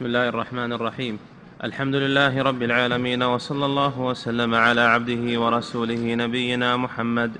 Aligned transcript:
بسم 0.00 0.06
الله 0.06 0.28
الرحمن 0.28 0.72
الرحيم. 0.72 1.18
الحمد 1.64 1.94
لله 1.94 2.42
رب 2.42 2.62
العالمين 2.62 3.22
وصلى 3.22 3.66
الله 3.66 4.00
وسلم 4.00 4.54
على 4.54 4.80
عبده 4.80 5.40
ورسوله 5.40 6.14
نبينا 6.14 6.76
محمد 6.76 7.32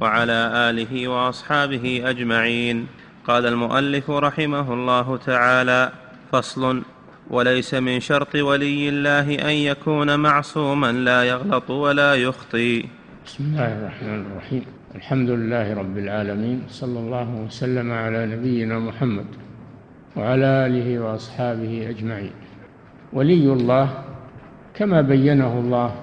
وعلى 0.00 0.40
آله 0.70 1.08
وأصحابه 1.08 2.02
أجمعين. 2.04 2.86
قال 3.28 3.46
المؤلف 3.46 4.10
رحمه 4.10 4.74
الله 4.74 5.16
تعالى 5.16 5.92
فصل 6.32 6.82
وليس 7.30 7.74
من 7.74 8.00
شرط 8.00 8.34
ولي 8.34 8.88
الله 8.88 9.26
أن 9.50 9.56
يكون 9.70 10.18
معصوما 10.20 10.92
لا 10.92 11.24
يغلط 11.24 11.70
ولا 11.70 12.14
يخطي. 12.14 12.84
بسم 13.26 13.44
الله 13.44 13.68
الرحمن 13.78 14.20
الرحيم. 14.26 14.64
الحمد 14.94 15.30
لله 15.30 15.74
رب 15.74 15.98
العالمين 15.98 16.62
صلى 16.70 16.98
الله 16.98 17.28
وسلم 17.46 17.92
على 17.92 18.26
نبينا 18.26 18.78
محمد 18.78 19.26
وعلى 20.16 20.66
آله 20.66 20.98
وأصحابه 20.98 21.86
أجمعين. 21.90 22.30
ولي 23.12 23.52
الله 23.52 23.88
كما 24.74 25.00
بينه 25.00 25.58
الله 25.60 25.94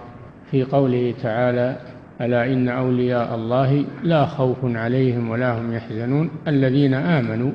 في 0.51 0.63
قوله 0.63 1.13
تعالى 1.23 1.77
ألا 2.21 2.53
إن 2.53 2.69
أولياء 2.69 3.35
الله 3.35 3.85
لا 4.03 4.25
خوف 4.25 4.57
عليهم 4.63 5.29
ولا 5.29 5.59
هم 5.59 5.73
يحزنون 5.73 6.29
الذين 6.47 6.93
آمنوا 6.93 7.51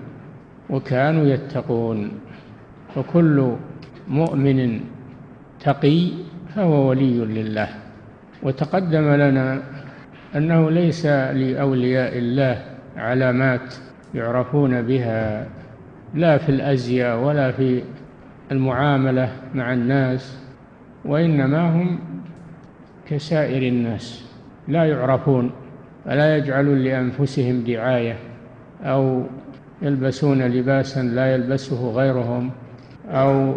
وكانوا 0.70 1.26
يتقون. 1.26 2.10
وكل 2.96 3.52
مؤمن 4.08 4.80
تقي 5.60 6.08
فهو 6.54 6.88
ولي 6.88 7.18
لله. 7.18 7.68
وتقدم 8.42 9.14
لنا 9.14 9.62
أنه 10.36 10.70
ليس 10.70 11.06
لأولياء 11.06 12.18
الله 12.18 12.62
علامات 12.96 13.74
يعرفون 14.14 14.82
بها 14.82 15.46
لا 16.14 16.38
في 16.38 16.48
الأزياء 16.48 17.18
ولا 17.18 17.52
في 17.52 17.82
المعاملة 18.52 19.32
مع 19.54 19.72
الناس 19.72 20.38
وإنما 21.04 21.70
هم 21.70 21.98
كسائر 23.08 23.68
الناس 23.68 24.24
لا 24.68 24.84
يعرفون 24.84 25.50
فلا 26.04 26.36
يجعلون 26.36 26.78
لأنفسهم 26.78 27.60
دعاية 27.60 28.16
أو 28.82 29.22
يلبسون 29.82 30.42
لباسا 30.42 31.02
لا 31.02 31.34
يلبسه 31.34 31.90
غيرهم 31.90 32.50
أو 33.08 33.54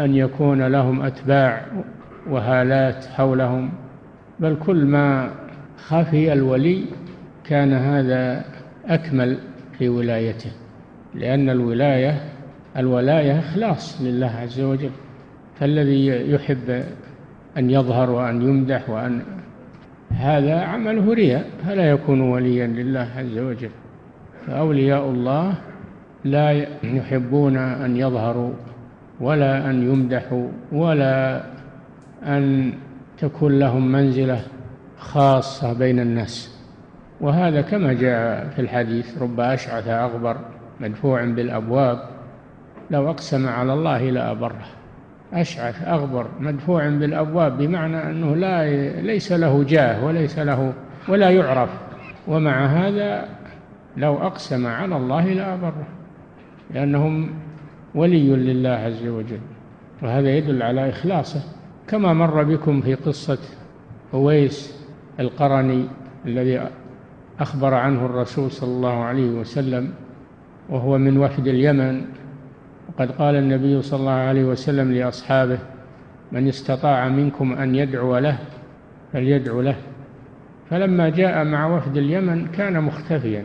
أن 0.00 0.14
يكون 0.14 0.62
لهم 0.62 1.02
أتباع 1.02 1.62
وهالات 2.30 3.04
حولهم 3.04 3.70
بل 4.40 4.56
كل 4.66 4.84
ما 4.84 5.30
خفي 5.76 6.32
الولي 6.32 6.84
كان 7.44 7.72
هذا 7.72 8.44
أكمل 8.86 9.38
في 9.78 9.88
ولايته. 9.88 10.50
لأن 11.14 11.50
الولايه 11.50 12.20
الولاية 12.76 13.38
إخلاص 13.38 14.02
لله 14.02 14.26
عز 14.26 14.60
وجل. 14.60 14.90
فالذي 15.60 16.06
يحب 16.32 16.84
أن 17.58 17.70
يظهر 17.70 18.10
وأن 18.10 18.42
يمدح 18.42 18.90
وان 18.90 19.22
هذا 20.10 20.60
عمله 20.60 21.14
رياء. 21.14 21.50
فلا 21.66 21.90
يكون 21.90 22.20
وليا 22.20 22.66
لله 22.66 23.08
عز 23.16 23.38
وجل. 23.38 23.70
فأولياء 24.46 25.04
الله 25.10 25.54
لا 26.24 26.66
يحبون 26.82 27.56
أن 27.56 27.96
يظهروا 27.96 28.52
ولا 29.20 29.70
أن 29.70 29.92
يمدحوا 29.92 30.48
ولا 30.72 31.42
أن 32.26 32.72
تكون 33.18 33.58
لهم 33.58 33.92
منزلة 33.92 34.40
خاصة 34.98 35.72
بين 35.72 36.00
الناس. 36.00 36.58
وهذا 37.20 37.60
كما 37.60 37.92
جاء 37.92 38.48
في 38.48 38.62
الحديث 38.62 39.22
رب 39.22 39.40
أشعث 39.40 39.88
أغبر 39.88 40.36
مدفوع 40.80 41.24
بالأبواب. 41.24 41.98
لو 42.90 43.10
أقسم 43.10 43.48
على 43.48 43.74
الله 43.74 44.10
لأبره. 44.10 44.66
أشعث 45.32 45.88
أغبر 45.88 46.26
مدفوع 46.40 46.88
بالأبواب 46.88 47.58
بمعنى 47.58 48.10
أنه 48.10 48.36
لا 48.36 48.66
ليس 49.00 49.32
له 49.32 49.64
جاه 49.64 50.04
وليس 50.04 50.38
له 50.38 50.72
ولا 51.08 51.30
يعرف. 51.30 51.70
ومع 52.28 52.66
هذا 52.66 53.28
لو 53.96 54.16
أقسم 54.16 54.66
على 54.66 54.96
الله 54.96 55.32
لأبره. 55.32 55.86
لأنهم 56.74 57.30
ولي 57.94 58.30
لله 58.30 58.70
عز 58.70 59.06
وجل. 59.06 59.40
وهذا 60.02 60.30
يدل 60.36 60.62
على 60.62 60.88
إخلاصه. 60.88 61.40
كما 61.88 62.12
مر 62.12 62.42
بكم 62.42 62.80
في 62.80 62.94
قصة 62.94 63.38
أويس 64.14 64.84
القرني 65.20 65.84
الذي 66.26 66.60
أخبر 67.40 67.74
عنه 67.74 68.06
الرسول 68.06 68.50
صلى 68.50 68.70
الله 68.70 69.04
عليه 69.04 69.30
وسلم. 69.30 69.92
وهو 70.68 70.98
من 70.98 71.18
وفد 71.18 71.46
اليمن. 71.48 72.04
وقد 72.88 73.10
قال 73.10 73.36
النبي 73.36 73.82
صلى 73.82 74.00
الله 74.00 74.12
عليه 74.12 74.44
وسلم 74.44 74.92
لأصحابه 74.92 75.58
من 76.32 76.48
استطاع 76.48 77.08
منكم 77.08 77.52
أن 77.52 77.74
يدعو 77.74 78.18
له 78.18 78.38
فليدعو 79.12 79.60
له. 79.60 79.76
فلما 80.70 81.08
جاء 81.08 81.44
مع 81.44 81.76
وفد 81.76 81.96
اليمن 81.96 82.46
كان 82.46 82.82
مختفيا 82.82 83.44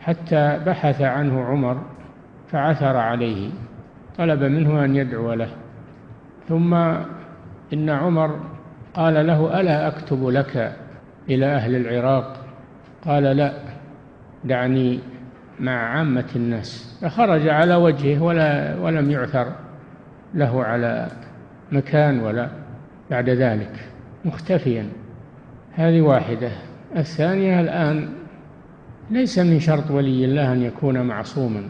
حتى 0.00 0.60
بحث 0.66 1.02
عنه 1.02 1.44
عمر 1.44 1.82
فعثر 2.48 2.96
عليه 2.96 3.50
طلب 4.18 4.42
منه 4.42 4.84
أن 4.84 4.96
يدعو 4.96 5.32
له. 5.32 5.48
ثم 6.48 6.74
إن 7.72 7.90
عمر 7.90 8.40
قال 8.94 9.26
له 9.26 9.60
ألا 9.60 9.88
أكتب 9.88 10.28
لك 10.28 10.76
إلى 11.28 11.46
أهل 11.46 11.76
العراق؟ 11.76 12.36
قال 13.04 13.22
لا 13.22 13.52
دعني 14.44 15.00
مع 15.60 15.72
عامة 15.72 16.24
الناس. 16.36 16.98
فخرج 17.02 17.48
على 17.48 17.74
وجهه 17.74 18.22
ولا 18.22 18.76
ولم 18.76 19.10
يعثر 19.10 19.52
له 20.34 20.64
على 20.64 21.08
مكان 21.72 22.20
ولا 22.20 22.48
بعد 23.10 23.30
ذلك 23.30 23.72
مختفيا. 24.24 24.86
هذه 25.72 26.00
واحدة. 26.00 26.50
الثانية 26.96 27.60
الآن 27.60 28.08
ليس 29.10 29.38
من 29.38 29.60
شرط 29.60 29.90
ولي 29.90 30.24
الله 30.24 30.52
أن 30.52 30.62
يكون 30.62 31.02
معصوما 31.02 31.62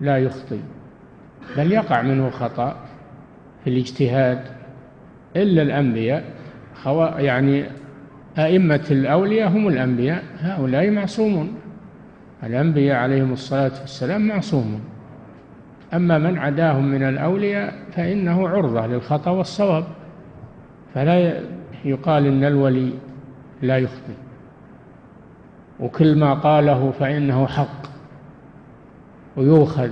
لا 0.00 0.18
يخطئ 0.18 0.58
بل 1.56 1.72
يقع 1.72 2.02
منه 2.02 2.30
خطأ 2.30 2.76
في 3.64 3.70
الاجتهاد. 3.70 4.40
إلا 5.36 5.62
الأنبياء 5.62 6.24
يعني 7.18 7.64
أئمة 8.38 8.84
الأولياء 8.90 9.48
هم 9.48 9.68
الأنبياء 9.68 10.22
هؤلاء 10.38 10.90
معصومون. 10.90 11.54
الأنبياء 12.46 12.96
عليهم 12.96 13.32
الصلاة 13.32 13.72
والسلام 13.80 14.28
معصومون 14.28 14.80
أما 15.94 16.18
من 16.18 16.38
عداهم 16.38 16.84
من 16.88 17.02
الأولياء 17.02 17.74
فإنه 17.92 18.48
عرضة 18.48 18.86
للخطأ 18.86 19.30
والصواب 19.30 19.84
فلا 20.94 21.40
يقال 21.84 22.26
إن 22.26 22.44
الولي 22.44 22.90
لا 23.62 23.78
يخطئ. 23.78 24.14
وكل 25.80 26.18
ما 26.18 26.34
قاله 26.34 26.90
فإنه 26.90 27.46
حق 27.46 27.86
ويؤخذ 29.36 29.90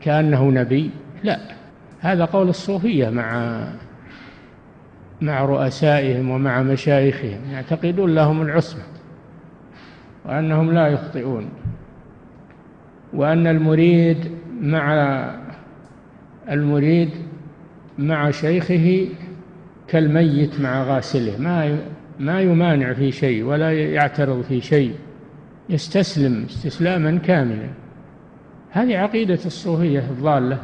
كأنه 0.00 0.50
نبي 0.50 0.90
لا. 1.22 1.38
هذا 2.00 2.24
قول 2.24 2.48
الصوفية 2.48 3.10
مع 3.10 3.58
مع 5.20 5.44
رؤسائهم 5.44 6.30
ومع 6.30 6.62
مشايخهم 6.62 7.40
يعتقدون 7.52 8.14
لهم 8.14 8.42
العصمة. 8.42 8.82
وأنهم 10.28 10.72
لا 10.72 10.86
يخطئون. 10.86 11.48
وأن 13.12 13.46
المريد 13.46 14.18
مع 14.60 14.94
المريد 16.50 17.10
مع 17.98 18.30
شيخه 18.30 19.08
كالميت 19.88 20.60
مع 20.60 20.82
غاسله. 20.82 21.38
ما 21.38 21.78
ما 22.18 22.40
يمانع 22.40 22.92
في 22.92 23.12
شيء 23.12 23.44
ولا 23.44 23.72
يعترض 23.72 24.42
في 24.42 24.60
شيء. 24.60 24.94
يستسلم 25.68 26.44
استسلاما 26.44 27.18
كاملا. 27.18 27.68
هذه 28.70 28.98
عقيدة 28.98 29.38
الصوفية 29.46 29.98
الضالة. 29.98 30.58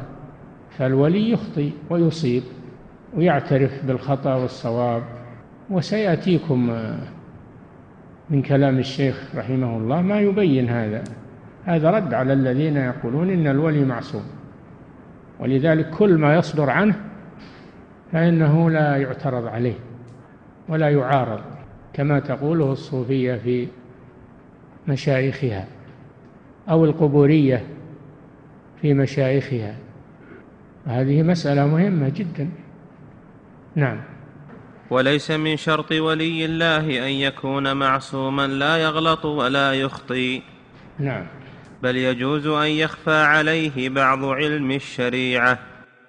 فالولي 0.79 1.31
يخطي 1.31 1.71
ويصيب 1.91 2.43
ويعترف 3.17 3.85
بالخطأ 3.85 4.35
والصواب. 4.35 5.03
وسيأتيكم 5.71 6.77
من 8.35 8.43
كلام 8.43 8.79
الشيخ 8.79 9.37
رحمه 9.37 9.77
الله 9.77 10.03
ما 10.03 10.21
يبين 10.21 10.69
هذا. 10.69 11.05
هذا 11.65 11.91
رد 11.91 12.15
على 12.15 12.33
الذين 12.33 12.77
يقولون 12.77 13.31
إن 13.31 13.47
الولي 13.47 13.85
معصوم. 13.85 14.23
ولذلك 15.41 15.91
كل 15.91 16.19
ما 16.19 16.35
يصدر 16.35 16.71
عنه 16.71 16.95
فإنه 18.13 18.71
لا 18.71 18.97
يعترض 18.97 19.47
عليه 19.47 19.75
ولا 20.69 20.91
يعارض 20.91 21.41
كما 21.93 22.21
تقوله 22.21 22.73
الصوفية 22.73 23.35
في 23.35 23.69
مشايخها 24.89 25.67
أو 26.69 26.85
القبورية 26.85 27.63
في 28.83 28.95
مشايخها. 28.95 29.75
هذه 30.87 31.23
مسألة 31.23 31.67
مهمة 31.67 32.09
جدا. 32.09 32.49
نعم. 33.75 34.01
وليس 34.91 35.31
من 35.31 35.57
شرط 35.57 35.93
ولي 35.93 36.45
الله 36.45 37.07
أن 37.07 37.13
يكون 37.13 37.77
معصوما 37.77 38.47
لا 38.47 38.77
يغلط 38.77 39.25
ولا 39.25 39.73
يخطي. 39.73 40.43
نعم. 40.99 41.27
بل 41.83 41.97
يجوز 41.97 42.47
أن 42.47 42.69
يخفى 42.69 43.17
عليه 43.17 43.89
بعض 43.89 44.25
علم 44.25 44.71
الشريعة. 44.71 45.59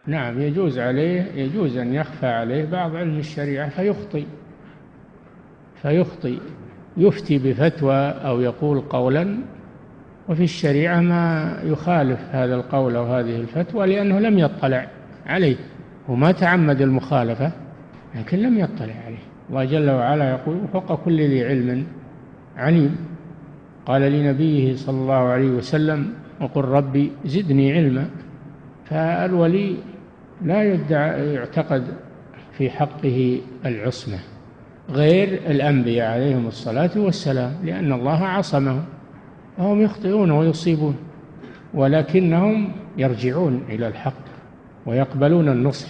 نعم 0.08 0.42
يجوز 0.42 0.80
عليه 0.80 1.32
يجوز 1.36 1.78
أن 1.78 1.94
يخفى 1.94 2.28
عليه 2.28 2.66
بعض 2.66 2.96
علم 2.96 3.20
الشريعة 3.20 3.70
فيخطئ 3.70 4.24
فيخطئ 5.82 6.38
يفتي 6.98 7.38
بفتوى 7.38 7.96
أو 8.10 8.42
يقول 8.42 8.82
قولا. 8.82 9.38
وفي 10.30 10.44
الشريعة 10.44 11.00
ما 11.00 11.58
يخالف 11.64 12.20
هذا 12.32 12.56
القول 12.56 12.96
أو 12.96 13.06
هذه 13.06 13.36
الفتوى 13.36 13.88
لأنه 13.88 14.20
لم 14.20 14.40
يطلع 14.40 14.88
عليه. 15.26 15.58
وما 16.08 16.32
تعمد 16.32 16.82
المخالفة. 16.82 17.65
لكن 18.16 18.38
لم 18.38 18.58
يطلع 18.58 18.94
عليه. 19.06 19.26
الله 19.50 19.66
جل 19.66 19.90
وعلا 19.90 20.30
يقول 20.30 20.58
فوق 20.74 21.04
كل 21.06 21.22
ذي 21.22 21.46
علم 21.46 21.86
عليم. 22.58 22.96
قال 23.86 24.02
لنبيه 24.02 24.76
صلى 24.76 24.98
الله 24.98 25.14
عليه 25.14 25.50
وسلم 25.50 26.14
وقل 26.42 26.66
ربي 26.66 27.12
زدني 27.26 27.74
علما. 27.74 28.10
فالولي 28.86 29.78
لا 30.42 30.74
يدعى 30.74 31.34
يعتقد 31.34 31.84
في 32.58 32.70
حقه 32.70 33.42
العصمة 33.66 34.20
غير 34.90 35.28
الأنبياء 35.28 36.12
عليهم 36.12 36.48
الصلاة 36.48 36.92
والسلام 36.96 37.54
لأن 37.64 37.94
الله 37.94 38.26
عصمهم 38.26 38.86
وهم 39.58 39.82
يخطئون 39.82 40.32
ويصيبون 40.32 40.96
ولكنهم 41.74 42.72
يرجعون 42.98 43.64
إلى 43.70 43.88
الحق 43.88 44.26
ويقبلون 44.86 45.50
النصح. 45.50 45.88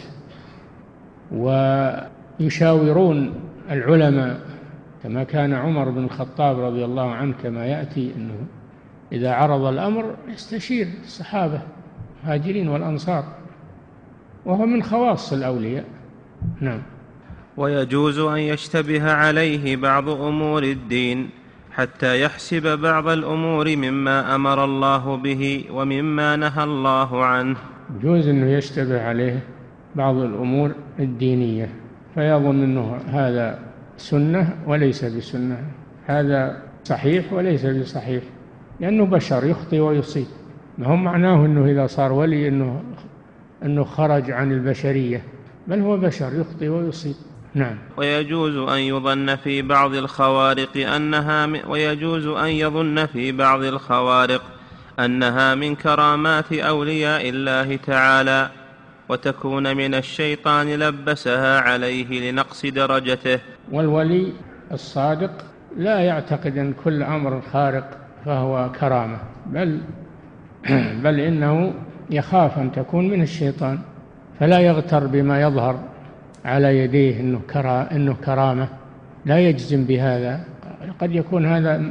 ويشاورون 2.40 3.34
العلماء 3.72 4.40
كما 5.04 5.24
كان 5.24 5.54
عمر 5.54 5.90
بن 5.90 6.04
الخطاب 6.04 6.60
رضي 6.60 6.86
الله 6.86 7.12
عنه 7.12 7.34
كما 7.44 7.66
يأتي 7.66 8.14
أنه 8.18 8.36
إذا 9.12 9.32
عرض 9.32 9.66
الأمر 9.66 10.16
يستشير 10.34 10.88
الصحابة 11.04 11.62
المهاجرين 12.24 12.68
والأنصار 12.68 13.24
وهو 14.46 14.66
من 14.66 14.84
خواص 14.84 15.34
الأولياء. 15.34 15.86
نعم. 16.62 16.82
ويجوز 17.58 18.20
أن 18.20 18.38
يشتبه 18.38 19.12
عليه 19.12 19.76
بعض 19.76 20.10
أمور 20.10 20.64
الدين 20.64 21.30
حتى 21.72 22.22
يحسب 22.22 22.80
بعض 22.80 23.08
الأمور 23.08 23.76
مما 23.76 24.36
أمر 24.36 24.64
الله 24.64 25.18
به 25.18 25.66
ومما 25.72 26.36
نهى 26.36 26.64
الله 26.64 27.26
عنه. 27.26 27.58
يجوز 28.00 28.28
أنه 28.28 28.52
يشتبه 28.52 29.02
عليه 29.02 29.40
بعض 29.96 30.16
الأمور 30.16 30.72
الدينية. 31.00 31.70
فيظن 32.16 32.64
أنه 32.64 32.98
هذا 33.08 33.60
سنة 33.98 34.58
وليس 34.68 35.06
بسنة. 35.06 35.58
هذا 36.06 36.62
صحيح 36.84 37.34
وليس 37.34 37.66
بصحيح. 37.66 38.24
لأنه 38.80 39.06
بشر 39.06 39.46
يخطي 39.46 39.80
ويصيب. 39.80 40.26
ما 40.78 40.88
هو 40.88 40.96
معناه 40.96 41.46
أنه 41.46 41.66
إذا 41.66 41.88
صار 41.88 42.12
ولي 42.12 42.48
أنه 42.48 42.84
أنه 43.64 43.84
خرج 43.84 44.32
عن 44.32 44.52
البشرية. 44.52 45.24
بل 45.68 45.80
هو 45.80 45.98
بشر 45.98 46.32
يخطي 46.34 46.70
ويصيب. 46.70 47.16
نعم. 47.54 47.78
ويجوز 47.98 48.70
أن 48.70 48.80
يظن 48.80 49.36
في 49.36 49.62
بعض 49.62 49.94
الخوارق 49.94 50.78
أنها. 50.78 51.48
ويجوز 51.68 52.28
أن 52.28 52.50
يظن 52.50 53.06
في 53.06 53.32
بعض 53.32 53.64
الخوارق 53.64 54.42
أنها 55.00 55.56
من 55.56 55.76
كرامات 55.76 56.54
أولياء 56.54 57.30
الله 57.30 57.76
تعالى. 57.76 58.50
وتكون 59.10 59.78
من 59.78 59.96
الشيطان 59.96 60.68
لبسها 60.68 61.60
عليه 61.60 62.32
لنقص 62.32 62.66
درجته. 62.66 63.40
والولي 63.72 64.34
الصادق 64.72 65.32
لا 65.78 66.00
يعتقد 66.00 66.58
أن 66.58 66.74
كل 66.84 67.04
أمر 67.04 67.42
خارق 67.42 67.98
فهو 68.26 68.72
كرامة 68.80 69.18
بل 69.46 69.82
بل 71.04 71.20
إنه 71.20 71.74
يخاف 72.10 72.60
أن 72.60 72.72
تكون 72.72 73.10
من 73.10 73.22
الشيطان 73.22 73.80
فلا 74.40 74.60
يغتر 74.60 75.08
بما 75.08 75.42
يظهر 75.42 75.80
على 76.46 76.80
يديه 76.80 77.20
إنه 77.20 77.42
إنه 77.92 78.14
كرامة. 78.26 78.68
لا 79.26 79.40
يجزم 79.40 79.86
بهذا. 79.86 80.44
قد 81.00 81.16
يكون 81.16 81.46
هذا 81.46 81.84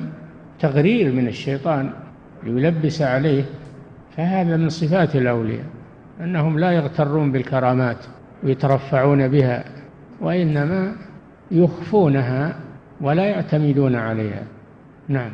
تغرير 0.60 1.12
من 1.12 1.28
الشيطان 1.28 1.90
يلبس 2.46 3.02
عليه 3.02 3.44
فهذا 4.16 4.56
من 4.56 4.68
صفات 4.68 5.16
الأولياء. 5.16 5.64
أنهم 6.20 6.58
لا 6.58 6.72
يغترون 6.72 7.32
بالكرامات 7.32 8.04
ويترفعون 8.42 9.28
بها 9.28 9.64
وإنما 10.20 10.96
يخفونها 11.50 12.56
ولا 13.00 13.24
يعتمدون 13.24 13.96
عليها. 13.96 14.42
نعم. 15.08 15.30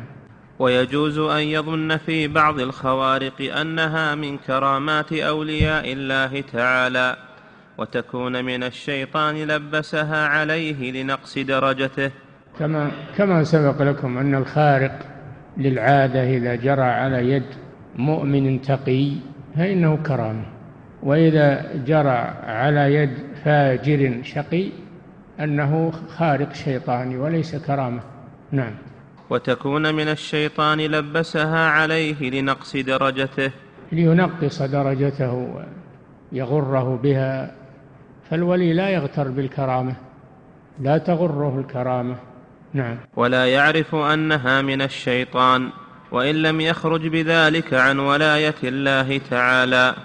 ويجوز 0.59 1.19
أن 1.19 1.41
يظن 1.41 1.97
في 1.97 2.27
بعض 2.27 2.59
الخوارق 2.59 3.55
أنها 3.61 4.15
من 4.15 4.37
كرامات 4.37 5.13
أولياء 5.13 5.93
الله 5.93 6.41
تعالى 6.41 7.15
وتكون 7.77 8.45
من 8.45 8.63
الشيطان 8.63 9.35
لبسها 9.35 10.27
عليه 10.27 10.91
لنقص 10.91 11.37
درجته. 11.37 12.11
كما 12.59 12.91
كما 13.17 13.43
سبق 13.43 13.81
لكم 13.81 14.17
أن 14.17 14.35
الخارق 14.35 14.99
للعادة 15.57 16.23
إذا 16.37 16.55
جرى 16.55 16.81
على 16.81 17.31
يد 17.31 17.45
مؤمن 17.95 18.61
تقي 18.61 19.11
فإنه 19.55 19.97
كرامة. 19.97 20.60
وإذا 21.03 21.71
جرى 21.85 22.33
على 22.43 22.93
يد 22.93 23.17
فاجر 23.45 24.21
شقي 24.23 24.69
أنه 25.39 25.91
خارق 25.91 26.53
شيطاني 26.53 27.17
وليس 27.17 27.55
كرامة. 27.55 28.01
نعم. 28.51 28.73
وتكون 29.29 29.95
من 29.95 30.07
الشيطان 30.07 30.79
لبسها 30.79 31.69
عليه 31.69 32.29
لنقص 32.29 32.75
درجته. 32.75 33.51
لينقص 33.91 34.61
درجته 34.61 35.61
ويغره 36.31 36.99
بها. 37.03 37.51
فالولي 38.29 38.73
لا 38.73 38.89
يغتر 38.89 39.27
بالكرامة 39.27 39.95
لا 40.79 40.97
تغره 40.97 41.59
الكرامة. 41.59 42.15
نعم. 42.73 42.97
ولا 43.15 43.45
يعرف 43.45 43.95
أنها 43.95 44.61
من 44.61 44.81
الشيطان 44.81 45.69
وإن 46.11 46.35
لم 46.35 46.61
يخرج 46.61 47.07
بذلك 47.07 47.73
عن 47.73 47.99
ولاية 47.99 48.55
الله 48.63 49.17
تعالى. 49.29 49.95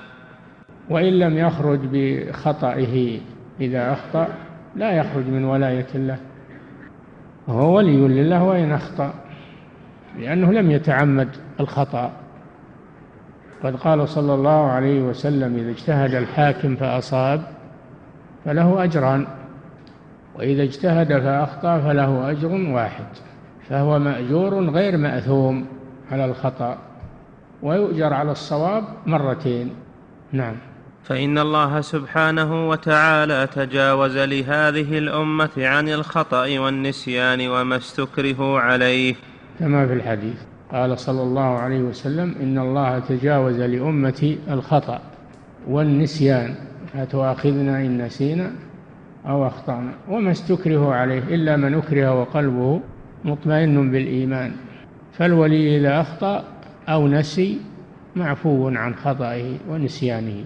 وإن 0.91 1.19
لم 1.19 1.39
يخرج 1.39 1.81
بخطئه 1.93 3.21
إذا 3.61 3.93
أخطأ 3.93 4.29
لا 4.77 4.93
يخرج 4.93 5.27
من 5.27 5.45
ولاية 5.45 5.87
الله 5.95 6.19
وهو 7.49 7.77
ولي 7.77 7.97
لله 7.97 8.45
وإن 8.45 8.73
أخطأ 8.73 9.15
لأنه 10.19 10.53
لم 10.53 10.71
يتعمد 10.71 11.29
الخطأ. 11.61 12.13
قد 13.63 13.77
قال 13.77 14.09
صلى 14.09 14.35
الله 14.35 14.71
عليه 14.71 15.03
وسلم 15.03 15.57
إذا 15.57 15.71
اجتهد 15.71 16.15
الحاكم 16.15 16.77
فأصاب 16.77 17.43
فله 18.45 18.85
أجران 18.85 19.27
وإذا 20.39 20.63
اجتهد 20.63 21.09
فأخطأ 21.09 21.79
فله 21.81 22.31
أجر 22.31 22.53
واحد 22.53 23.05
فهو 23.69 23.99
مأجور 23.99 24.71
غير 24.71 24.97
مأثوم 24.97 25.67
على 26.11 26.25
الخطأ 26.25 26.79
ويؤجر 27.63 28.13
على 28.13 28.31
الصواب 28.31 28.85
مرتين. 29.07 29.71
نعم. 30.33 30.55
فإن 31.07 31.39
الله 31.39 31.81
سبحانه 31.81 32.69
وتعالى 32.69 33.49
تجاوز 33.55 34.17
لهذه 34.17 34.99
الأمة 34.99 35.51
عن 35.57 35.89
الخطأ 35.89 36.59
والنسيان 36.59 37.49
وما 37.49 37.77
استكرهوا 37.77 38.61
عليه. 38.61 39.15
كما 39.59 39.87
في 39.87 39.93
الحديث 39.93 40.35
قال 40.73 40.99
صلى 40.99 41.23
الله 41.23 41.59
عليه 41.59 41.81
وسلم 41.81 42.35
إن 42.43 42.59
الله 42.59 42.99
تجاوز 42.99 43.61
لأمتي 43.61 44.39
الخطأ 44.51 45.01
والنسيان 45.69 46.55
فتؤاخذنا 46.93 47.79
إن 47.79 48.03
نسينا 48.03 48.53
أو 49.27 49.47
أخطأنا؟ 49.47 49.93
وما 50.09 50.31
استكرهوا 50.31 50.95
عليه 50.95 51.19
إلا 51.19 51.57
من 51.57 51.75
أكره 51.75 52.21
وقلبه 52.21 52.81
مطمئن 53.25 53.91
بالإيمان. 53.91 54.53
فالولي 55.13 55.77
إذا 55.77 56.01
أخطأ 56.01 56.45
أو 56.89 57.09
نسي 57.09 57.61
معفو 58.17 58.69
عن 58.69 58.95
خطئه 58.95 59.59
ونسيانه. 59.69 60.45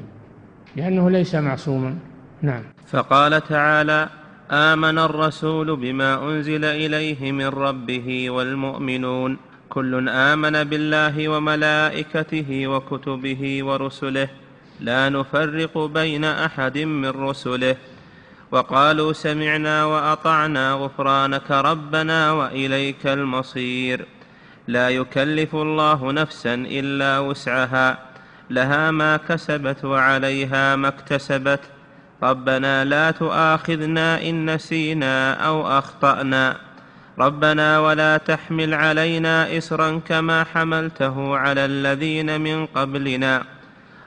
لأنه 0.76 1.10
ليس 1.10 1.34
معصوما. 1.34 1.98
نعم. 2.42 2.62
فقال 2.92 3.46
تعالى 3.48 4.08
آمن 4.50 4.98
الرسول 4.98 5.76
بما 5.76 6.28
أنزل 6.28 6.64
إليه 6.64 7.32
من 7.32 7.46
ربه 7.46 8.30
والمؤمنون. 8.30 9.36
كل 9.68 10.08
آمن 10.08 10.64
بالله 10.64 11.28
وملائكته 11.28 12.66
وكتبه 12.66 13.64
ورسله. 13.64 14.28
لا 14.80 15.08
نفرق 15.08 15.78
بين 15.78 16.24
أحد 16.24 16.78
من 16.78 17.08
رسله. 17.08 17.76
وقالوا 18.52 19.12
سمعنا 19.12 19.84
وأطعنا 19.84 20.72
غفرانك 20.72 21.50
ربنا 21.50 22.32
وإليك 22.32 23.06
المصير. 23.06 24.06
لا 24.68 24.88
يكلف 24.88 25.54
الله 25.54 26.12
نفسا 26.12 26.54
إلا 26.54 27.18
وسعها. 27.18 28.09
لها 28.50 28.90
ما 28.90 29.16
كسبت 29.16 29.84
وعليها 29.84 30.76
ما 30.76 30.88
اكتسبت. 30.88 31.60
ربنا 32.22 32.84
لا 32.84 33.10
تؤاخذنا 33.10 34.22
إن 34.22 34.54
نسينا 34.54 35.32
أو 35.32 35.78
أخطأنا. 35.78 36.56
ربنا 37.18 37.78
ولا 37.78 38.16
تحمل 38.16 38.74
علينا 38.74 39.58
إسرا 39.58 40.00
كما 40.08 40.44
حملته 40.44 41.36
على 41.36 41.64
الذين 41.64 42.40
من 42.40 42.66
قبلنا. 42.66 43.42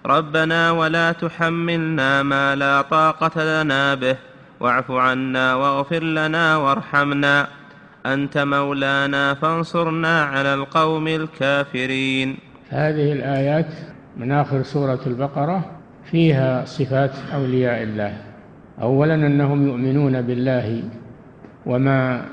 ربنا 0.06 0.72
ولا 0.72 1.12
تحملنا 1.12 2.24
ما 2.24 2.56
لا 2.56 2.82
طاقة 2.82 3.64
لنا 3.64 3.96
به. 3.96 4.16
واعف 4.60 4.92
عنا 4.92 5.56
واغفر 5.56 6.04
لنا 6.04 6.58
وارحمنا. 6.58 7.48
أنت 8.06 8.38
مولانا 8.38 9.34
فانصرنا 9.34 10.24
على 10.24 10.54
القوم 10.54 11.08
الكافرين. 11.08 12.38
هذه 12.70 13.14
الآيات 13.14 13.93
من 14.18 14.32
آخر 14.32 14.64
سورة 14.64 15.00
البقرة 15.08 15.66
فيها 16.04 16.66
صفات 16.66 17.12
أولياء 17.34 17.84
الله. 17.84 18.18
أولا 18.82 19.16
أنهم 19.16 19.68
يؤمنون 19.68 20.22
بالله 20.22 20.84
وما 21.66 22.26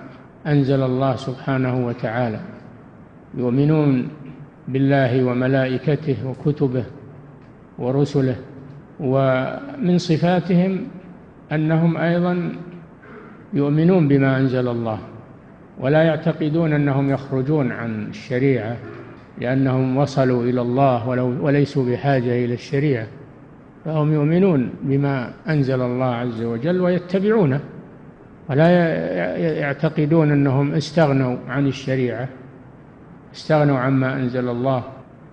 أنزل 0.47 0.83
الله 0.83 1.17
سبحانه 1.17 1.87
وتعالى. 1.87 2.41
يؤمنون 3.35 4.09
بالله 4.69 5.25
وملائكته 5.25 6.17
وكتبه 6.27 6.85
ورسله. 7.79 8.37
ومن 9.01 9.99
صفاتهم 9.99 10.81
أنهم 11.53 11.97
أيضا 11.97 12.53
يؤمنون 13.53 14.09
بما 14.09 14.37
أنزل 14.37 14.69
الله. 14.69 14.99
ولا 15.81 16.03
يعتقدون 16.03 16.73
أنهم 16.73 17.11
يخرجون 17.11 17.73
عن 17.73 18.07
الشريعة. 18.07 18.77
لأنهم 19.41 19.97
وصلوا 19.97 20.45
إلى 20.45 20.61
الله 20.61 21.09
وليسوا 21.43 21.85
بحاجة 21.85 22.45
إلى 22.45 22.55
الشريعة. 22.55 23.07
فهم 23.85 24.13
يؤمنون 24.13 24.71
بما 24.83 25.33
أنزل 25.49 25.81
الله 25.81 26.15
عز 26.15 26.43
وجل 26.43 26.81
ويتبعونه 26.81 27.61
ولا 28.51 28.71
يعتقدون 29.37 30.33
أنهم 30.33 30.73
استغنوا 30.73 31.37
عن 31.49 31.67
الشريعة 31.67 32.29
استغنوا 33.35 33.79
عما 33.79 34.17
أنزل 34.17 34.49
الله. 34.49 34.83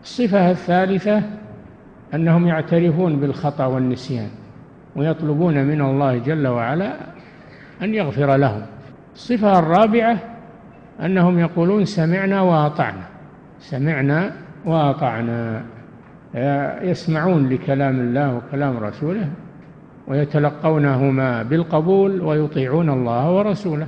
الصفة 0.03 0.51
الثالثة 0.51 1.21
أنهم 2.13 2.47
يعترفون 2.47 3.19
بالخطأ 3.19 3.65
والنسيان 3.65 4.29
ويطلبون 4.95 5.63
من 5.63 5.81
الله 5.81 6.17
جل 6.17 6.47
وعلا 6.47 6.93
أن 7.81 7.93
يغفر 7.93 8.35
لهم. 8.35 8.61
الصفة 9.15 9.59
الرابعة 9.59 10.17
أنهم 11.01 11.39
يقولون 11.39 11.85
سمعنا 11.85 12.41
وأطعنا. 12.41 13.16
سمعنا 13.59 14.31
وأطعنا. 14.65 15.63
يسمعون 16.81 17.49
لكلام 17.49 17.99
الله 17.99 18.35
وكلام 18.35 18.77
رسوله 18.77 19.29
ويتلقونهما 20.07 21.43
بالقبول 21.43 22.21
ويطيعون 22.21 22.89
الله 22.89 23.31
ورسوله. 23.31 23.87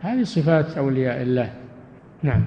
هذه 0.00 0.22
صفات 0.22 0.78
أولياء 0.78 1.22
الله. 1.22 1.50
نعم. 2.22 2.44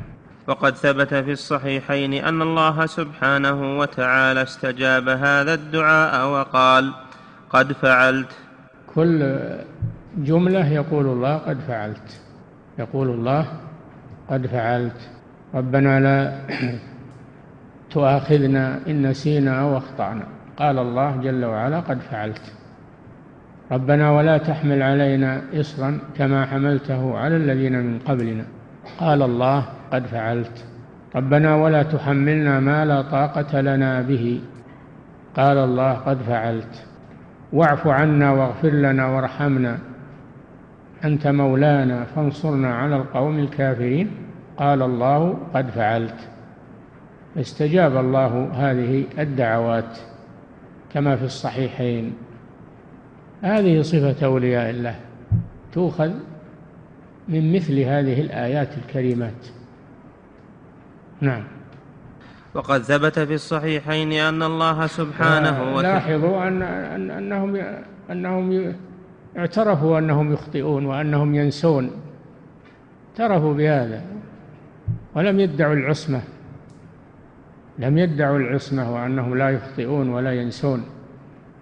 وقد 0.47 0.75
ثبت 0.75 1.13
في 1.13 1.31
الصحيحين 1.31 2.13
أن 2.13 2.41
الله 2.41 2.85
سبحانه 2.85 3.77
وتعالى 3.77 4.41
استجاب 4.41 5.09
هذا 5.09 5.53
الدعاء 5.53 6.29
وقال 6.29 6.93
قد 7.49 7.73
فعلت. 7.73 8.31
كل 8.95 9.39
جملة 10.17 10.67
يقول 10.67 11.05
الله 11.05 11.37
قد 11.37 11.59
فعلت. 11.59 12.21
يقول 12.79 13.09
الله 13.09 13.45
قد 14.29 14.47
فعلت. 14.47 15.16
ربنا 15.57 15.99
لا 15.99 16.33
تؤاخذنا 17.89 18.79
إن 18.87 19.09
نسينا 19.09 19.61
أو 19.61 19.77
أخطأنا. 19.77 20.23
قال 20.57 20.79
الله 20.79 21.17
جل 21.17 21.45
وعلا 21.45 21.79
قد 21.79 21.99
فعلت. 21.99 22.53
ربنا 23.71 24.11
ولا 24.11 24.37
تحمل 24.37 24.83
علينا 24.83 25.41
إصرا 25.53 25.99
كما 26.17 26.45
حملته 26.45 27.17
على 27.17 27.35
الذين 27.37 27.79
من 27.79 27.99
قبلنا. 27.99 28.43
قال 28.99 29.21
الله 29.21 29.65
قد 29.91 30.05
فعلت. 30.05 30.65
ربنا 31.15 31.55
ولا 31.55 31.83
تحملنا 31.83 32.59
ما 32.59 32.85
لا 32.85 33.01
طاقة 33.01 33.61
لنا 33.61 34.01
به. 34.01 34.41
قال 35.35 35.57
الله 35.57 35.93
قد 35.93 36.17
فعلت. 36.17 36.85
واعف 37.53 37.87
عنا 37.87 38.31
واغفر 38.31 38.69
لنا 38.69 39.07
وارحمنا. 39.07 39.77
أنت 41.05 41.27
مولانا 41.27 42.03
فانصرنا 42.03 42.75
على 42.75 42.95
القوم 42.95 43.39
الكافرين. 43.39 44.26
قال 44.57 44.81
الله 44.81 45.37
قد 45.53 45.69
فعلت. 45.69 46.29
استجاب 47.37 47.97
الله 47.97 48.49
هذه 48.53 49.03
الدعوات 49.19 49.97
كما 50.93 51.15
في 51.15 51.23
الصحيحين. 51.25 52.13
هذه 53.41 53.81
صفة 53.81 54.25
أولياء 54.25 54.69
الله 54.69 54.95
تؤخذ 55.73 56.11
من 57.27 57.53
مثل 57.53 57.79
هذه 57.79 58.21
الآيات 58.21 58.69
الكريمات. 58.77 59.47
نعم. 61.21 61.43
وقد 62.53 62.81
ثبت 62.81 63.19
في 63.19 63.33
الصحيحين 63.33 64.11
أن 64.11 64.43
الله 64.43 64.87
سبحانه 64.87 65.75
وتعالى 65.75 65.87
لاحظوا 65.87 66.47
أن 66.47 66.61
أنهم 67.11 67.61
أنهم 68.11 68.73
اعترفوا 69.37 69.99
أنهم 69.99 70.33
يخطئون 70.33 70.85
وأنهم 70.85 71.35
ينسون. 71.35 71.91
اعترفوا 73.09 73.53
بهذا. 73.53 74.16
ولم 75.17 75.39
يدعوا 75.39 75.73
العصمة 75.73 76.21
لم 77.79 77.97
يدعوا 77.97 78.37
العصمة 78.37 78.93
وأنهم 78.93 79.37
لا 79.37 79.49
يخطئون 79.49 80.09
ولا 80.09 80.33
ينسون. 80.33 80.85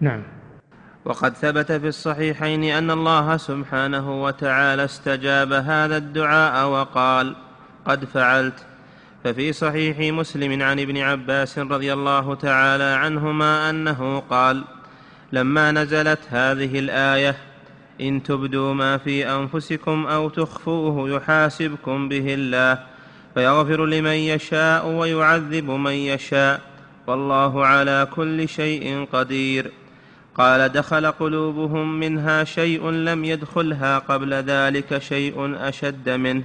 نعم. 0.01 0.23
وقد 1.05 1.33
ثبت 1.33 1.71
في 1.71 1.87
الصحيحين 1.87 2.63
أن 2.63 2.91
الله 2.91 3.37
سبحانه 3.37 4.23
وتعالى 4.23 4.85
استجاب 4.85 5.53
هذا 5.53 5.97
الدعاء 5.97 6.67
وقال 6.69 7.35
قد 7.85 8.05
فعلت 8.05 8.65
ففي 9.23 9.53
صحيح 9.53 9.99
مسلم 9.99 10.61
عن 10.61 10.79
ابن 10.79 10.97
عباس 10.97 11.59
رضي 11.59 11.93
الله 11.93 12.35
تعالى 12.35 12.83
عنهما 12.83 13.69
أنه 13.69 14.19
قال 14.19 14.63
لما 15.31 15.71
نزلت 15.71 16.19
هذه 16.29 16.79
الآية 16.79 17.35
إن 18.01 18.23
تبدوا 18.23 18.73
ما 18.73 18.97
في 18.97 19.31
أنفسكم 19.31 20.07
أو 20.07 20.29
تخفوه 20.29 21.09
يحاسبكم 21.09 22.09
به 22.09 22.33
الله 22.33 22.94
فيغفر 23.35 23.85
لمن 23.85 24.11
يشاء 24.11 24.87
ويعذب 24.87 25.71
من 25.71 25.91
يشاء. 25.91 26.61
والله 27.07 27.65
على 27.65 28.07
كل 28.15 28.47
شيء 28.47 29.07
قدير. 29.13 29.71
قال 30.35 30.71
دخل 30.71 31.05
قلوبهم 31.05 31.99
منها 31.99 32.43
شيء 32.43 32.89
لم 32.89 33.25
يدخلها 33.25 33.99
قبل 33.99 34.33
ذلك 34.33 34.97
شيء 34.97 35.55
أشد 35.67 36.09
منه. 36.09 36.43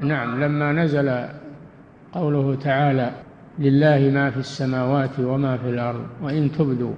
نعم 0.00 0.44
لما 0.44 0.72
نزل 0.72 1.28
قوله 2.12 2.54
تعالى 2.54 3.12
لله 3.58 4.10
ما 4.14 4.30
في 4.30 4.36
السماوات 4.36 5.10
وما 5.18 5.56
في 5.56 5.68
الأرض 5.68 6.06
وإن 6.22 6.52
تبدوا 6.52 6.94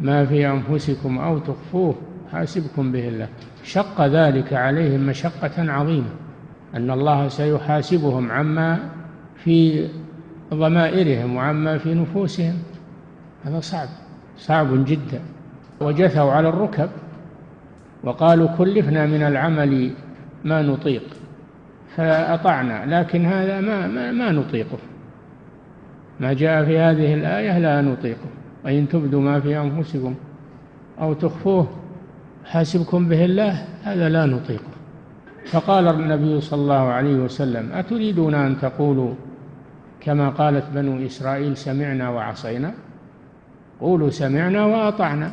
ما 0.00 0.26
في 0.26 0.46
أنفسكم 0.46 1.18
أو 1.18 1.38
تخفوه 1.38 1.94
حاسبكم 2.32 2.92
به 2.92 3.08
الله. 3.08 3.28
شق 3.64 4.06
ذلك 4.06 4.52
عليهم 4.52 5.06
مشقة 5.06 5.72
عظيمة. 5.72 6.25
أن 6.76 6.90
الله 6.90 7.28
سيحاسبهم 7.28 8.30
عما 8.30 8.78
في 9.36 9.88
ضمائرهم 10.54 11.36
وعما 11.36 11.78
في 11.78 11.94
نفوسهم. 11.94 12.54
هذا 13.44 13.60
صعب 13.60 13.88
صعب 14.38 14.84
جدا. 14.84 15.20
وجثوا 15.80 16.32
على 16.32 16.48
الركب 16.48 16.88
وقالوا 18.04 18.48
كلفنا 18.58 19.06
من 19.06 19.22
العمل 19.22 19.90
ما 20.44 20.62
نطيق 20.62 21.02
فأطعنا 21.96 23.00
لكن 23.00 23.24
هذا 23.24 23.60
ما, 23.60 23.86
ما, 23.86 24.12
ما 24.12 24.32
نطيقه. 24.32 24.78
ما 26.20 26.32
جاء 26.32 26.64
في 26.64 26.78
هذه 26.78 27.14
الآية 27.14 27.58
لا 27.58 27.80
نطيقه. 27.80 28.28
وإن 28.64 28.88
تبدوا 28.88 29.20
ما 29.20 29.40
في 29.40 29.58
أنفسكم 29.58 30.14
أو 31.00 31.12
تخفوه 31.12 31.68
حاسبكم 32.44 33.08
به 33.08 33.24
الله 33.24 33.64
هذا 33.82 34.08
لا 34.08 34.26
نطيقه. 34.26 34.75
فقال 35.46 35.88
النبي 35.88 36.40
صلى 36.40 36.60
الله 36.60 36.74
عليه 36.74 37.14
وسلم 37.16 37.72
أتريدون 37.72 38.34
أن 38.34 38.58
تقولوا 38.58 39.14
كما 40.00 40.28
قالت 40.28 40.64
بنو 40.74 41.06
إسرائيل 41.06 41.56
سمعنا 41.56 42.10
وعصينا؟ 42.10 42.74
قولوا 43.80 44.10
سمعنا 44.10 44.64
وأطعنا. 44.64 45.32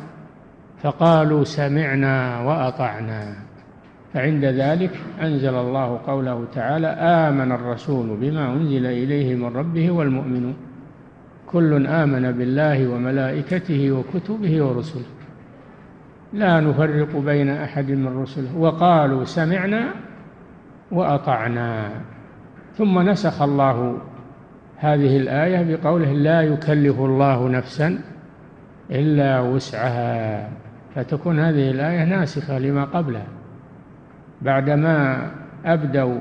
فقالوا 0.82 1.44
سمعنا 1.44 2.40
وأطعنا. 2.40 3.34
فعند 4.14 4.44
ذلك 4.44 4.90
أنزل 5.22 5.54
الله 5.54 6.00
قوله 6.06 6.44
تعالى 6.54 6.86
آمن 6.86 7.52
الرسول 7.52 8.16
بما 8.16 8.52
أنزل 8.52 8.86
إليه 8.86 9.34
من 9.34 9.56
ربه 9.56 9.90
والمؤمنون. 9.90 10.54
كل 11.46 11.86
آمن 11.86 12.32
بالله 12.32 12.88
وملائكته 12.88 13.92
وكتبه 13.92 14.64
ورسله. 14.64 15.04
لا 16.34 16.60
نفرق 16.60 17.16
بين 17.16 17.50
أحد 17.50 17.90
من 17.90 18.22
رسله. 18.22 18.58
وقالوا 18.58 19.24
سمعنا 19.24 19.88
وأطعنا. 20.90 21.90
ثم 22.78 22.98
نسخ 22.98 23.42
الله 23.42 23.98
هذه 24.76 25.16
الآية 25.16 25.76
بقوله 25.76 26.12
لا 26.12 26.42
يكلف 26.42 27.00
الله 27.00 27.48
نفسا 27.48 27.98
إلا 28.90 29.40
وسعها. 29.40 30.48
فتكون 30.94 31.40
هذه 31.40 31.70
الآية 31.70 32.04
ناسخة 32.04 32.58
لما 32.58 32.84
قبلها. 32.84 33.26
بعدما 34.42 35.30
أبدوا 35.64 36.20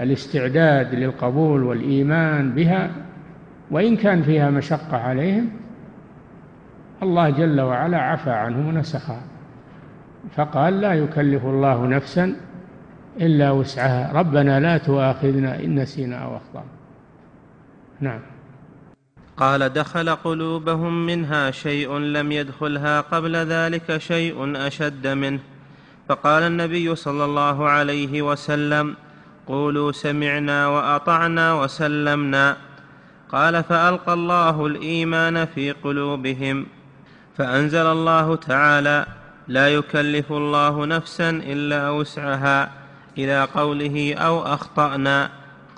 الاستعداد 0.00 0.94
للقبول 0.94 1.62
والإيمان 1.62 2.50
بها 2.52 2.90
وإن 3.70 3.96
كان 3.96 4.22
فيها 4.22 4.50
مشقة 4.50 4.96
عليهم 4.96 5.50
الله 7.02 7.30
جل 7.30 7.60
وعلا 7.60 7.98
عفى 7.98 8.30
عنهم 8.30 8.68
ونسخها 8.68 9.22
فقال 10.36 10.80
لا 10.80 10.94
يكلف 10.94 11.44
الله 11.44 11.86
نفسا 11.86 12.36
إلا 13.20 13.50
وسعها. 13.50 14.12
ربنا 14.12 14.60
لا 14.60 14.78
تؤاخذنا 14.78 15.60
إن 15.60 15.74
نسينا 15.74 16.16
أو 16.16 16.36
أخطأنا. 16.36 16.72
نعم. 18.00 18.20
قال 19.36 19.72
دخل 19.72 20.10
قلوبهم 20.10 21.06
منها 21.06 21.50
شيء 21.50 21.98
لم 21.98 22.32
يدخلها 22.32 23.00
قبل 23.00 23.36
ذلك 23.36 23.98
شيء 23.98 24.66
أشد 24.66 25.06
منه. 25.06 25.40
فقال 26.08 26.42
النبي 26.42 26.94
صلى 26.94 27.24
الله 27.24 27.68
عليه 27.68 28.22
وسلم 28.22 28.94
قولوا 29.46 29.92
سمعنا 29.92 30.66
وأطعنا 30.68 31.54
وسلمنا. 31.54 32.56
قال 33.32 33.64
فألقى 33.64 34.12
الله 34.12 34.66
الإيمان 34.66 35.44
في 35.44 35.72
قلوبهم. 35.72 36.66
فأنزل 37.38 37.86
الله 37.86 38.36
تعالى 38.36 39.06
لا 39.48 39.68
يكلف 39.68 40.32
الله 40.32 40.86
نفسا 40.86 41.30
إلا 41.30 41.90
وسعها 41.90 42.70
إلى 43.18 43.48
قوله 43.54 44.14
أو 44.14 44.42
أخطأنا 44.42 45.30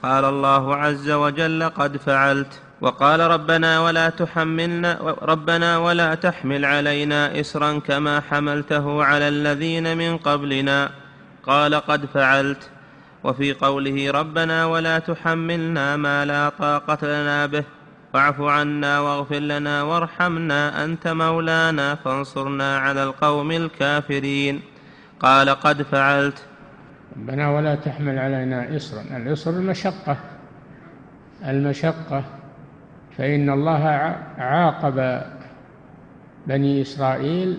قال 0.02 0.25
الله 0.25 0.76
عز 0.76 1.11
وجل 1.11 1.69
قد 1.69 1.97
فعلت 1.97 2.61
وقال 2.81 3.21
ربنا 3.21 3.81
ولا 3.81 4.11
تحملنا 4.11 5.17
ربنا 5.23 5.79
ولا 5.79 6.14
تحمل 6.14 6.64
علينا 6.64 7.40
إسرا 7.40 7.79
كما 7.79 8.21
حملته 8.21 9.05
على 9.05 9.29
الذين 9.29 9.97
من 9.97 10.17
قبلنا 10.17 10.90
قال 11.47 11.75
قد 11.75 12.07
فعلت 12.07 12.71
وفي 13.25 13.52
قوله 13.52 14.11
ربنا 14.11 14.67
ولا 14.67 14.99
تحملنا 14.99 15.97
ما 15.97 16.25
لا 16.25 16.49
طاقة 16.49 16.99
لنا 17.07 17.47
به 17.47 17.64
واعف 18.14 18.40
عنا 18.40 19.00
واغفر 19.00 19.38
لنا 19.38 19.83
وارحمنا 19.83 20.85
أنت 20.85 21.09
مولانا 21.09 21.95
فانصرنا 21.95 22.79
على 22.79 23.02
القوم 23.02 23.50
الكافرين. 23.50 24.61
قال 25.21 25.49
قد 25.49 25.83
فعلت. 25.83 26.45
ربنا 27.17 27.50
ولا 27.50 27.75
تحمل 27.75 28.19
علينا 28.19 28.76
إسرا 28.76 29.02
الإسر 29.17 29.50
المشقة. 29.50 30.17
المشقة. 31.47 32.25
فإن 33.19 33.50
الله 33.50 33.85
عاقب 34.38 35.23
بني 36.47 36.83
إسرائيل 36.83 37.59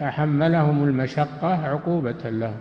فحملهم 0.00 0.84
المشقة 0.84 1.68
عقوبة 1.68 2.30
لهم. 2.30 2.60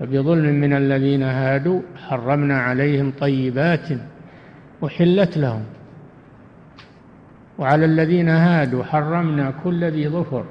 فبظلم 0.00 0.60
من 0.60 0.72
الذين 0.72 1.22
هادوا 1.22 1.82
حرمنا 2.08 2.60
عليهم 2.62 3.12
طيبات 3.20 3.88
أحلت 4.84 5.38
لهم. 5.38 5.62
وعلى 7.58 7.84
الذين 7.84 8.28
هادوا 8.28 8.84
حرمنا 8.84 9.52
كل 9.64 9.84
ذي 9.84 10.08
ظفر 10.08 10.44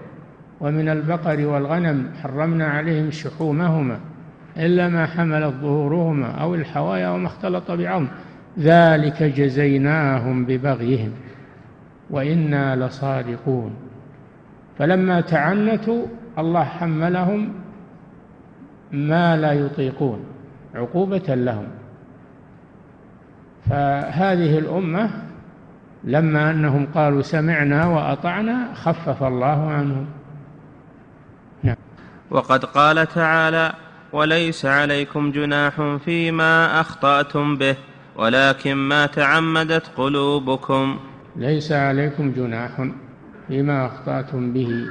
ومن 0.59 0.89
البقر 0.89 1.45
والغنم 1.45 2.11
حرمنا 2.21 2.65
عليهم 2.65 3.11
شحومهما 3.11 3.99
إلا 4.57 4.87
ما 4.87 5.05
حملت 5.05 5.53
ظهورهما 5.55 6.27
أو 6.27 6.55
الحوايا 6.55 7.09
وما 7.09 7.27
اختلط 7.27 7.71
بعظم. 7.71 8.07
ذلك 8.59 9.23
جزيناهم 9.23 10.45
ببغيهم 10.45 11.11
وإنا 12.09 12.75
لصادقون. 12.75 13.73
فلما 14.77 15.21
تعنتوا 15.21 16.05
الله 16.37 16.63
حملهم 16.63 17.53
ما 18.91 19.37
لا 19.37 19.51
يطيقون 19.51 20.19
عقوبة 20.75 21.35
لهم. 21.35 21.67
فهذه 23.69 24.59
الأمة 24.59 25.09
لما 26.03 26.51
أنهم 26.51 26.87
قالوا 26.95 27.21
سمعنا 27.21 27.87
وأطعنا 27.87 28.73
خفف 28.73 29.23
الله 29.23 29.71
عنهم. 29.71 30.05
نعم. 31.63 31.75
وقد 32.31 32.65
قال 32.65 33.07
تعالى 33.07 33.73
وليس 34.13 34.65
عليكم 34.65 35.31
جناح 35.31 35.97
فيما 36.05 36.81
أخطأتم 36.81 37.55
به 37.55 37.75
ولكن 38.15 38.73
ما 38.75 39.05
تعمدت 39.05 39.87
قلوبكم. 39.97 40.99
ليس 41.35 41.71
عليكم 41.71 42.31
جناح 42.31 42.71
فيما 43.47 43.85
أخطأتم 43.85 44.53
به 44.53 44.85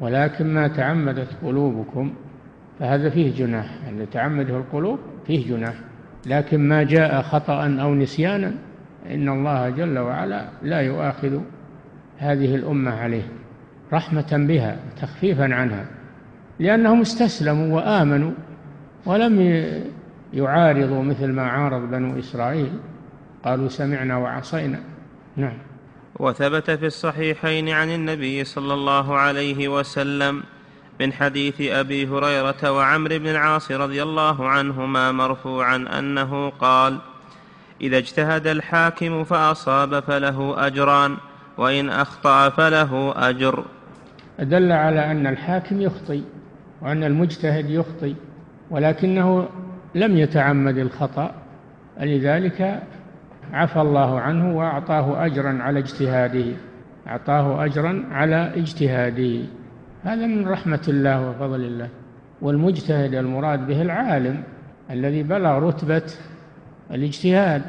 ولكن 0.00 0.54
ما 0.54 0.68
تعمدت 0.68 1.28
قلوبكم. 1.42 2.14
فهذا 2.78 3.10
فيه 3.10 3.34
جناح 3.34 3.66
يعني 3.84 4.06
تعمده 4.06 4.56
القلوب 4.56 4.98
فيه 5.26 5.48
جناح. 5.48 5.74
لكن 6.26 6.68
ما 6.68 6.82
جاء 6.82 7.22
خطأ 7.22 7.76
أو 7.80 7.94
نسيانا 7.94 8.54
إن 9.10 9.28
الله 9.28 9.70
جل 9.70 9.98
وعلا 9.98 10.48
لا 10.62 10.80
يؤاخذ 10.80 11.40
هذه 12.18 12.54
الأمة 12.54 12.90
عليه 12.90 13.28
رحمة 13.92 14.46
بها 14.48 14.76
تخفيفا 15.00 15.54
عنها 15.54 15.86
لأنهم 16.58 17.00
استسلموا 17.00 17.76
وآمنوا 17.76 18.32
ولم 19.06 19.64
يعارض 20.34 20.92
مثل 20.92 21.32
ما 21.32 21.42
عارض 21.42 21.90
بنو 21.90 22.18
إسرائيل 22.18 22.70
قالوا 23.44 23.68
سمعنا 23.68 24.16
وعصينا. 24.16 24.80
نعم. 25.36 25.58
وثبت 26.20 26.70
في 26.70 26.86
الصحيحين 26.86 27.68
عن 27.68 27.88
النبي 27.88 28.44
صلى 28.44 28.74
الله 28.74 29.16
عليه 29.16 29.68
وسلم 29.68 30.42
من 31.00 31.12
حديث 31.12 31.60
أبي 31.60 32.06
هريرة 32.06 32.70
وعمر 32.72 33.18
بن 33.18 33.26
العاص 33.26 33.72
رضي 33.72 34.02
الله 34.02 34.48
عنهما 34.48 35.12
مرفوعا 35.12 35.76
أنه 35.98 36.50
قال 36.50 36.98
إذا 37.80 37.98
اجتهد 37.98 38.46
الحاكم 38.46 39.24
فأصاب 39.24 40.00
فله 40.00 40.66
أجران 40.66 41.16
وإن 41.58 41.90
أخطأ 41.90 42.48
فله 42.48 43.14
أجر. 43.16 43.64
دل 44.38 44.72
على 44.72 45.10
أن 45.10 45.26
الحاكم 45.26 45.80
يخطي 45.80 46.22
وأن 46.82 47.04
المجتهد 47.04 47.70
يخطي 47.70 48.14
ولكنه 48.70 49.48
لم 49.94 50.16
يتعمد 50.16 50.78
الخطأ 50.78 51.34
لذلك 52.00 52.82
عفى 53.52 53.80
الله 53.80 54.20
عنه 54.20 54.58
وأعطاه 54.58 55.26
أجرا 55.26 55.58
على 55.62 55.78
اجتهاده 55.78 56.44
أعطاه 57.06 57.64
أجرا 57.64 58.04
على 58.10 58.52
اجتهاده. 58.56 59.44
هذا 60.06 60.26
من 60.26 60.48
رحمة 60.48 60.82
الله 60.88 61.30
وفضل 61.30 61.64
الله. 61.64 61.88
والمجتهد 62.42 63.14
المراد 63.14 63.66
به 63.66 63.82
العالم 63.82 64.42
الذي 64.90 65.22
بلغ 65.22 65.58
رتبة 65.58 66.02
الاجتهاد. 66.90 67.62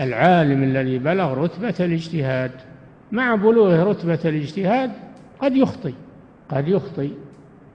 العالم 0.00 0.62
الذي 0.62 0.98
بلغ 0.98 1.34
رتبة 1.34 1.74
الاجتهاد. 1.80 2.50
مع 3.12 3.34
بلوغه 3.34 3.84
رتبة 3.84 4.18
الاجتهاد 4.24 4.90
قد 5.38 5.56
يخطي 5.56 5.94
قد 6.48 6.68
يخطي. 6.68 7.10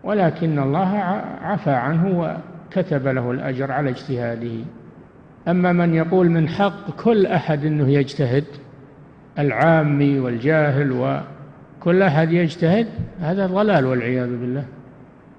ولكن 0.03 0.59
الله 0.59 0.97
عفى 1.41 1.71
عنه 1.71 2.37
كتب 2.71 3.07
له 3.07 3.31
الأجر 3.31 3.71
على 3.71 3.89
اجتهاده. 3.89 4.65
أما 5.47 5.71
من 5.71 5.93
يقول 5.93 6.29
من 6.29 6.49
حق 6.49 6.91
كل 7.03 7.25
أحد 7.25 7.65
أنه 7.65 7.89
يجتهد 7.89 8.45
العامي 9.39 10.19
والجاهل 10.19 10.91
وكل 11.85 12.01
أحد 12.01 12.31
يجتهد 12.31 12.87
هذا 13.21 13.47
ضلال 13.47 13.85
والعياذ 13.85 14.39
بالله. 14.39 14.65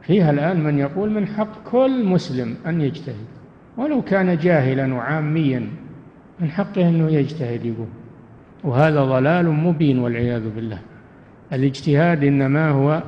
فيها 0.02 0.30
الآن 0.30 0.64
من 0.64 0.78
يقول 0.78 1.11
من 1.11 1.26
حق 1.26 1.70
كل 1.70 2.04
مسلم 2.04 2.54
أن 2.66 2.80
يجتهد. 2.80 3.26
ولو 3.76 4.02
كان 4.02 4.37
جاهلا 4.38 4.94
وعاميا 4.94 5.66
من 6.40 6.50
حقه 6.50 6.88
أنه 6.88 7.11
يجتهد 7.11 7.64
يقول. 7.64 7.87
وهذا 8.64 9.04
ضلال 9.04 9.50
مبين 9.50 9.98
والعياذ 9.98 10.54
بالله. 10.54 10.78
الاجتهاد 11.52 12.24
إنما 12.24 12.68
هو 12.68 13.02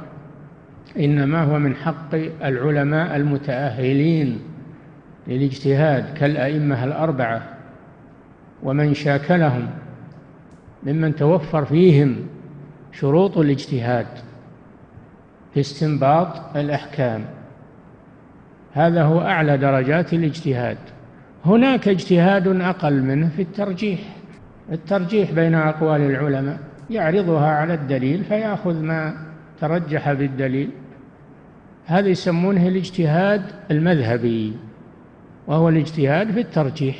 إنما 0.98 1.42
هو 1.42 1.58
من 1.58 1.76
حق 1.76 2.14
العلماء 2.44 3.16
المتأهلين 3.16 4.38
للاجتهاد 5.28 6.14
كالأئمة 6.14 6.84
الأربعة. 6.84 7.42
ومن 8.62 8.94
شاكلهم 8.94 9.68
ممن 10.82 11.16
توفر 11.16 11.64
فيهم 11.64 12.16
شروط 12.92 13.38
الاجتهاد 13.38 14.06
في 15.54 15.60
استنباط 15.60 16.56
الأحكام. 16.56 17.24
هذا 18.72 19.02
هو 19.02 19.20
أعلى 19.20 19.56
درجات 19.56 20.12
الاجتهاد. 20.12 20.78
هناك 21.46 21.88
اجتهاد 21.88 22.60
أقل 22.60 23.02
منه 23.02 23.28
في 23.36 23.42
الترجيح. 23.42 24.00
الترجيح 24.72 25.32
بين 25.32 25.54
أقوال 25.54 26.00
العلماء 26.00 26.58
يعرضها 26.90 27.50
على 27.50 27.74
الدليل 27.74 28.24
فيأخذ 28.24 28.82
ما 28.82 29.14
ترجح 29.60 30.12
بالدليل. 30.12 30.70
هذا 31.86 32.08
يسمونه 32.08 32.68
الاجتهاد 32.68 33.42
المذهبي 33.70 34.56
وهو 35.46 35.68
الاجتهاد 35.68 36.30
في 36.30 36.40
الترجيح. 36.40 36.96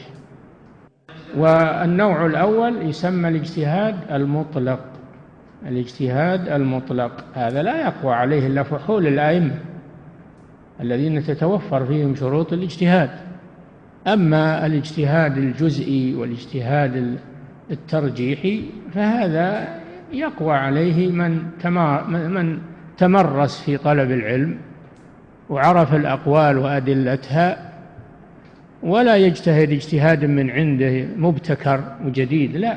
والنوع 1.37 2.27
الأول 2.27 2.89
يسمى 2.89 3.29
الاجتهاد 3.29 3.97
المطلق. 4.11 4.81
الاجتهاد 5.67 6.49
المطلق. 6.49 7.25
هذا 7.35 7.63
لا 7.63 7.81
يقوى 7.81 8.15
عليه 8.15 8.47
إلا 8.47 8.63
فحول 8.63 9.07
الأئمة 9.07 9.55
الذين 10.81 11.23
تتوفر 11.23 11.87
فيهم 11.87 12.15
شروط 12.15 12.53
الاجتهاد. 12.53 13.11
أما 14.07 14.67
الاجتهاد 14.67 15.39
الجزئي 15.39 16.15
والاجتهاد 16.15 17.19
الترجيحي 17.71 18.65
فهذا 18.95 19.69
يقوى 20.13 20.55
عليه 20.55 21.13
من 21.13 21.43
من 22.09 22.59
تمرس 22.99 23.61
في 23.61 23.77
طلب 23.77 24.11
العلم 24.11 24.57
وعرف 25.51 25.95
الأقوال 25.95 26.59
وأدلتها 26.59 27.73
ولا 28.83 29.17
يجتهد 29.17 29.73
اجتهاد 29.73 30.25
من 30.25 30.51
عنده 30.51 31.07
مبتكر 31.17 31.81
وجديد 32.05 32.57
لا. 32.57 32.77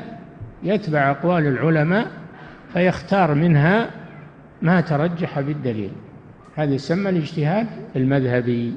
يتبع 0.62 1.10
أقوال 1.10 1.46
العلماء 1.46 2.06
فيختار 2.72 3.34
منها 3.34 3.90
ما 4.62 4.80
ترجح 4.80 5.40
بالدليل. 5.40 5.92
هذا 6.56 6.74
يسمى 6.74 7.10
الاجتهاد 7.10 7.66
المذهبي. 7.96 8.76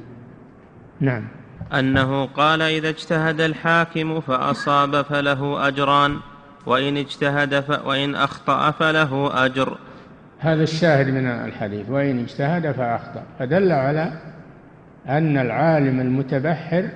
نعم. 1.00 1.24
أنه 1.72 2.26
قال 2.26 2.62
إذا 2.62 2.88
اجتهد 2.88 3.40
الحاكم 3.40 4.20
فأصاب 4.20 5.02
فله 5.02 5.68
أجران 5.68 6.16
وإن 6.66 6.96
اجتهد 6.96 7.60
ف... 7.60 7.86
وإن 7.86 8.14
أخطأ 8.14 8.70
فله 8.70 9.44
أجر. 9.44 9.78
هذا 10.38 10.62
الشاهد 10.62 11.08
من 11.08 11.26
الحديث. 11.26 11.90
وإن 11.90 12.18
اجتهد 12.18 12.72
فأخطأ. 12.72 13.22
فدل 13.38 13.72
على 13.72 14.12
أن 15.08 15.38
العالم 15.38 16.00
المتبحر 16.00 16.88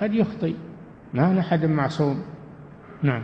قد 0.00 0.14
يخطئ. 0.14 0.54
ما 1.14 1.40
أحد 1.40 1.64
معصوم. 1.64 2.22
نعم. 3.02 3.22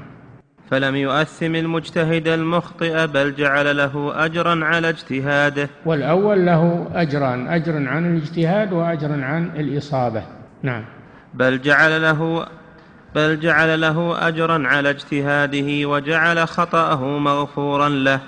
فلم 0.71 0.97
يؤثم 0.97 1.55
المجتهد 1.55 2.29
المخطئ 2.29 3.07
بل 3.07 3.35
جعل 3.35 3.77
له 3.77 4.13
أجرا 4.25 4.65
على 4.65 4.89
اجتهاده. 4.89 5.69
والأول 5.87 6.47
له 6.47 6.87
أجران 6.95 7.49
أجر 7.49 7.89
عن 7.89 8.17
الاجتهاد 8.17 8.73
وأجر 8.73 9.13
عن 9.13 9.51
الإصابة. 9.57 10.23
نعم. 10.63 10.85
بل 11.35 11.63
جعل 11.63 12.03
له 12.03 12.47
بل 13.15 13.41
جعل 13.41 13.81
له 13.81 14.29
أجرا 14.29 14.69
على 14.69 14.91
اجتهاده 14.91 15.89
وجعل 15.89 16.49
خطأه 16.49 17.05
مغفورا 17.05 17.89
له. 17.89 18.21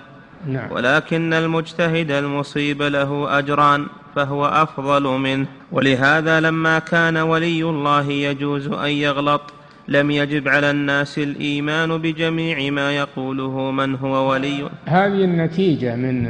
نعم. 0.47 0.73
ولكن 0.73 1.33
المجتهد 1.35 2.11
المصيب 2.11 2.83
له 2.83 3.39
أجران 3.39 3.87
فهو 4.17 4.47
أفضل 4.47 5.03
منه. 5.03 5.47
ولهذا 5.73 6.41
لما 6.41 6.79
كان 6.79 7.17
ولي 7.17 7.63
الله 7.63 8.11
يجوز 8.11 8.69
أن 8.69 8.91
يغلط 8.91 9.58
لم 9.89 10.11
يجب 10.11 10.49
على 10.49 10.71
الناس 10.71 11.19
الإيمان 11.19 11.99
بجميع 11.99 12.71
ما 12.71 12.97
يقوله 12.97 13.71
من 13.71 13.95
هو 13.95 14.31
ولي. 14.31 14.71
هذه 14.87 15.25
النتيجة 15.25 15.97
من 15.97 16.29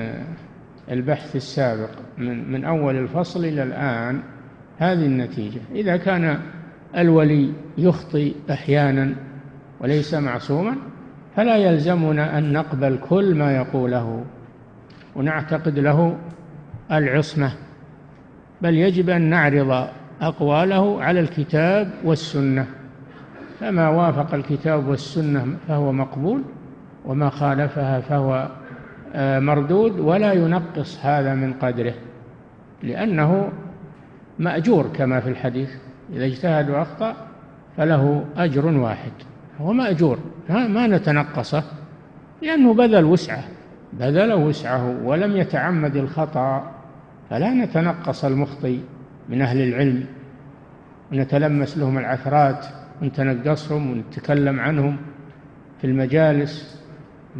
البحث 0.91 1.37
السابق 1.37 1.91
من, 2.19 2.53
من 2.53 2.65
أول 2.65 2.97
الفصل 2.97 3.45
إلى 3.45 3.63
الآن 3.63 4.21
هذه 4.79 5.07
النتيجة. 5.07 5.61
إذا 5.75 5.97
كان 5.97 6.41
الولي 6.97 7.53
يخطي 7.79 8.35
أحيانا 8.51 9.15
وليس 9.81 10.15
معصوما 10.15 10.77
فلا 11.37 11.57
يلزمنا 11.57 12.39
أن 12.39 12.53
نقبل 12.53 12.99
كل 13.09 13.35
ما 13.35 13.57
يقوله 13.57 14.25
ونعتقد 15.17 15.79
له 15.79 16.19
العصمة 16.93 17.53
بل 18.63 18.75
يجب 18.75 19.11
أن 19.11 19.23
نعرض 19.23 19.89
أقواله 20.21 21.03
على 21.03 21.21
الكتاب 21.21 21.91
والسنة. 22.05 22.67
فما 23.61 23.89
وافق 23.89 24.35
الكتاب 24.35 24.89
والسنة 24.89 25.57
فهو 25.69 25.93
مقبول 25.93 26.43
وما 27.05 27.31
خالفها 27.31 28.01
فهو 28.01 28.49
آه، 29.15 29.39
مردود 29.41 30.01
ولا 30.01 30.33
ينقص 30.33 30.99
هذا 31.03 31.35
من 31.35 31.53
قدره 31.53 31.95
لأنه 32.83 33.49
مأجور 34.39 34.87
كما 34.95 35.21
في 35.21 35.29
الحديث 35.29 35.71
إذا 36.13 36.25
اجتهد 36.25 36.71
وأخطأ 36.71 37.17
فله 37.77 38.25
أجر 38.37 38.67
واحد 38.67 39.13
هو 39.61 39.73
مأجور 39.73 40.19
ما 40.49 40.87
نتنقصه 40.87 41.65
لأنه 42.43 42.75
بذل 42.75 43.05
وسعه 43.05 43.45
بذل 43.93 44.33
وسعه 44.33 44.95
ولم 45.05 45.37
يتعمد 45.37 45.97
الخطأ 45.97 46.71
فلا 47.31 47.55
نتنقص 47.55 48.25
المخطي 48.25 48.81
من 49.29 49.43
أهل 49.43 49.61
العلم 49.61 50.07
ونتلمس 51.13 51.79
لهم 51.79 51.99
العثرات. 51.99 52.67
ونتنقصهم 53.03 53.91
ونتكلم 53.91 54.61
عنهم 54.61 54.97
في 55.81 55.87
المجالس. 55.87 56.83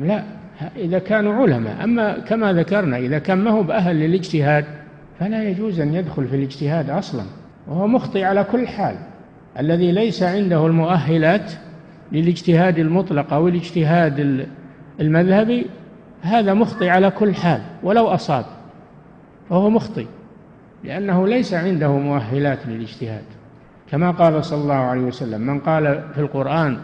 لا 0.01 0.25
إذا 0.77 0.99
كانوا 0.99 1.35
علماء. 1.35 1.85
أما 1.85 2.19
كما 2.19 2.53
ذكرنا 2.53 2.97
إذا 2.97 3.19
كان 3.19 3.39
ما 3.39 3.51
هو 3.51 3.63
بأهل 3.63 3.97
للاجتهاد 3.97 4.65
فلا 5.21 5.43
يجوز 5.49 5.81
أن 5.81 5.95
يدخل 5.95 6.29
في 6.29 6.37
الاجتهاد 6.37 6.91
أصلا. 6.91 7.23
وهو 7.67 7.87
مخطئ 7.87 8.23
على 8.23 8.45
كل 8.45 8.69
حال. 8.69 8.97
الذي 9.59 9.93
ليس 9.93 10.23
عنده 10.23 10.67
المؤهلات 10.67 11.53
للاجتهاد 12.13 12.79
المطلق 12.79 13.33
أو 13.33 13.49
الاجتهاد 13.49 14.47
المذهبي 15.01 15.67
هذا 16.23 16.55
مخطئ 16.55 16.89
على 16.89 17.11
كل 17.11 17.35
حال 17.35 17.61
ولو 17.83 18.07
أصاب. 18.07 18.45
فهو 19.51 19.71
مخطئ 19.71 20.07
لأنه 20.85 21.29
ليس 21.29 21.55
عنده 21.55 21.99
مؤهلات 21.99 22.59
للاجتهاد. 22.67 23.25
كما 23.91 24.11
قال 24.11 24.45
صلى 24.45 24.63
الله 24.63 24.75
عليه 24.75 25.01
وسلم 25.01 25.41
من 25.41 25.59
قال 25.59 26.03
في 26.15 26.21
القرآن 26.21 26.79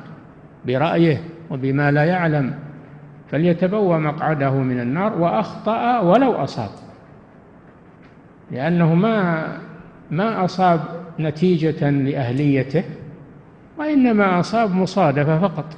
برأيه 0.67 1.21
وبما 1.51 1.91
لا 1.91 2.05
يعلم 2.05 2.55
فليتبوى 3.31 3.99
مقعده 3.99 4.51
من 4.51 4.81
النار 4.81 5.19
وأخطأ 5.19 6.01
ولو 6.01 6.33
أصاب. 6.33 6.71
لأنه 8.51 8.95
ما 8.95 9.47
ما 10.11 10.45
أصاب 10.45 10.81
نتيجة 11.21 11.91
لأهليته 11.91 12.85
وإنما 13.79 14.41
أصاب 14.41 14.75
مصادفة 14.75 15.49
فقط. 15.49 15.77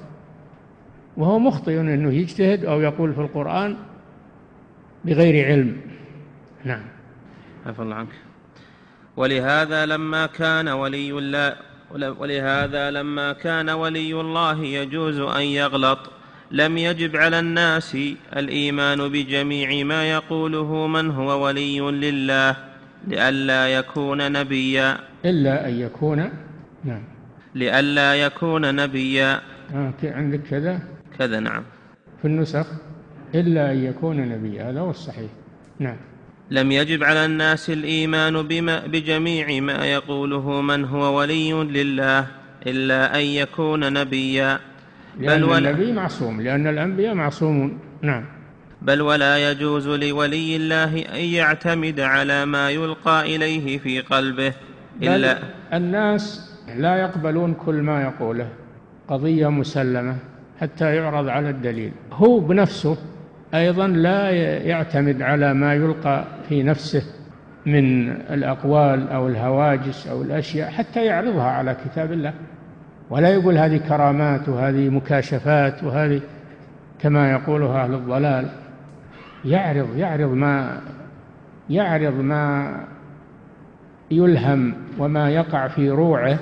وهو 1.17 1.39
مخطئ 1.39 1.81
أنه 1.81 2.13
يجتهد 2.13 2.65
أو 2.65 2.81
يقول 2.81 3.15
في 3.15 3.21
القرآن 3.21 3.77
بغير 5.05 5.47
علم. 5.47 5.77
نعم. 6.65 6.83
عفى 7.67 7.83
الله 7.83 7.95
عنك. 7.95 8.26
ولهذا 9.17 9.87
لما 9.87 10.27
كان 10.27 10.69
ولي 10.69 11.13
الله 11.13 11.57
ولهذا 11.95 12.91
لما 12.91 13.33
كان 13.33 13.71
ولي 13.71 14.21
الله 14.21 14.65
يجوز 14.65 15.19
أن 15.19 15.43
يغلط. 15.43 15.99
لم 16.51 16.79
يجب 16.79 17.17
على 17.17 17.39
الناس 17.39 17.97
الإيمان 18.37 19.09
بجميع 19.09 19.85
ما 19.85 20.11
يقوله 20.11 20.87
من 20.87 21.11
هو 21.11 21.45
ولي 21.45 21.81
لله 21.81 22.57
لئلا 23.09 23.69
يكون 23.69 24.33
نبيا. 24.33 24.99
إلا 25.25 25.69
أن 25.69 25.75
يكون 25.75 26.31
نعم. 26.85 27.03
لئلا 27.55 28.15
يكون 28.15 28.75
نبيا. 28.75 29.41
آه 29.75 29.93
عندك 30.05 30.41
كذا؟ 30.43 30.81
كذا 31.19 31.41
نعم. 31.41 31.63
في 32.23 32.29
النسخ 32.29 32.67
إلا 33.35 33.73
أن 33.73 33.85
يكون 33.85 34.29
نبيا 34.29 34.71
هذا 34.71 34.81
هو 34.81 34.91
الصحيح. 34.91 35.31
نعم. 35.79 35.97
لم 36.51 36.73
يجب 36.73 37.05
على 37.05 37.25
الناس 37.25 37.71
الإيمان 37.71 38.43
بما 38.43 38.87
بجميع 38.87 39.61
ما 39.61 39.87
يقوله 39.87 40.61
من 40.61 40.85
هو 40.85 41.19
ولي 41.19 41.53
لله 41.53 42.27
إلا 42.67 43.19
أن 43.19 43.25
يكون 43.25 43.93
نبيا. 43.93 44.59
لأن 45.21 45.47
بل 45.47 45.67
النبي 45.67 45.93
معصوم 45.93 46.41
لأن 46.41 46.67
الأنبياء 46.67 47.15
معصومون. 47.15 47.79
نعم. 48.03 48.25
بل 48.83 49.03
ولا 49.03 49.51
يجوز 49.51 49.89
لولي 49.89 50.57
الله 50.57 50.99
أن 50.99 51.21
يعتمد 51.21 52.01
على 52.01 52.45
ما 52.47 52.71
يلقى 52.71 53.37
إليه 53.37 53.79
في 53.79 54.01
قلبه 54.01 54.53
إلا 55.03 55.39
الناس 55.73 56.53
لا 56.77 56.97
يقبلون 56.97 57.55
كل 57.55 57.75
ما 57.75 58.03
يقوله 58.03 58.49
قضية 59.09 59.49
مسلمة 59.49 60.17
حتى 60.61 60.95
يعرض 60.95 61.29
على 61.29 61.51
الدليل. 61.51 61.93
هو 62.13 62.39
بنفسه 62.39 62.97
أيضا 63.55 63.87
لا 63.87 64.31
يعتمد 64.61 65.23
على 65.23 65.55
ما 65.55 65.75
يلقى 65.75 66.25
في 66.49 66.63
نفسه 66.63 67.03
من 67.67 68.11
الأقوال 68.11 69.09
أو 69.09 69.29
الهواجس 69.29 70.07
أو 70.07 70.23
الأشياء 70.23 70.71
حتى 70.71 71.05
يعرضها 71.05 71.51
على 71.51 71.77
كتاب 71.85 72.13
الله. 72.13 72.33
ولا 73.11 73.29
يقول 73.29 73.59
هذه 73.59 73.77
كرامات 73.77 74.49
وهذه 74.49 74.89
مكاشفات 74.89 75.85
وهذه 75.85 76.21
كما 77.01 77.31
يقولها 77.31 77.85
أهل 77.85 77.95
الضلال. 77.95 78.49
يعرض 79.45 79.97
يعرض 79.97 80.33
ما 80.33 80.81
يعرض 81.71 82.15
ما 82.15 82.75
يلهم 84.11 84.75
وما 84.99 85.31
يقع 85.31 85.69
في 85.69 85.91
روعه 85.91 86.39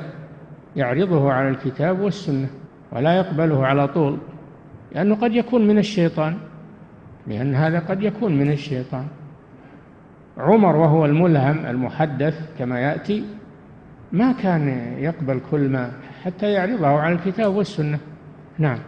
يعرضه 0.77 1.33
على 1.33 1.49
الكتاب 1.49 2.01
والسنة 2.01 2.49
ولا 2.93 3.17
يقبله 3.17 3.67
على 3.67 3.89
طول 3.89 4.19
لأنه 4.95 5.15
قد 5.15 5.33
يكون 5.33 5.67
من 5.67 5.79
الشيطان. 5.79 6.37
لأن 7.27 7.55
هذا 7.55 7.79
قد 7.79 8.03
يكون 8.03 8.39
من 8.39 8.53
الشيطان. 8.53 9.07
عمر 10.39 10.77
وهو 10.77 11.05
الملهم 11.05 11.67
المحدث 11.67 12.35
كما 12.59 12.81
يأتي 12.81 13.25
ما 14.13 14.33
كان 14.33 14.95
يقبل 14.99 15.41
كل 15.51 15.61
ما 15.61 15.93
حتى 16.25 16.53
يعرضه 16.53 16.87
على 16.87 17.15
الكتاب 17.15 17.55
والسنة. 17.55 17.99
نعم. 18.59 18.79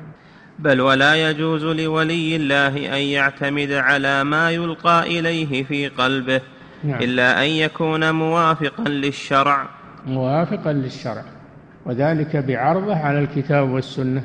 بل 0.59 0.81
ولا 0.81 1.31
يجوز 1.31 1.64
لولي 1.64 2.37
الله 2.37 2.96
أن 2.96 3.03
يعتمد 3.03 3.72
على 3.72 4.25
ما 4.25 4.51
يلقى 4.51 5.03
إليه 5.03 5.64
في 5.64 5.88
قلبه 5.88 6.40
نعم. 6.85 7.03
إلا 7.03 7.44
أن 7.44 7.49
يكون 7.49 8.14
موافقا 8.14 8.85
للشرع. 8.88 9.66
موافقا 10.07 10.72
للشرع 10.72 11.25
وذلك 11.87 12.37
بعرضه 12.37 12.96
على 12.96 13.18
الكتاب 13.18 13.70
والسنة. 13.70 14.22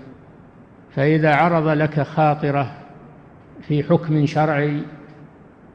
فإذا 0.96 1.36
عرض 1.36 1.68
لك 1.68 2.02
خاطرة 2.02 2.81
في 3.68 3.84
حكم 3.84 4.26
شرعي 4.26 4.82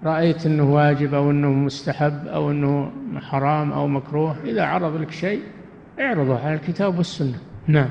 رأيت 0.05 0.47
أنه 0.47 0.75
واجب 0.75 1.15
أو 1.15 1.31
أنه 1.31 1.49
مستحب 1.49 2.27
أو 2.27 2.51
أنه 2.51 2.93
حرام 3.21 3.73
أو 3.73 3.89
مكروه 3.89 4.37
إذا 4.45 4.65
عرض 4.65 5.01
لك 5.01 5.11
شيء 5.11 5.43
اعرضه 6.01 6.39
على 6.39 6.55
الكتاب 6.55 6.99
والسنة. 6.99 7.39
نعم. 7.67 7.89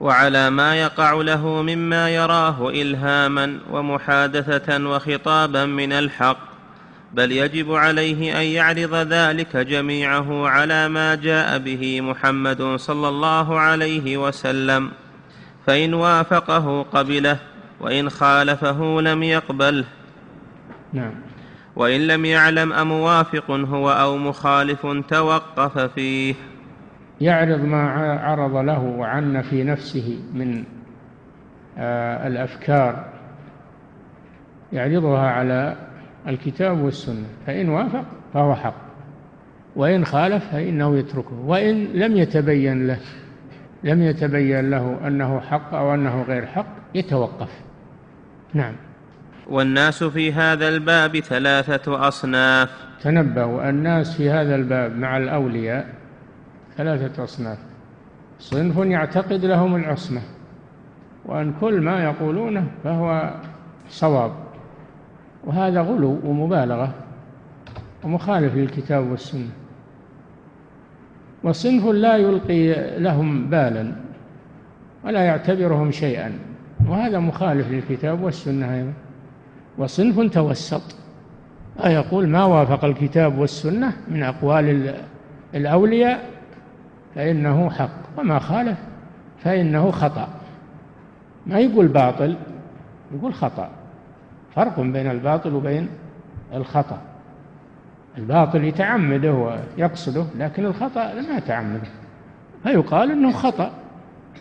وعلى 0.00 0.50
ما 0.50 0.76
يقع 0.76 1.12
له 1.12 1.62
مما 1.62 2.10
يراه 2.10 2.70
إلهاما 2.70 3.58
ومحادثة 3.70 4.88
وخطابا 4.88 5.66
من 5.66 5.92
الحق 5.92 6.50
بل 7.14 7.32
يجب 7.32 7.72
عليه 7.72 8.40
أن 8.40 8.46
يعرض 8.46 8.94
ذلك 8.94 9.56
جميعه 9.56 10.48
على 10.48 10.88
ما 10.88 11.14
جاء 11.14 11.58
به 11.58 12.00
محمد 12.00 12.62
صلى 12.62 13.08
الله 13.08 13.58
عليه 13.58 14.16
وسلم 14.16 14.90
فإن 15.66 15.94
وافقه 15.94 16.82
قبله 16.82 17.38
وإن 17.80 18.10
خالفه 18.10 19.00
لم 19.00 19.22
يقبله 19.22 19.84
نعم. 20.92 21.12
وإن 21.76 22.00
لم 22.00 22.24
يعلم 22.24 22.72
أموافق 22.72 23.50
هو 23.50 23.90
أو 23.90 24.16
مخالف 24.16 24.86
توقف 25.08 25.78
فيه. 25.78 26.34
يعرض 27.20 27.64
ما 27.64 27.90
عرض 28.20 28.56
له 28.56 28.80
وعن 28.80 29.42
في 29.42 29.64
نفسه 29.64 30.18
من 30.34 30.64
آه، 31.78 32.26
الأفكار. 32.26 33.04
يعرضها 34.72 35.30
على 35.30 35.76
الكتاب 36.28 36.78
والسنة. 36.78 37.26
فإن 37.46 37.68
وافق 37.68 38.04
فهو 38.34 38.54
حق. 38.54 38.74
وإن 39.76 40.04
خالف 40.04 40.44
فإنه 40.52 40.98
يتركه. 40.98 41.40
وإن 41.44 41.84
لم 41.84 42.16
يتبين 42.16 42.86
له 42.86 43.00
لم 43.84 44.02
يتبين 44.02 44.70
له 44.70 45.06
أنه 45.06 45.40
حق 45.40 45.74
أو 45.74 45.94
أنه 45.94 46.22
غير 46.22 46.46
حق 46.46 46.66
يتوقف. 46.94 47.69
نعم. 48.54 48.74
والناس 49.50 50.04
في 50.04 50.32
هذا 50.32 50.68
الباب 50.68 51.20
ثلاثة 51.20 52.08
أصناف. 52.08 52.70
تنبهوا 53.02 53.68
الناس 53.68 54.16
في 54.16 54.30
هذا 54.30 54.54
الباب 54.54 54.96
مع 54.96 55.16
الأولياء 55.16 55.94
ثلاثة 56.76 57.24
أصناف. 57.24 57.58
صنف 58.38 58.76
يعتقد 58.76 59.44
لهم 59.44 59.76
العصمة 59.76 60.22
وأن 61.24 61.54
كل 61.60 61.80
ما 61.80 62.04
يقولونه 62.04 62.66
فهو 62.84 63.34
صواب. 63.88 64.32
وهذا 65.44 65.80
غلو 65.80 66.20
ومبالغة 66.24 66.94
ومخالف 68.04 68.54
للكتاب 68.54 69.10
والسنة. 69.10 69.50
وصنف 71.42 71.86
لا 71.86 72.16
يلقي 72.16 72.98
لهم 73.00 73.50
بالا 73.50 73.92
ولا 75.04 75.22
يعتبرهم 75.22 75.90
شيئا. 75.90 76.49
وهذا 76.90 77.18
مخالف 77.18 77.70
للكتاب 77.70 78.22
والسنة 78.22 78.74
أيضا. 78.74 78.92
وصنف 79.78 80.32
توسط. 80.32 80.82
يقول 81.84 82.28
ما 82.28 82.44
وافق 82.44 82.84
الكتاب 82.84 83.38
والسنة 83.38 83.92
من 84.08 84.22
أقوال 84.22 84.94
الأولياء؟ 85.54 86.30
فإنه 87.14 87.70
حق. 87.70 88.18
وما 88.18 88.38
خالف 88.38 88.78
فإنه 89.44 89.90
خطأ. 89.90 90.28
ما 91.46 91.58
يقول 91.58 91.88
باطل؟ 91.88 92.36
يقول 93.14 93.34
خطأ. 93.34 93.68
فرق 94.54 94.80
بين 94.80 95.10
الباطل 95.10 95.54
وبين 95.54 95.88
الخطأ. 96.54 96.98
الباطل 98.18 98.64
يتعمده 98.64 99.32
ويقصده 99.32 100.24
لكن 100.38 100.64
الخطأ 100.64 101.14
ما 101.14 101.36
يتعمده. 101.36 101.88
فيقال 102.62 103.10
إنه 103.10 103.32
خطأ. 103.32 103.70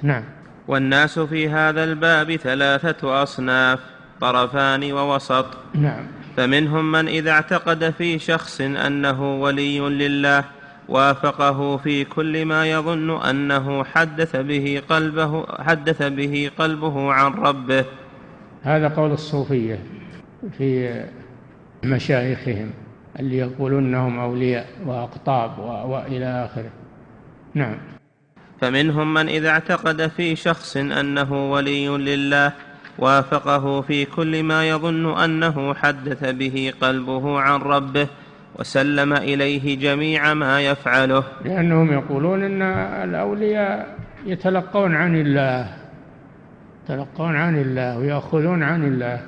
نعم. 0.04 0.24
والناس 0.70 1.20
في 1.20 1.50
هذا 1.50 1.84
الباب 1.84 2.36
ثلاثة 2.36 3.24
أصناف 3.24 3.80
طرفان 4.22 4.92
ووسط. 4.92 5.46
نعم. 5.76 6.04
فمنهم 6.38 6.92
من 6.92 7.08
إذا 7.08 7.32
اعتقد 7.32 7.90
في 7.90 8.20
شخص 8.20 8.62
أنه 8.62 9.42
ولي 9.42 9.80
لله 9.80 10.44
وافقه 10.90 11.78
في 11.78 12.06
كل 12.06 12.46
ما 12.46 12.72
يظن 12.72 13.22
أنه 13.22 13.84
حدث 13.84 14.36
به 14.36 14.82
قلبه 14.90 15.46
حدث 15.64 16.04
به 16.04 16.52
قلبه 16.58 17.14
عن 17.14 17.34
ربه. 17.34 17.86
هذا 18.64 18.88
قول 18.88 19.12
الصوفية 19.12 19.80
في 20.58 21.04
مشايخهم 21.84 22.72
اللي 23.20 23.38
يقولون 23.38 23.86
إنهم 23.86 24.20
أولياء 24.20 24.68
وأقطاب 24.86 25.60
وإلى 25.90 26.46
آخره. 26.46 26.70
نعم. 27.54 27.99
فمنهم 28.62 29.14
من 29.14 29.30
إذا 29.30 29.50
اعتقد 29.50 30.08
في 30.08 30.36
شخص 30.36 30.78
أنه 30.78 31.52
ولي 31.52 31.88
لله 31.88 32.52
وافقه 33.00 33.82
في 33.82 34.06
كل 34.06 34.44
ما 34.44 34.70
يظن 34.70 35.18
أنه 35.18 35.74
حدث 35.74 36.30
به 36.30 36.74
قلبه 36.82 37.40
عن 37.40 37.62
ربه 37.62 38.08
وسلم 38.60 39.14
إليه 39.14 39.80
جميع 39.80 40.34
ما 40.34 40.62
يفعله. 40.62 41.24
لأنهم 41.46 41.94
يقولون 41.94 42.44
إن 42.44 42.62
الأولياء 43.10 43.96
يتلقون 44.26 44.96
عن 44.96 45.16
الله 45.16 45.68
يتلقون 46.84 47.36
عن 47.36 47.62
الله 47.62 47.98
ويأخذون 47.98 48.64
عن 48.64 48.84
الله 48.84 49.22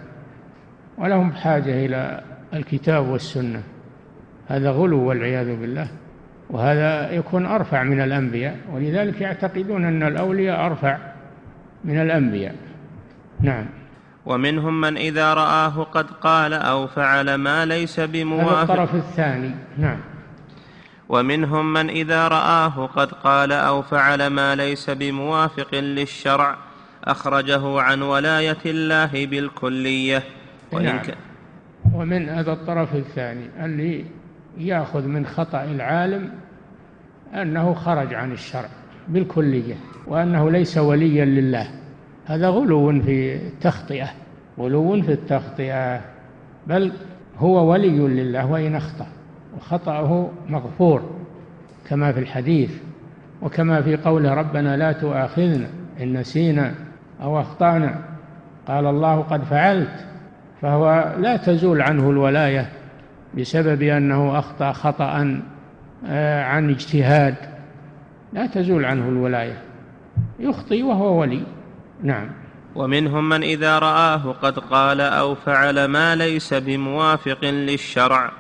ولهم 0.98 1.30
بحاجة 1.30 1.86
إلى 1.86 2.22
الكتاب 2.54 3.08
والسنة. 3.08 3.64
هذا 4.48 4.72
غلو 4.72 5.00
والعياذ 5.00 5.56
بالله. 5.56 5.88
وهذا 6.52 7.12
يكون 7.12 7.46
أرفع 7.46 7.84
من 7.84 8.02
الأنبياء 8.02 8.58
ولذلك 8.72 9.22
يعتقدون 9.22 9.86
أن 9.86 10.04
الأولياء 10.04 10.66
أرفع 10.66 10.98
من 11.84 12.02
الأنبياء. 12.02 12.56
نعم. 13.40 13.66
ومنهم 14.26 14.82
من 14.82 14.98
إذا 14.98 15.34
رآه 15.34 15.84
قد 15.84 16.12
قال 16.12 16.54
أو 16.54 16.88
فعل 16.88 17.36
ما 17.36 17.66
ليس 17.66 18.00
بموافق. 18.00 18.52
هذا 18.52 18.62
الطرف 18.62 18.96
الثاني. 18.96 19.52
نعم. 19.78 19.98
ومنهم 21.10 21.74
من 21.74 21.90
إذا 21.90 22.28
رآه 22.28 22.86
قد 22.86 23.12
قال 23.12 23.52
أو 23.52 23.82
فعل 23.82 24.28
ما 24.28 24.56
ليس 24.56 24.90
بموافق 24.90 25.76
للشرع 25.76 26.56
أخرجه 27.04 27.82
عن 27.82 28.02
ولاية 28.02 28.64
الله 28.66 29.26
بالكلية. 29.26 30.24
وإن 30.72 30.86
نعم. 30.86 31.02
ومن 31.94 32.30
هذا 32.30 32.52
الطرف 32.52 32.96
الثاني 32.96 33.66
اللي 33.66 34.06
ياخذ 34.58 35.08
من 35.08 35.26
خطأ 35.26 35.64
العالم 35.64 36.30
أنه 37.34 37.74
خرج 37.74 38.14
عن 38.14 38.32
الشرع 38.32 38.70
بالكلية 39.08 39.76
وأنه 40.08 40.52
ليس 40.52 40.78
وليا 40.78 41.26
لله. 41.26 41.68
هذا 42.26 42.50
غلو 42.50 43.02
في 43.02 43.36
التخطئة 43.36 44.10
غلو 44.60 45.02
في 45.02 45.12
التخطئة. 45.12 46.02
بل 46.68 46.92
هو 47.38 47.72
ولي 47.72 48.00
لله 48.00 48.52
وإن 48.52 48.76
أخطأ 48.76 49.08
وخطأه 49.58 50.30
مغفور 50.50 51.10
كما 51.90 52.12
في 52.12 52.20
الحديث 52.20 52.72
وكما 53.42 53.82
في 53.82 53.96
قول 53.98 54.26
ربنا 54.26 54.78
لا 54.78 54.92
تؤاخذنا 54.92 55.68
إن 56.02 56.14
نسينا 56.18 56.76
أو 57.22 57.40
أخطأنا. 57.40 57.96
قال 58.68 58.86
الله 58.86 59.22
قد 59.22 59.44
فعلت 59.44 60.06
فهو 60.62 61.16
لا 61.20 61.38
تزول 61.38 61.82
عنه 61.82 62.10
الولاية. 62.10 62.70
بسبب 63.38 63.82
أنه 63.82 64.40
أخطأ 64.40 64.72
خطأ 64.72 65.42
آه، 66.08 66.44
عن 66.44 66.70
اجتهاد. 66.70 67.36
لا 68.34 68.48
تزول 68.48 68.86
عنه 68.86 69.10
الولاية. 69.10 69.62
يخطي 70.40 70.84
وهو 70.84 71.22
ولي. 71.22 71.44
نعم. 72.04 72.30
ومنهم 72.76 73.30
من 73.30 73.44
إذا 73.44 73.80
رآه 73.80 74.32
قد 74.32 74.60
قال 74.60 75.02
أو 75.02 75.36
فعل 75.36 75.86
ما 75.86 76.16
ليس 76.16 76.54
بموافق 76.54 77.46
للشرع. 77.46 78.32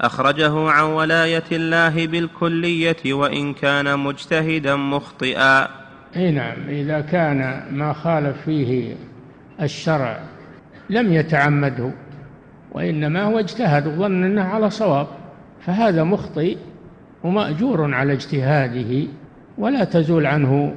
أخرجه 0.00 0.70
عن 0.70 0.84
ولاية 0.84 1.44
الله 1.52 2.06
بالكلية 2.06 3.12
وإن 3.12 3.54
كان 3.54 3.98
مجتهدا 3.98 4.76
مخطئا. 4.76 5.68
أي 6.16 6.30
نعم. 6.30 6.68
إذا 6.68 7.00
كان 7.00 7.62
ما 7.70 7.92
خالف 7.92 8.36
فيه 8.44 8.94
الشرع 9.60 10.20
لم 10.90 11.12
يتعمده. 11.12 11.92
وإنما 12.72 13.22
هو 13.22 13.38
اجتهد 13.38 13.86
وظن 13.86 14.24
إنه 14.24 14.42
على 14.42 14.70
صواب. 14.70 15.06
فهذا 15.60 16.04
مخطئ 16.04 16.56
ومأجور 17.24 17.94
على 17.94 18.12
اجتهاده 18.12 19.08
ولا 19.58 19.84
تزول 19.84 20.26
عنه 20.26 20.74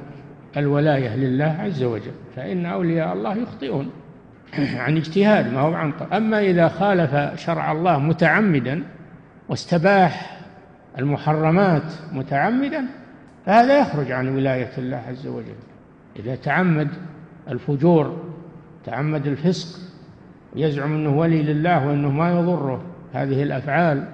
الولاية 0.56 1.16
لله 1.16 1.56
عز 1.60 1.82
وجل. 1.82 2.12
فإن 2.36 2.66
أولياء 2.66 3.12
الله 3.12 3.36
يخطئون 3.36 3.90
عن 4.84 4.96
اجتهاد 4.96 5.52
ما 5.52 5.60
هو 5.60 5.74
عن 5.74 5.92
أما 6.12 6.40
إذا 6.40 6.68
خالف 6.68 7.40
شرع 7.40 7.72
الله 7.72 7.98
متعمدا 7.98 8.82
واستباح 9.48 10.40
المحرمات 10.98 11.92
متعمدا 12.12 12.84
فهذا 13.46 13.80
يخرج 13.80 14.12
عن 14.12 14.36
ولاية 14.36 14.70
الله 14.78 15.02
عز 15.08 15.26
وجل. 15.26 15.54
إذا 16.18 16.34
تعمد 16.34 16.88
الفجور 17.48 18.30
تعمد 18.84 19.26
الفسق 19.26 19.89
يزعم 20.56 20.94
أنه 20.94 21.18
ولي 21.18 21.42
لله 21.42 21.86
وأنه 21.86 22.10
ما 22.10 22.30
يضره 22.30 22.82
هذه 23.12 23.42
الأفعال 23.42 24.04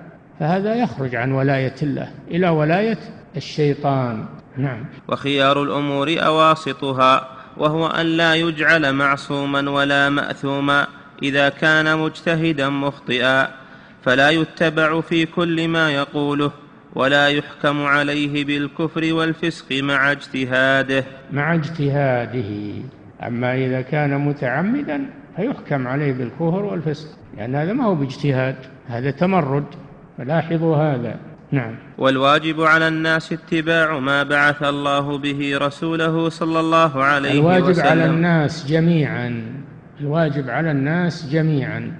فهذا 0.40 0.75
يخرج 0.75 1.14
عن 1.14 1.33
ولاية 1.33 1.75
الله 1.83 2.09
إلى 2.31 2.49
ولاية 2.49 2.99
الشيطان. 3.37 4.25
نعم. 4.57 4.85
وخيار 5.09 5.62
الأمور 5.62 6.16
أواسطها 6.18 7.29
وهو 7.57 7.87
أن 7.87 8.07
لا 8.07 8.35
يجعل 8.35 8.92
معصوما 8.92 9.70
ولا 9.70 10.09
مأثوما 10.09 10.87
إذا 11.22 11.49
كان 11.49 11.99
مجتهدا 11.99 12.68
مخطئا 12.68 13.49
فلا 14.03 14.31
يتبع 14.31 15.01
في 15.01 15.27
كل 15.27 15.68
ما 15.68 15.90
يقوله 15.90 16.51
ولا 16.94 17.29
يحكم 17.29 17.85
عليه 17.85 18.44
بالكفر 18.44 19.12
والفسق 19.12 19.72
مع 19.72 20.12
اجتهاده. 20.12 21.05
مع 21.33 21.55
اجتهاده. 21.55 22.72
أما 23.27 23.55
إذا 23.55 23.81
كان 23.81 24.18
متعمدا 24.20 25.07
فيحكم 25.37 25.88
عليه 25.88 26.12
بالكفر 26.12 26.64
والفسق. 26.64 27.09
لأن 27.37 27.55
هذا 27.55 27.72
ما 27.72 27.85
هو 27.85 27.94
باجتهاد 27.94 28.57
هذا 28.87 29.11
تمرد. 29.11 29.64
فلاحظوا 30.18 30.77
هذا. 30.77 31.16
نعم. 31.53 31.75
والواجب 31.99 32.61
على 32.61 32.88
الناس 32.88 33.33
اتباع 33.33 33.99
ما 33.99 34.22
بعث 34.22 34.62
الله 34.62 35.18
به 35.18 35.59
رسوله 35.59 36.29
صلى 36.29 36.61
الله 36.61 37.05
عليه 37.05 37.40
الواجب 37.40 37.68
وسلم. 37.68 37.87
على 37.87 38.07
الناس 38.07 38.66
جميعا. 38.66 39.42
الواجب 40.01 40.51
على 40.51 40.70
الناس 40.70 41.29
جميعا. 41.33 41.92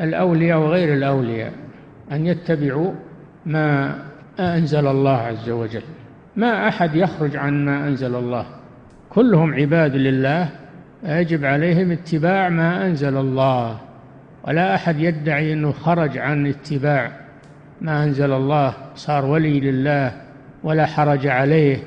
الأولياء 0.00 0.58
وغير 0.58 0.94
الأولياء 0.94 1.52
أن 2.12 2.26
يتبعوا 2.26 2.92
ما 3.46 3.98
أنزل 4.40 4.86
الله 4.86 5.16
عز 5.16 5.50
وجل. 5.50 5.82
ما 6.36 6.68
أحد 6.68 6.96
يخرج 6.96 7.36
عن 7.36 7.64
ما 7.64 7.88
أنزل 7.88 8.14
الله. 8.14 8.46
كلهم 9.10 9.54
عباد 9.54 9.96
لله 9.96 10.48
يجب 11.04 11.44
عليهم 11.44 11.90
اتباع 11.90 12.48
ما 12.48 12.86
أنزل 12.86 13.16
الله 13.16 13.78
ولا 14.44 14.74
أحد 14.74 15.00
يدعي 15.00 15.52
أنه 15.52 15.72
خرج 15.72 16.18
عن 16.18 16.46
اتباع 16.46 17.12
ما 17.80 18.04
أنزل 18.04 18.32
الله 18.32 18.74
صار 18.94 19.24
ولي 19.24 19.60
لله 19.60 20.12
ولا 20.62 20.86
حرج 20.86 21.26
عليه 21.26 21.82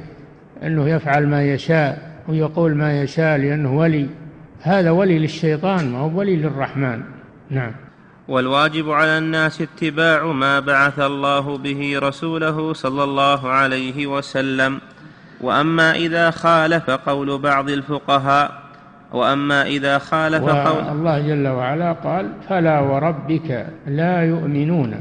أنه 0.64 0.90
يفعل 0.90 1.28
ما 1.28 1.44
يشاء 1.44 2.12
ويقول 2.28 2.76
ما 2.76 3.02
يشاء 3.02 3.38
لأنه 3.38 3.78
ولي. 3.78 4.08
هذا 4.62 4.92
ولي 4.92 5.20
للشيطان 5.20 5.90
ما 5.90 5.98
هو 5.98 6.20
ولي 6.20 6.36
للرحمن. 6.36 7.02
نعم. 7.50 7.72
والواجب 8.28 8.92
على 8.92 9.18
الناس 9.18 9.62
اتباع 9.62 10.26
ما 10.26 10.60
بعث 10.60 11.00
الله 11.00 11.58
به 11.58 12.00
رسوله 12.00 12.74
صلى 12.74 13.04
الله 13.04 13.50
عليه 13.50 14.08
وسلم. 14.08 14.82
وأما 15.42 15.96
إذا 15.96 16.32
خالف 16.32 16.90
قول 16.90 17.38
بعض 17.38 17.70
الفقهاء 17.70 18.61
وأما 19.14 19.66
إذا 19.66 19.98
خالف 19.98 20.44
قول 20.44 20.98
الله 20.98 21.20
جل 21.20 21.48
وعلا 21.48 21.92
قال 21.92 22.30
فلا 22.50 22.80
وربك 22.80 23.68
لا 23.88 24.22
يؤمنون 24.22 24.96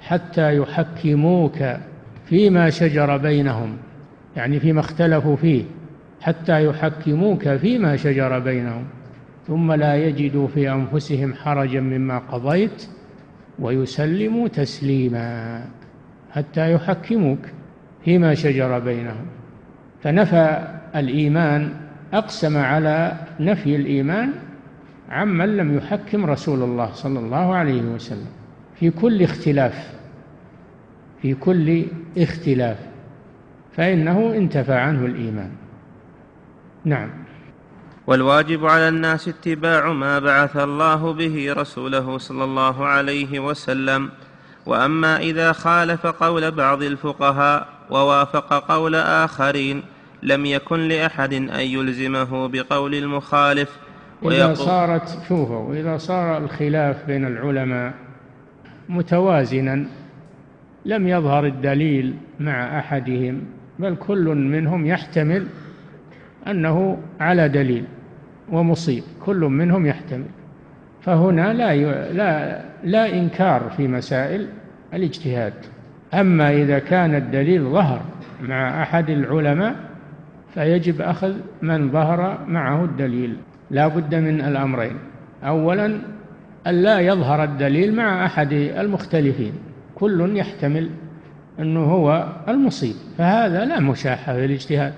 حتى 0.00 0.56
يحكموك 0.56 1.58
فيما 2.26 2.70
شجر 2.70 3.16
بينهم. 3.16 3.76
يعني 4.36 4.60
فيما 4.60 4.80
اختلفوا 4.80 5.36
فيه 5.36 5.64
حتى 6.20 6.64
يحكموك 6.66 7.48
فيما 7.48 7.96
شجر 7.96 8.38
بينهم. 8.38 8.84
ثم 9.46 9.72
لا 9.72 9.96
يجدوا 9.96 10.48
في 10.48 10.72
أنفسهم 10.72 11.34
حرجا 11.34 11.80
مما 11.80 12.18
قضيت 12.18 12.88
ويسلموا 13.58 14.48
تسليما 14.48 15.60
حتى 16.32 16.72
يحكموك 16.72 17.38
فيما 18.04 18.34
شجر 18.34 18.78
بينهم. 18.78 19.26
فنفى 20.02 20.68
الإيمان 20.96 21.83
أقسم 22.14 22.56
على 22.56 23.16
نفي 23.40 23.76
الإيمان 23.76 24.32
عمن 25.10 25.56
لم 25.56 25.76
يحكم 25.76 26.26
رسول 26.26 26.62
الله 26.62 26.92
صلى 26.92 27.18
الله 27.18 27.54
عليه 27.54 27.82
وسلم. 27.82 28.26
في 28.80 28.90
كل 28.90 29.22
اختلاف 29.22 29.94
في 31.22 31.34
كل 31.34 31.84
اختلاف 32.18 32.78
فإنه 33.76 34.34
انتفى 34.36 34.72
عنه 34.72 35.06
الإيمان. 35.06 35.50
نعم. 36.84 37.10
والواجب 38.06 38.66
على 38.66 38.88
الناس 38.88 39.28
اتباع 39.28 39.92
ما 39.92 40.18
بعث 40.18 40.56
الله 40.56 41.12
به 41.12 41.52
رسوله 41.56 42.18
صلى 42.18 42.44
الله 42.44 42.86
عليه 42.86 43.40
وسلم. 43.40 44.10
وأما 44.66 45.18
إذا 45.18 45.52
خالف 45.52 46.06
قول 46.06 46.50
بعض 46.50 46.82
الفقهاء 46.82 47.68
ووافق 47.90 48.52
قول 48.72 48.94
آخرين 48.94 49.82
لم 50.24 50.46
يكن 50.46 50.88
لأحد 50.88 51.32
أن 51.32 51.60
يلزمه 51.60 52.48
بقول 52.48 52.94
المخالف 52.94 53.78
إذا 54.24 54.54
صارت 54.54 55.18
شوفوا 55.28 55.74
إذا 55.74 55.96
صار 55.96 56.38
الخلاف 56.38 57.06
بين 57.06 57.26
العلماء 57.26 57.94
متوازنا 58.88 59.86
لم 60.84 61.08
يظهر 61.08 61.46
الدليل 61.46 62.14
مع 62.40 62.78
أحدهم 62.78 63.42
بل 63.78 63.96
كل 63.96 64.24
منهم 64.24 64.86
يحتمل 64.86 65.46
أنه 66.46 66.98
على 67.20 67.48
دليل 67.48 67.84
ومصيب. 68.52 69.02
كل 69.24 69.36
منهم 69.36 69.86
يحتمل. 69.86 70.26
فهنا 71.02 71.52
لا 71.52 71.74
لا 72.12 72.60
لا 72.84 73.18
إنكار 73.18 73.70
في 73.76 73.88
مسائل 73.88 74.48
الاجتهاد. 74.94 75.52
أما 76.14 76.52
إذا 76.52 76.78
كان 76.78 77.14
الدليل 77.14 77.62
ظهر 77.62 78.00
مع 78.42 78.82
أحد 78.82 79.10
العلماء 79.10 79.76
فيجب 80.54 81.00
أخذ 81.00 81.34
من 81.62 81.90
ظهر 81.90 82.38
معه 82.48 82.84
الدليل. 82.84 83.36
لا 83.70 83.88
بد 83.88 84.14
من 84.14 84.40
الأمرين. 84.40 84.96
اولا 85.44 85.86
أن 86.66 86.74
لا 86.82 87.00
يظهر 87.00 87.44
الدليل 87.44 87.94
مع 87.94 88.26
أحد 88.26 88.52
المختلفين. 88.52 89.52
كل 89.94 90.36
يحتمل 90.36 90.90
أنه 91.58 91.80
هو 91.80 92.26
المصيب. 92.48 92.94
فهذا 93.18 93.64
لا 93.64 93.80
مشاحة 93.80 94.32
في 94.32 94.44
الاجتهاد. 94.44 94.92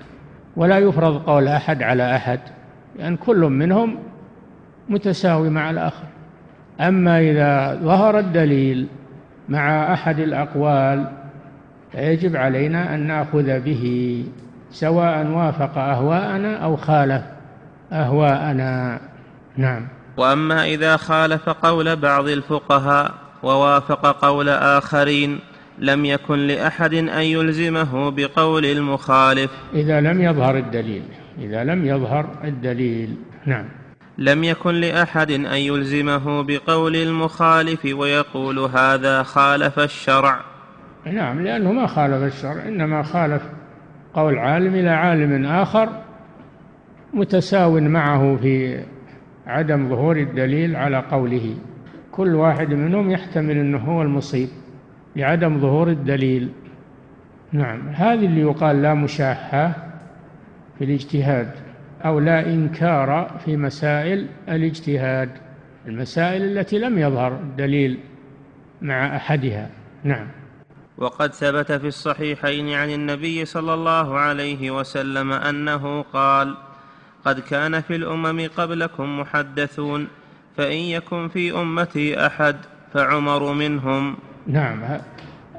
ولا 0.55 0.77
يفرض 0.77 1.17
قول 1.17 1.47
أحد 1.47 1.83
على 1.83 2.15
أحد 2.15 2.39
لأن 2.95 3.03
يعني 3.05 3.17
كل 3.17 3.39
منهم 3.39 3.97
متساوي 4.89 5.49
مع 5.49 5.69
الآخر. 5.69 6.05
أما 6.79 7.19
إذا 7.19 7.79
ظهر 7.83 8.19
الدليل 8.19 8.87
مع 9.49 9.93
أحد 9.93 10.19
الأقوال 10.19 11.11
فيجب 11.91 12.35
علينا 12.35 12.95
أن 12.95 13.07
نأخذ 13.07 13.59
به. 13.59 14.25
سواء 14.71 15.27
وافق 15.27 15.77
أهواءنا 15.77 16.57
أو 16.57 16.75
خالف 16.75 17.21
أهواءنا. 17.91 18.99
نعم. 19.57 19.87
وأما 20.17 20.65
إذا 20.65 20.97
خالف 20.97 21.49
قول 21.49 21.95
بعض 21.95 22.27
الفقهاء 22.27 23.11
ووافق 23.43 24.25
قول 24.25 24.49
آخرين 24.49 25.39
لم 25.79 26.05
يكن 26.05 26.47
لأحد 26.47 26.93
أن 26.93 27.21
يلزمه 27.21 28.11
بقول 28.11 28.65
المخالف. 28.65 29.51
إذا 29.73 30.01
لم 30.01 30.21
يظهر 30.21 30.57
الدليل 30.57 31.03
إذا 31.41 31.63
لم 31.63 31.85
يظهر 31.85 32.29
الدليل. 32.43 33.15
نعم. 33.45 33.65
لم 34.17 34.43
يكن 34.43 34.73
لأحد 34.73 35.31
أن 35.31 35.55
يلزمه 35.55 36.43
بقول 36.43 36.95
المخالف 36.95 37.85
ويقول 37.85 38.59
هذا 38.59 39.23
خالف 39.23 39.79
الشرع. 39.79 40.39
نعم 41.05 41.43
لأنه 41.43 41.71
ما 41.71 41.87
خالف 41.87 42.35
الشرع 42.35 42.63
إنما 42.67 43.03
خالف 43.03 43.41
قول 44.13 44.37
عالم 44.37 44.75
إلى 44.75 44.89
عالم 44.89 45.45
آخر 45.45 45.89
متساو 47.13 47.79
معه 47.79 48.35
في 48.35 48.79
عدم 49.47 49.89
ظهور 49.89 50.17
الدليل 50.17 50.75
على 50.75 50.97
قوله. 50.97 51.55
كل 52.11 52.35
واحد 52.35 52.73
منهم 52.73 53.11
يحتمل 53.11 53.57
إنه 53.57 53.77
هو 53.77 54.01
المصيب 54.01 54.49
لعدم 55.15 55.59
ظهور 55.59 55.87
الدليل. 55.87 56.49
نعم 57.51 57.89
هذه 57.89 58.25
اللي 58.25 58.41
يقال 58.41 58.81
لا 58.81 58.93
مشاحة 58.93 59.73
في 60.77 60.83
الاجتهاد 60.83 61.51
أو 62.05 62.19
لا 62.19 62.45
إنكار 62.45 63.39
في 63.45 63.57
مسائل 63.57 64.27
الاجتهاد 64.49 65.29
المسائل 65.87 66.41
التي 66.41 66.79
لم 66.79 66.97
يظهر 66.97 67.39
الدليل 67.39 67.99
مع 68.81 69.15
أحدها. 69.15 69.69
نعم. 70.03 70.27
وقد 70.97 71.33
ثبت 71.33 71.71
في 71.71 71.87
الصحيحين 71.87 72.73
عن 72.73 72.89
النبي 72.89 73.45
صلى 73.45 73.73
الله 73.73 74.17
عليه 74.17 74.71
وسلم 74.71 75.31
أنه 75.31 76.01
قال 76.13 76.55
قد 77.25 77.39
كان 77.39 77.81
في 77.81 77.95
الأمم 77.95 78.47
قبلكم 78.57 79.19
محدثون 79.19 80.07
فإن 80.57 80.77
يكن 80.77 81.27
في 81.27 81.61
أمتي 81.61 82.25
أحد 82.25 82.55
فعمر 82.93 83.53
منهم. 83.53 84.15
نعم 84.47 84.79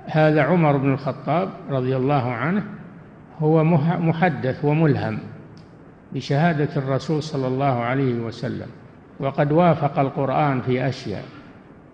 هذا 0.06 0.42
عمر 0.42 0.76
بن 0.76 0.92
الخطاب 0.92 1.50
رضي 1.70 1.96
الله 1.96 2.32
عنه 2.32 2.64
هو 3.38 3.64
محدث 3.98 4.64
وملهم 4.64 5.18
بشهادة 6.12 6.76
الرسول 6.76 7.22
صلى 7.22 7.46
الله 7.46 7.80
عليه 7.82 8.14
وسلم 8.14 8.66
وقد 9.20 9.52
وافق 9.52 9.98
القرآن 9.98 10.60
في 10.60 10.88
أشياء. 10.88 11.24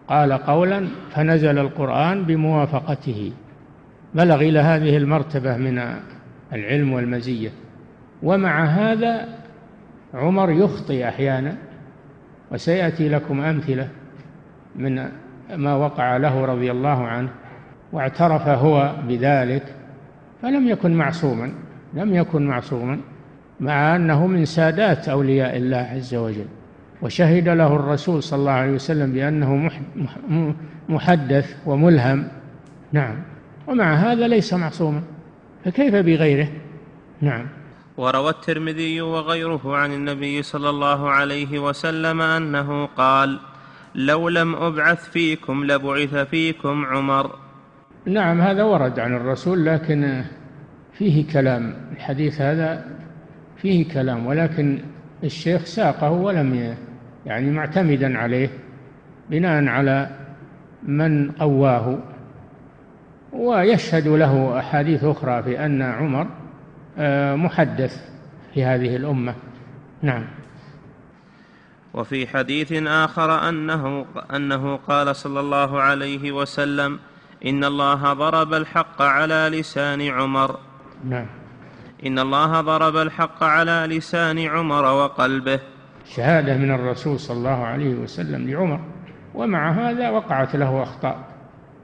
قال 0.08 0.32
قولا 0.32 0.88
فنزل 1.10 1.58
القرآن 1.58 2.22
بموافقته. 2.22 3.32
بلغ 4.14 4.40
إلى 4.40 4.58
هذه 4.58 4.96
المرتبة 4.96 5.56
من 5.56 5.82
العلم 6.52 6.92
والمزية. 6.92 7.50
ومع 8.22 8.64
هذا 8.64 9.28
عمر 10.14 10.50
يخطي 10.50 11.08
أحيانا 11.08 11.56
وسيأتي 12.52 13.08
لكم 13.08 13.40
أمثلة 13.40 13.88
من 14.76 15.08
ما 15.56 15.74
وقع 15.74 16.16
له 16.16 16.44
رضي 16.44 16.70
الله 16.70 17.06
عنه 17.06 17.28
واعترف 17.92 18.48
هو 18.48 18.94
بذلك 19.08 19.62
فلم 20.42 20.68
يكن 20.68 20.94
معصوما 20.94 21.52
لم 21.94 22.14
يكن 22.14 22.46
معصوما 22.46 23.00
مع 23.60 23.96
أنه 23.96 24.26
من 24.26 24.44
سادات 24.44 25.08
أولياء 25.08 25.56
الله 25.56 25.76
عز 25.76 26.14
وجل. 26.14 26.46
وشهد 27.02 27.48
له 27.48 27.76
الرسول 27.76 28.22
صلى 28.22 28.38
الله 28.38 28.52
عليه 28.52 28.72
وسلم 28.72 29.12
بأنه 29.12 29.70
محدث 30.88 31.56
وملهم. 31.66 32.28
نعم. 32.92 33.14
ومع 33.66 33.94
هذا 33.94 34.28
ليس 34.28 34.54
معصوما 34.54 35.02
فكيف 35.64 35.94
بغيره؟ 35.94 36.48
نعم. 37.20 37.46
وروى 37.96 38.30
الترمذي 38.30 39.00
وغيره 39.00 39.76
عن 39.76 39.92
النبي 39.92 40.42
صلى 40.42 40.70
الله 40.70 41.10
عليه 41.10 41.58
وسلم 41.58 42.20
أنه 42.20 42.86
قال 42.86 43.38
لو 43.94 44.28
لم 44.28 44.54
أبعث 44.54 45.10
فيكم 45.10 45.64
لبعث 45.64 46.14
فيكم 46.14 46.84
عمر. 46.84 47.38
نعم 48.06 48.40
هذا 48.40 48.62
ورد 48.62 48.98
عن 48.98 49.14
الرسول 49.14 49.66
لكن 49.66 50.24
فيه 50.92 51.26
كلام. 51.32 51.74
الحديث 51.92 52.40
هذا 52.40 52.84
فيه 53.56 53.88
كلام 53.88 54.26
ولكن 54.26 54.78
الشيخ 55.24 55.64
ساقه 55.64 56.10
ولم 56.10 56.76
يعني 57.26 57.50
معتمدا 57.50 58.18
عليه 58.18 58.50
بناء 59.30 59.66
على 59.66 60.10
من 60.82 61.30
قواه. 61.30 61.98
ويشهد 63.34 64.08
له 64.08 64.58
أحاديث 64.58 65.04
أخرى 65.04 65.42
في 65.42 65.64
أن 65.64 65.82
عمر 65.82 66.26
آه، 66.98 67.34
محدث 67.34 68.02
في 68.54 68.64
هذه 68.64 68.96
الأمة. 68.96 69.34
نعم. 70.02 70.24
وفي 71.94 72.26
حديث 72.26 72.72
آخر 72.86 73.48
أنه 73.48 74.06
أنه 74.34 74.76
قال 74.76 75.16
صلى 75.16 75.40
الله 75.40 75.80
عليه 75.80 76.32
وسلم 76.32 76.98
إن 77.46 77.64
الله 77.64 78.12
ضرب 78.12 78.54
الحق 78.54 79.02
على 79.02 79.50
لسان 79.52 80.02
عمر. 80.08 80.58
نعم. 81.04 81.26
إن 82.06 82.18
الله 82.18 82.60
ضرب 82.60 82.96
الحق 82.96 83.44
على 83.44 83.86
لسان 83.88 84.38
عمر 84.38 84.84
وقلبه. 84.84 85.60
شهادة 86.06 86.56
من 86.56 86.70
الرسول 86.70 87.20
صلى 87.20 87.36
الله 87.36 87.64
عليه 87.64 87.94
وسلم 87.94 88.50
لعمر 88.50 88.80
ومع 89.34 89.70
هذا 89.70 90.10
وقعت 90.10 90.56
له 90.56 90.82
أخطاء. 90.82 91.18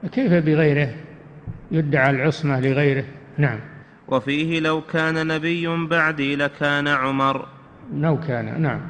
فكيف 0.03 0.33
بغيره؟ 0.33 0.89
يدعى 1.71 2.09
العصمة 2.09 2.59
لغيره. 2.59 3.05
نعم. 3.37 3.59
وفيه 4.07 4.59
لو 4.59 4.81
كان 4.81 5.27
نبي 5.27 5.67
بعدي 5.67 6.35
لكان 6.35 6.87
عمر. 6.87 7.45
لو 7.93 8.19
كان 8.19 8.61
نعم. 8.61 8.81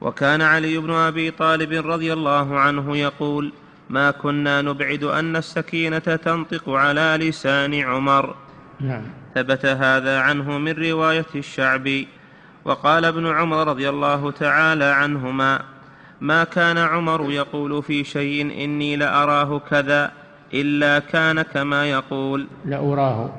وكان 0.00 0.42
علي 0.42 0.78
بن 0.78 0.90
أبي 0.90 1.30
طالب 1.30 1.72
رضي 1.86 2.12
الله 2.12 2.58
عنه 2.58 2.96
يقول 2.96 3.52
ما 3.90 4.10
كنا 4.10 4.62
نبعد 4.62 5.04
أن 5.04 5.36
السكينة 5.36 5.98
تنطق 5.98 6.68
على 6.68 7.18
لسان 7.20 7.74
عمر. 7.74 8.34
نعم. 8.80 9.02
ثبت 9.34 9.66
هذا 9.66 10.20
عنه 10.20 10.58
من 10.58 10.72
رواية 10.72 11.26
الشعبي 11.34 12.08
وقال 12.64 13.04
ابن 13.04 13.26
عمر 13.26 13.68
رضي 13.68 13.88
الله 13.88 14.30
تعالى 14.30 14.84
عنهما 14.84 15.60
ما 16.20 16.44
كان 16.44 16.78
عمر 16.78 17.30
يقول 17.30 17.82
في 17.82 18.04
شيء 18.04 18.64
إني 18.64 18.96
لأراه 18.96 19.58
كذا 19.70 20.12
إلا 20.54 20.98
كان 20.98 21.42
كما 21.42 21.90
يقول. 21.90 22.46
لاراه 22.64 23.30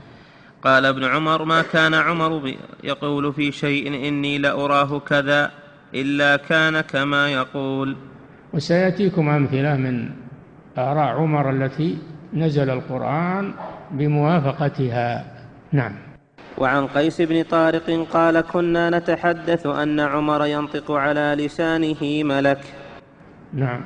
قال 0.64 0.86
ابن 0.86 1.04
عمر 1.04 1.44
ما 1.44 1.62
كان 1.62 1.94
عمر 1.94 2.54
يقول 2.84 3.34
في 3.34 3.52
شيء 3.52 4.08
إني 4.08 4.38
لاراه 4.38 5.00
كذا 5.00 5.52
إلا 5.96 6.36
كان 6.36 6.82
كما 6.82 7.30
يقول. 7.30 7.96
وسيأتيكم 8.54 9.30
أمثلة 9.30 9.76
من 9.76 10.10
آراء 10.78 11.08
عمر 11.08 11.50
التي 11.50 11.98
نزل 12.34 12.70
القرآن 12.70 13.54
بموافقتها. 13.92 15.26
نعم. 15.72 15.96
وعن 16.58 16.88
قيس 16.88 17.22
بن 17.22 17.44
طارق 17.44 18.08
قال 18.14 18.42
كنا 18.42 18.90
نتحدث 18.90 19.66
أن 19.66 20.00
عمر 20.00 20.46
ينطق 20.46 20.92
على 20.92 21.36
لسانه 21.40 22.24
ملك. 22.24 22.62
نعم. 23.54 23.82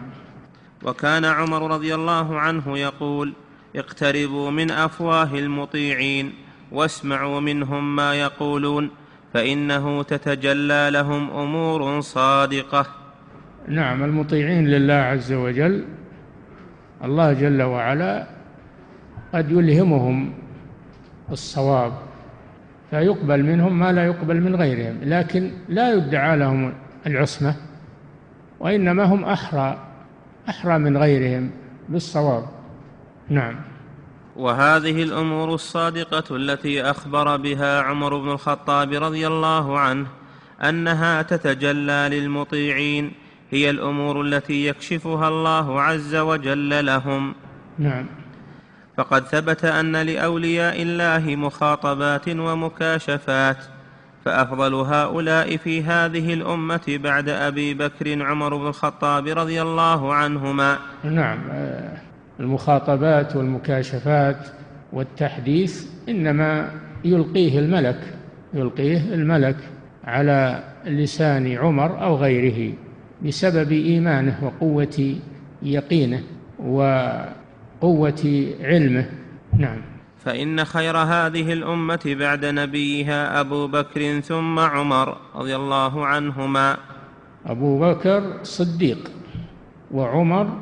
وكان 0.83 1.25
عمر 1.25 1.71
رضي 1.71 1.95
الله 1.95 2.39
عنه 2.39 2.77
يقول 2.77 3.33
اقتربوا 3.75 4.51
من 4.51 4.71
أفواه 4.71 5.33
المطيعين 5.33 6.33
واسمعوا 6.71 7.39
منهم 7.39 7.95
ما 7.95 8.15
يقولون 8.15 8.89
فإنه 9.33 10.03
تتجلى 10.03 10.89
لهم 10.93 11.29
أمور 11.29 12.01
صادقة. 12.01 12.85
نعم 13.67 14.03
المطيعين 14.03 14.67
لله 14.67 14.93
عز 14.93 15.33
وجل 15.33 15.85
الله 17.03 17.33
جل 17.33 17.61
وعلا 17.61 18.27
قد 19.33 19.51
يلهمهم 19.51 20.33
الصواب 21.31 21.93
فيقبل 22.91 23.43
منهم 23.43 23.79
ما 23.79 23.91
لا 23.91 24.05
يقبل 24.05 24.41
من 24.41 24.55
غيرهم 24.55 24.97
لكن 25.03 25.51
لا 25.69 25.93
يدعى 25.93 26.37
لهم 26.37 26.73
العصمة 27.07 27.55
وإنما 28.59 29.03
هم 29.03 29.25
أحرى. 29.25 29.92
أحرى 30.49 30.77
من 30.77 30.97
غيرهم 30.97 31.51
بالصواب 31.89 32.45
نعم. 33.29 33.55
وهذه 34.35 35.03
الأمور 35.03 35.53
الصادقة 35.53 36.35
التي 36.35 36.81
أخبر 36.81 37.37
بها 37.37 37.81
عمر 37.81 38.17
بن 38.17 38.31
الخطاب 38.31 38.93
رضي 38.93 39.27
الله 39.27 39.79
عنه 39.79 40.07
أنها 40.61 41.21
تتجلى 41.21 42.09
للمطيعين 42.11 43.11
هي 43.51 43.69
الأمور 43.69 44.21
التي 44.21 44.67
يكشفها 44.67 45.27
الله 45.27 45.81
عز 45.81 46.15
وجل 46.15 46.85
لهم. 46.85 47.35
نعم. 47.77 48.05
فقد 48.97 49.23
ثبت 49.23 49.65
أن 49.65 49.95
لأولياء 49.95 50.81
الله 50.81 51.35
مخاطبات 51.35 52.29
ومكاشفات. 52.29 53.57
فأفضل 54.25 54.73
هؤلاء 54.73 55.57
في 55.57 55.83
هذه 55.83 56.33
الأمة 56.33 56.99
بعد 57.03 57.29
أبي 57.29 57.73
بكر 57.73 58.23
عمر 58.23 58.57
بن 58.57 58.67
الخطاب 58.67 59.27
رضي 59.27 59.61
الله 59.61 60.13
عنهما. 60.13 60.77
نعم 61.03 61.39
المخاطبات 62.39 63.35
والمكاشفات 63.35 64.47
والتحديث 64.93 65.85
إنما 66.09 66.71
يلقيه 67.05 67.59
الملك 67.59 67.99
يلقيه 68.53 69.13
الملك 69.13 69.55
على 70.03 70.63
لسان 70.85 71.57
عمر 71.57 72.03
أو 72.03 72.15
غيره 72.15 72.73
بسبب 73.25 73.71
إيمانه 73.71 74.39
وقوة 74.41 75.15
يقينه 75.63 76.23
وقوة 76.59 78.47
علمه. 78.61 79.05
نعم. 79.57 79.92
فإن 80.25 80.65
خير 80.65 80.97
هذه 80.97 81.53
الأمة 81.53 81.99
بعد 82.05 82.45
نبيها 82.45 83.39
أبو 83.39 83.67
بكر 83.67 84.19
ثم 84.19 84.59
عمر 84.59 85.17
رضي 85.35 85.55
الله 85.55 86.05
عنهما. 86.05 86.77
أبو 87.45 87.79
بكر 87.79 88.39
صديق 88.43 89.11
وعمر 89.91 90.57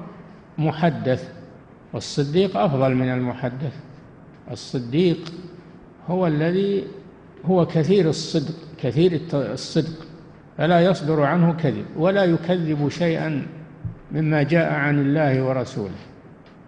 محدث 0.57 1.29
والصديق 1.93 2.57
أفضل 2.57 2.95
من 2.95 3.13
المحدث. 3.13 3.73
الصديق 4.51 5.33
هو 6.07 6.27
الذي 6.27 6.83
هو 7.45 7.65
كثير 7.65 8.09
الصدق 8.09 8.55
كثير 8.81 9.21
الصدق 9.33 10.07
فلا 10.57 10.81
يصدر 10.81 11.21
عنه 11.21 11.53
كذب 11.53 11.85
ولا 11.97 12.23
يكذب 12.23 12.89
شيئا 12.89 13.47
مما 14.11 14.43
جاء 14.43 14.73
عن 14.73 14.99
الله 14.99 15.43
ورسوله 15.43 16.01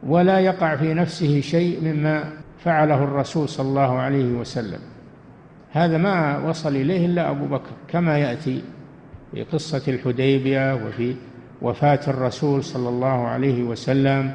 ولا 0.04 0.40
يقع 0.40 0.76
في 0.76 0.94
نفسه 0.94 1.42
شيء 1.42 1.82
مما 1.82 2.43
فعله 2.64 3.04
الرسول 3.04 3.50
صلى 3.50 3.68
الله 3.68 4.00
عليه 4.00 4.32
وسلم. 4.32 4.80
هذا 5.72 5.98
ما 5.98 6.38
وصل 6.38 6.76
إليه 6.76 7.06
إلا 7.06 7.30
أبو 7.30 7.46
بكر 7.46 7.72
كما 7.88 8.18
يأتي 8.18 8.64
في 9.32 9.44
قصة 9.44 9.82
الحديبية 9.88 10.76
وفي 10.76 11.16
وفاة 11.62 12.00
الرسول 12.08 12.64
صلى 12.64 12.90
الله 12.90 13.28
عليه 13.28 13.64
وسلم 13.64 14.32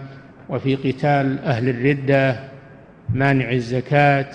وفي 0.49 0.75
قتال 0.75 1.39
أهل 1.39 1.69
الردة 1.69 2.37
مانع 3.15 3.53
الزكاة. 3.53 4.27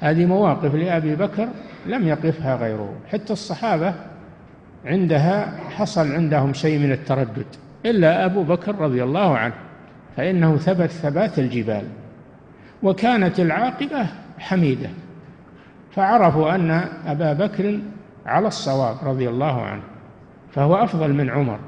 هذه 0.00 0.26
مواقف 0.26 0.74
لأبي 0.74 1.16
بكر 1.16 1.48
لم 1.86 2.08
يقفها 2.08 2.56
غيره. 2.56 2.94
حتى 3.08 3.32
الصحابة 3.32 3.94
عندها 4.84 5.58
حصل 5.70 6.12
عندهم 6.12 6.52
شيء 6.52 6.78
من 6.78 6.92
التردد 6.92 7.46
إلا 7.86 8.24
أبو 8.24 8.42
بكر 8.42 8.74
رضي 8.74 9.02
الله 9.02 9.38
عنه 9.38 9.54
فإنه 10.16 10.56
ثبت 10.56 10.90
ثبات 10.90 11.38
الجبال. 11.38 11.84
وكانت 12.84 13.40
العاقبة 13.40 14.06
حميدة 14.38 14.90
فعرفوا 15.96 16.54
أن 16.54 16.70
أبا 17.06 17.32
بكر 17.32 17.80
على 18.26 18.48
الصواب 18.48 18.96
رضي 19.02 19.28
الله 19.28 19.62
عنه 19.62 19.82
فهو 20.52 20.74
أفضل 20.74 21.12
من 21.12 21.30
عمر. 21.30 21.58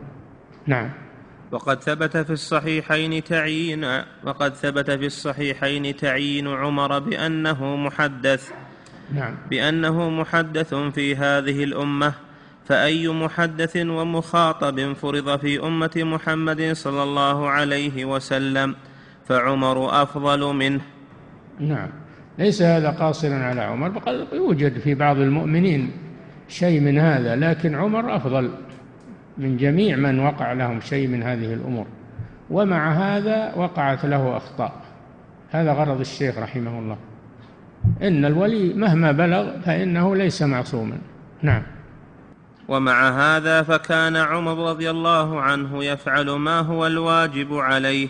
نعم. 0.67 0.91
وقد 1.53 1.83
ثبت 1.83 2.17
في 2.17 2.33
الصحيحين 2.33 3.25
تعيين 3.25 3.85
وقد 4.25 4.55
ثبت 4.55 4.91
في 4.91 5.07
الصحيحين 5.07 5.97
تعيين 5.97 6.49
عمر 6.49 6.99
بأنه 6.99 7.77
محدث. 7.77 8.51
نعم. 9.15 9.35
بأنه 9.51 10.11
محدث 10.11 10.75
في 10.75 11.17
هذه 11.17 11.65
الأمة 11.65 12.13
فأي 12.65 13.09
محدث 13.09 13.77
ومخاطب 13.77 14.93
فرض 14.93 15.39
في 15.39 15.67
أمة 15.67 15.93
محمد 15.97 16.73
صلى 16.73 17.03
الله 17.03 17.49
عليه 17.49 18.05
وسلم 18.05 18.75
فعمر 19.29 20.03
أفضل 20.03 20.55
منه. 20.55 20.81
نعم. 21.61 21.89
ليس 22.39 22.63
هذا 22.63 22.91
قاصرا 22.91 23.35
على 23.35 23.61
عمر 23.61 23.89
بل 23.89 24.27
يوجد 24.33 24.79
في 24.79 24.95
بعض 24.95 25.19
المؤمنين 25.19 25.91
شيء 26.49 26.81
من 26.81 26.99
هذا 26.99 27.37
لكن 27.37 27.75
عمر 27.75 28.17
أفضل 28.17 28.51
من 29.39 29.57
جميع 29.57 29.97
من 29.97 30.21
وقع 30.21 30.53
لهم 30.53 30.81
شيء 30.81 31.09
من 31.09 31.23
هذه 31.23 31.55
الأمور. 31.55 31.87
ومع 32.51 32.93
هذا 32.93 33.55
وقعت 33.55 34.05
له 34.05 34.37
أخطاء. 34.37 34.73
هذا 35.51 35.73
غرض 35.73 36.01
الشيخ 36.01 36.39
رحمه 36.39 36.79
الله. 36.79 36.97
إن 38.03 38.25
الولي 38.25 38.75
مهما 38.75 39.13
بلغ 39.13 39.61
فإنه 39.61 40.17
ليس 40.17 40.43
معصوما. 40.43 40.99
نعم. 41.43 41.63
ومع 42.69 43.09
هذا 43.09 43.63
فكان 43.63 44.17
عمر 44.17 44.71
رضي 44.71 44.91
الله 44.91 45.41
عنه 45.41 45.85
يفعل 45.85 46.31
ما 46.31 46.61
هو 46.61 46.87
الواجب 46.87 47.55
عليه. 47.55 48.09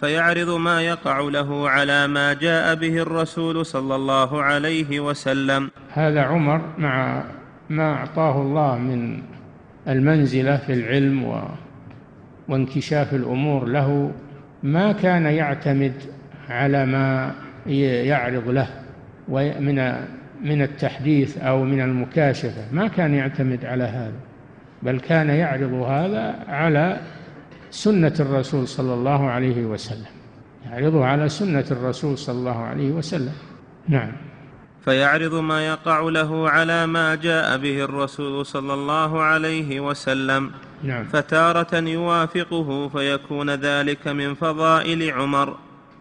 فيعرض 0.00 0.50
ما 0.50 0.82
يقع 0.82 1.20
له 1.20 1.70
على 1.70 2.06
ما 2.06 2.32
جاء 2.32 2.74
به 2.74 2.98
الرسول 2.98 3.66
صلى 3.66 3.94
الله 3.94 4.42
عليه 4.42 5.00
وسلم. 5.00 5.70
هذا 5.92 6.22
عمر 6.22 6.60
مع 6.78 7.24
ما 7.70 7.92
أعطاه 7.92 8.42
الله 8.42 8.78
من 8.78 9.22
المنزلة 9.88 10.56
في 10.56 10.72
العلم 10.72 11.24
و 11.24 11.42
وانكشاف 12.48 13.14
الأمور 13.14 13.64
له 13.64 14.12
ما 14.62 14.92
كان 14.92 15.26
يعتمد 15.26 15.92
على 16.48 16.86
ما 16.86 17.34
يعرض 17.66 18.48
له 18.48 18.68
من 19.60 19.94
من 20.42 20.62
التحديث 20.62 21.38
أو 21.38 21.64
من 21.64 21.80
المكاشفة. 21.80 22.62
ما 22.72 22.88
كان 22.88 23.14
يعتمد 23.14 23.64
على 23.64 23.84
هذا 23.84 24.20
بل 24.82 25.00
كان 25.00 25.28
يعرض 25.28 25.72
هذا 25.72 26.34
على 26.48 27.00
سنة 27.70 28.14
الرسول 28.20 28.68
صلى 28.68 28.94
الله 28.94 29.30
عليه 29.30 29.64
وسلم. 29.64 30.06
يعرضه 30.70 31.04
على 31.04 31.28
سنة 31.28 31.64
الرسول 31.70 32.18
صلى 32.18 32.38
الله 32.38 32.58
عليه 32.58 32.90
وسلم. 32.90 33.32
نعم. 33.88 34.12
فيعرض 34.84 35.34
ما 35.34 35.66
يقع 35.66 36.00
له 36.00 36.50
على 36.50 36.86
ما 36.86 37.14
جاء 37.14 37.56
به 37.58 37.84
الرسول 37.84 38.46
صلى 38.46 38.74
الله 38.74 39.22
عليه 39.22 39.80
وسلم. 39.80 40.50
نعم. 40.82 41.04
فتارة 41.04 41.76
يوافقه 41.76 42.88
فيكون 42.88 43.50
ذلك 43.50 44.08
من 44.08 44.34
فضائل 44.34 45.10
عمر 45.10 45.56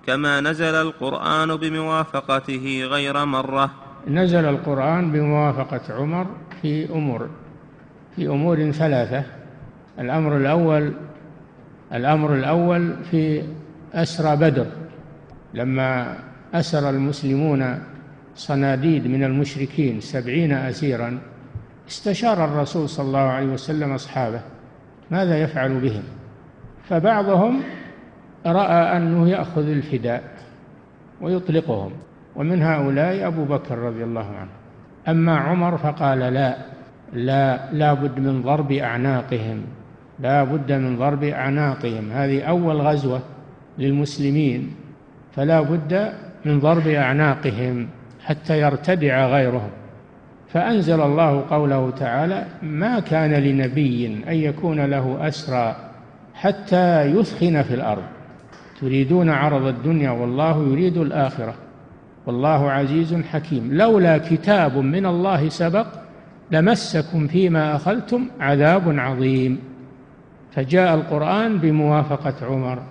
كما 0.08 0.42
نزل 0.42 0.76
القرآن 0.76 1.56
بموافقته 1.56 2.84
غير 2.84 3.26
مرة. 3.26 3.72
نزل 4.08 4.46
القرآن 4.46 5.12
بموافقة 5.12 5.94
عمر 5.94 6.28
في 6.62 6.90
أمور 6.90 7.30
في 8.16 8.28
أمور 8.28 8.72
ثلاثة. 8.72 9.24
الأمر 10.00 10.38
الأول 10.38 10.94
الأمر 11.94 12.34
الأول 12.34 12.96
في 13.12 13.44
أسرى 13.94 14.36
بدر 14.36 14.66
لما 15.54 16.18
أسر 16.54 16.90
المسلمون 16.90 17.80
صناديد 18.36 19.08
من 19.08 19.24
المشركين 19.24 20.02
سبعين 20.02 20.52
أسيرا 20.52 21.20
استشار 21.88 22.46
الرسول 22.46 22.90
صلى 22.90 23.06
الله 23.06 23.20
عليه 23.20 23.48
وسلم 23.48 23.92
أصحابه 23.92 24.42
ماذا 25.12 25.42
يفعل 25.42 25.80
بهم؟ 25.80 26.04
فبعضهم 26.90 27.62
رأى 28.46 28.98
أنه 28.98 29.30
يأخذ 29.30 29.70
الفداء 29.70 30.24
ويطلقهم 31.22 31.92
ومن 32.36 32.62
هؤلاء 32.62 33.28
أبو 33.28 33.46
بكر 33.46 33.78
رضي 33.78 34.04
الله 34.04 34.36
عنه. 34.36 34.50
أما 35.08 35.38
عمر 35.38 35.78
فقال 35.78 36.20
لا 36.20 36.58
لا 37.14 37.72
لا 37.72 37.94
بد 37.94 38.20
من 38.20 38.42
ضرب 38.42 38.72
أعناقهم. 38.72 39.62
لا 40.20 40.44
بد 40.44 40.72
من 40.72 40.98
ضرب 40.98 41.24
أعناقهم. 41.24 42.12
هذه 42.12 42.42
أول 42.42 42.76
غزوة 42.76 43.22
للمسلمين 43.78 44.76
فلا 45.36 45.62
بد 45.62 46.14
من 46.46 46.60
ضرب 46.60 46.88
أعناقهم 46.88 47.88
حتى 48.26 48.62
يرتدع 48.62 49.28
غيرهم. 49.28 49.70
فأنزل 50.48 51.02
الله 51.02 51.46
قوله 51.50 51.90
تعالى 51.90 52.46
ما 52.62 53.00
كان 53.00 53.34
لنبي 53.34 54.24
أن 54.28 54.36
يكون 54.36 54.86
له 54.86 55.28
أسرى 55.28 55.76
حتى 56.34 57.02
يثخن 57.02 57.62
في 57.62 57.74
الأرض. 57.74 58.04
تريدون 58.82 59.30
عرض 59.30 59.66
الدنيا 59.66 60.12
والله 60.12 60.68
يريد 60.72 60.98
الآخرة. 60.98 61.54
والله 62.26 62.72
عزيز 62.72 63.16
حكيم. 63.16 63.70
لولا 63.74 64.18
كتاب 64.18 64.78
من 64.78 65.06
الله 65.06 65.50
سبق 65.50 65.88
لمسكم 66.52 67.28
فيما 67.28 67.76
أخذتم 67.76 68.28
عذاب 68.40 69.00
عظيم. 69.00 69.60
فجاء 70.58 70.96
القرآن 70.96 71.58
بموافقة 71.58 72.46
عمر 72.46 72.84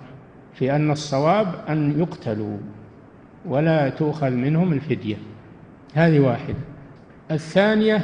في 0.53 0.75
أن 0.75 0.91
الصواب 0.91 1.47
أن 1.69 1.99
يقتلوا 1.99 2.57
ولا 3.45 3.89
تؤخذ 3.89 4.29
منهم 4.29 4.73
الفدية. 4.73 5.15
هذه 5.93 6.19
واحدة. 6.19 6.55
الثانية 7.31 8.01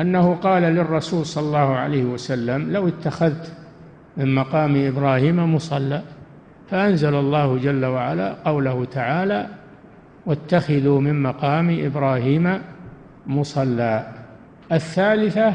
أنه 0.00 0.34
قال 0.34 0.62
للرسول 0.62 1.26
صلى 1.26 1.46
الله 1.46 1.76
عليه 1.76 2.04
وسلم 2.04 2.72
لو 2.72 2.88
اتخذت 2.88 3.52
من 4.16 4.34
مقام 4.34 4.86
إبراهيم 4.86 5.54
مصلى 5.54 6.02
فأنزل 6.70 7.14
الله 7.14 7.58
جل 7.58 7.84
وعلا 7.84 8.36
قوله 8.44 8.84
تعالى 8.84 9.46
واتخذوا 10.26 11.00
من 11.00 11.22
مقام 11.22 11.78
إبراهيم 11.84 12.62
مصلى 13.26 14.06
الثالثة 14.72 15.54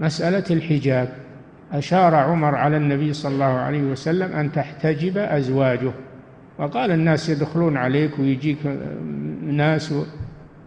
مسألة 0.00 0.44
الحجاب. 0.50 1.27
أشار 1.72 2.14
عمر 2.14 2.54
على 2.54 2.76
النبي 2.76 3.12
صلى 3.12 3.34
الله 3.34 3.44
عليه 3.44 3.82
وسلم 3.82 4.32
أن 4.32 4.52
تحتجب 4.52 5.18
أزواجه. 5.18 5.90
وقال 6.58 6.90
الناس 6.90 7.28
يدخلون 7.28 7.76
عليك 7.76 8.18
ويجيك 8.18 8.58
ناس 9.42 9.94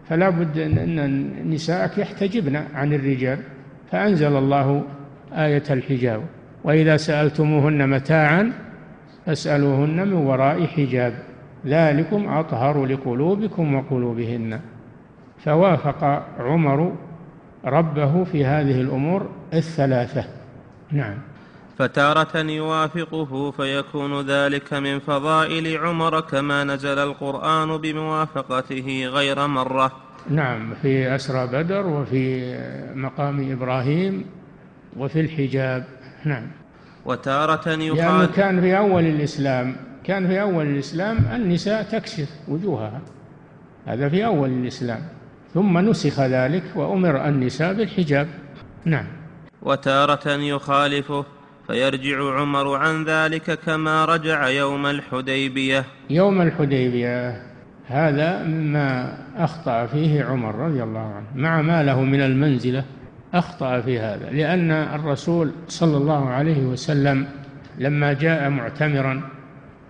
فلا 0.08 0.30
بد 0.30 0.58
أن 0.58 1.50
نساءك 1.50 1.98
يحتجبن 1.98 2.56
عن 2.74 2.92
الرجال. 2.92 3.38
فأنزل 3.90 4.36
الله 4.36 4.82
آية 5.32 5.62
الحجاب. 5.70 6.22
وإذا 6.64 6.96
سألتموهن 6.96 7.88
متاعا 7.88 8.52
فاسألوهن 9.26 10.08
من 10.08 10.12
وراء 10.12 10.66
حجاب. 10.66 11.12
ذلكم 11.66 12.28
أطهر 12.28 12.86
لقلوبكم 12.86 13.74
وقلوبهن. 13.74 14.60
فوافق 15.38 16.04
عمر 16.38 16.92
ربه 17.64 18.24
في 18.24 18.44
هذه 18.44 18.80
الأمور 18.80 19.28
الثلاثة. 19.54 20.24
نعم. 20.92 21.18
فتارة 21.78 22.38
يوافقه 22.38 23.50
فيكون 23.50 24.26
ذلك 24.26 24.74
من 24.74 24.98
فضائل 24.98 25.76
عمر 25.76 26.20
كما 26.20 26.64
نزل 26.64 26.98
القرآن 26.98 27.76
بموافقته 27.76 29.06
غير 29.06 29.46
مرة. 29.46 29.92
نعم 30.30 30.74
في 30.82 31.14
أسرى 31.14 31.46
بدر 31.46 31.86
وفي 31.86 32.56
مقام 32.94 33.52
إبراهيم 33.52 34.24
وفي 34.96 35.20
الحجاب. 35.20 35.84
نعم. 36.24 36.46
وتارة 37.04 37.68
يخالف 37.68 37.98
يعني 37.98 38.26
كان 38.26 38.60
في 38.60 38.78
أول 38.78 39.04
الإسلام 39.04 39.76
كان 40.04 40.28
في 40.28 40.40
أول 40.40 40.66
الإسلام 40.66 41.18
النساء 41.34 41.82
تكشف 41.82 42.28
وجوهها. 42.48 43.00
هذا 43.86 44.08
في 44.08 44.24
أول 44.24 44.50
الإسلام. 44.50 45.00
ثم 45.54 45.78
نسخ 45.78 46.20
ذلك 46.20 46.62
وأمر 46.74 47.28
النساء 47.28 47.74
بالحجاب. 47.74 48.28
نعم. 48.84 49.21
وتارة 49.62 50.28
يخالفه 50.28 51.24
فيرجع 51.66 52.40
عمر 52.40 52.76
عن 52.76 53.04
ذلك 53.04 53.58
كما 53.58 54.04
رجع 54.04 54.48
يوم 54.48 54.86
الحديبية. 54.86 55.84
يوم 56.10 56.40
الحديبية 56.40 57.42
هذا 57.86 58.42
مما 58.42 59.18
أخطأ 59.36 59.86
فيه 59.86 60.24
عمر 60.24 60.54
رضي 60.54 60.82
الله 60.82 61.00
عنه 61.00 61.26
مع 61.34 61.62
ما 61.62 61.82
له 61.82 62.02
من 62.02 62.20
المنزلة 62.20 62.84
أخطأ 63.34 63.80
في 63.80 63.98
هذا 63.98 64.30
لأن 64.30 64.70
الرسول 64.70 65.52
صلى 65.68 65.96
الله 65.96 66.28
عليه 66.28 66.62
وسلم 66.62 67.26
لما 67.78 68.12
جاء 68.12 68.50
معتمرا 68.50 69.22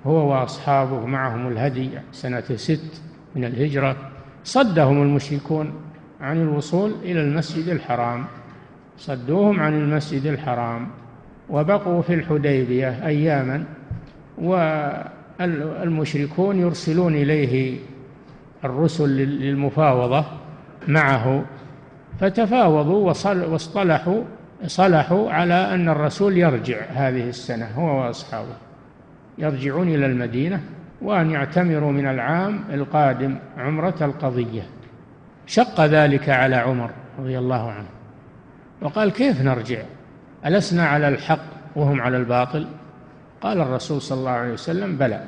هو 0.07 0.33
وأصحابه 0.33 1.07
معهم 1.07 1.49
الهدي 1.49 1.91
سنة 2.13 2.45
ست 2.57 3.03
من 3.35 3.45
الهجرة 3.45 3.97
صدهم 4.45 5.03
المشركون 5.03 5.73
عن 6.21 6.43
الوصول 6.43 6.93
إلى 7.03 7.21
المسجد 7.21 7.69
الحرام. 7.69 8.25
صدوهم 9.03 9.61
عن 9.61 9.75
المسجد 9.75 10.27
الحرام 10.27 10.89
وبقوا 11.51 12.03
في 12.03 12.15
الحديبية 12.15 13.07
أياما 13.07 13.65
والمشركون 15.41 16.59
يرسلون 16.59 17.15
إليه 17.15 17.79
الرسل 18.65 19.09
للمفاوضة 19.17 20.25
معه 20.89 21.45
فتفاوضوا 22.21 23.13
واصطلحوا 23.25 24.23
صلحوا 24.67 25.33
على 25.33 25.75
أن 25.75 25.89
الرسول 25.89 26.37
يرجع 26.37 26.85
هذه 26.91 27.29
السنة 27.29 27.67
هو 27.67 28.01
وأصحابه. 28.01 28.57
يرجعون 29.39 29.89
إلى 29.89 30.07
المدينة 30.07 30.61
وأن 31.01 31.31
يعتمروا 31.31 31.93
من 31.93 32.07
العام 32.07 32.65
القادم 32.73 33.37
عمرة 33.59 33.97
القضية. 34.01 34.63
شق 35.47 35.81
ذلك 35.81 36.29
على 36.29 36.57
عمر 36.57 36.91
رضي 37.19 37.39
الله 37.39 37.71
عنه. 37.71 38.02
وقال 38.83 39.13
كيف 39.13 39.41
نرجع؟ 39.41 39.83
ألسنا 40.47 40.87
على 40.87 41.09
الحق 41.09 41.45
وهم 41.77 42.01
على 42.01 42.17
الباطل؟ 42.17 42.67
قال 43.41 43.61
الرسول 43.61 44.03
صلى 44.03 44.19
الله 44.19 44.31
عليه 44.31 44.53
وسلم 44.53 44.97
بلى. 44.97 45.23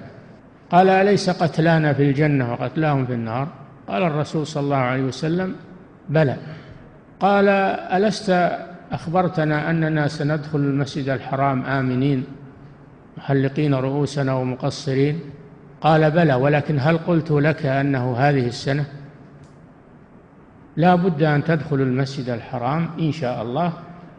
قال 0.71 0.89
أليس 0.89 1.31
قتلانا 1.31 1.93
في 1.93 2.03
الجنة 2.03 2.53
وقتلاهم 2.53 3.07
في 3.07 3.13
النار؟ 3.13 3.49
قال 3.89 4.03
الرسول 4.03 4.47
صلى 4.47 4.63
الله 4.63 4.77
عليه 4.77 5.03
وسلم 5.03 5.55
بلى. 6.09 6.37
قال 7.21 7.49
ألست 7.49 8.51
أخبرتنا 8.93 9.71
أننا 9.71 10.09
سندخل 10.09 10.59
المسجد 10.59 11.09
الحرام 11.09 11.65
آمنين 11.65 12.25
محلقين 13.17 13.75
رؤوسنا 13.75 14.35
ومقصرين؟ 14.35 15.21
قال 15.81 16.11
بلى 16.11 16.35
ولكن 16.35 16.79
هل 16.81 16.99
قلت 16.99 17.31
لك 17.31 17.67
أنه 17.67 18.17
هذه 18.17 18.47
السنة؟ 18.47 18.85
لا 20.77 20.95
بد 20.95 21.23
أن 21.23 21.45
تدخلوا 21.45 21.87
المسجد 21.87 22.29
الحرام 22.29 22.89
إن 23.01 23.13
شاء 23.13 23.43
الله 23.43 23.73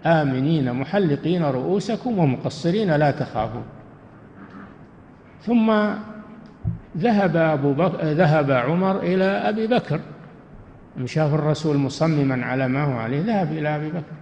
آمنين 0.06 0.74
محلقين 0.74 1.44
رؤوسكم 1.46 2.20
ومقصرين 2.20 2.96
لا 2.96 3.12
تخافون 3.12 3.64
ثم 5.42 5.72
ذهب 6.98 7.36
أبو 7.36 7.74
بكر 7.74 8.04
ذهب 8.04 8.52
عمر 8.52 9.00
إلى 9.00 9.24
أبي 9.24 9.68
بكر. 9.68 10.00
شاف 11.06 11.34
الرسول 11.34 11.78
مصمما 11.78 12.46
على 12.46 12.68
ما 12.68 12.84
هو 12.84 13.00
عليه 13.00 13.22
ذهب 13.22 13.52
إلى 13.52 13.76
أبي 13.76 13.90
بكر. 13.90 14.16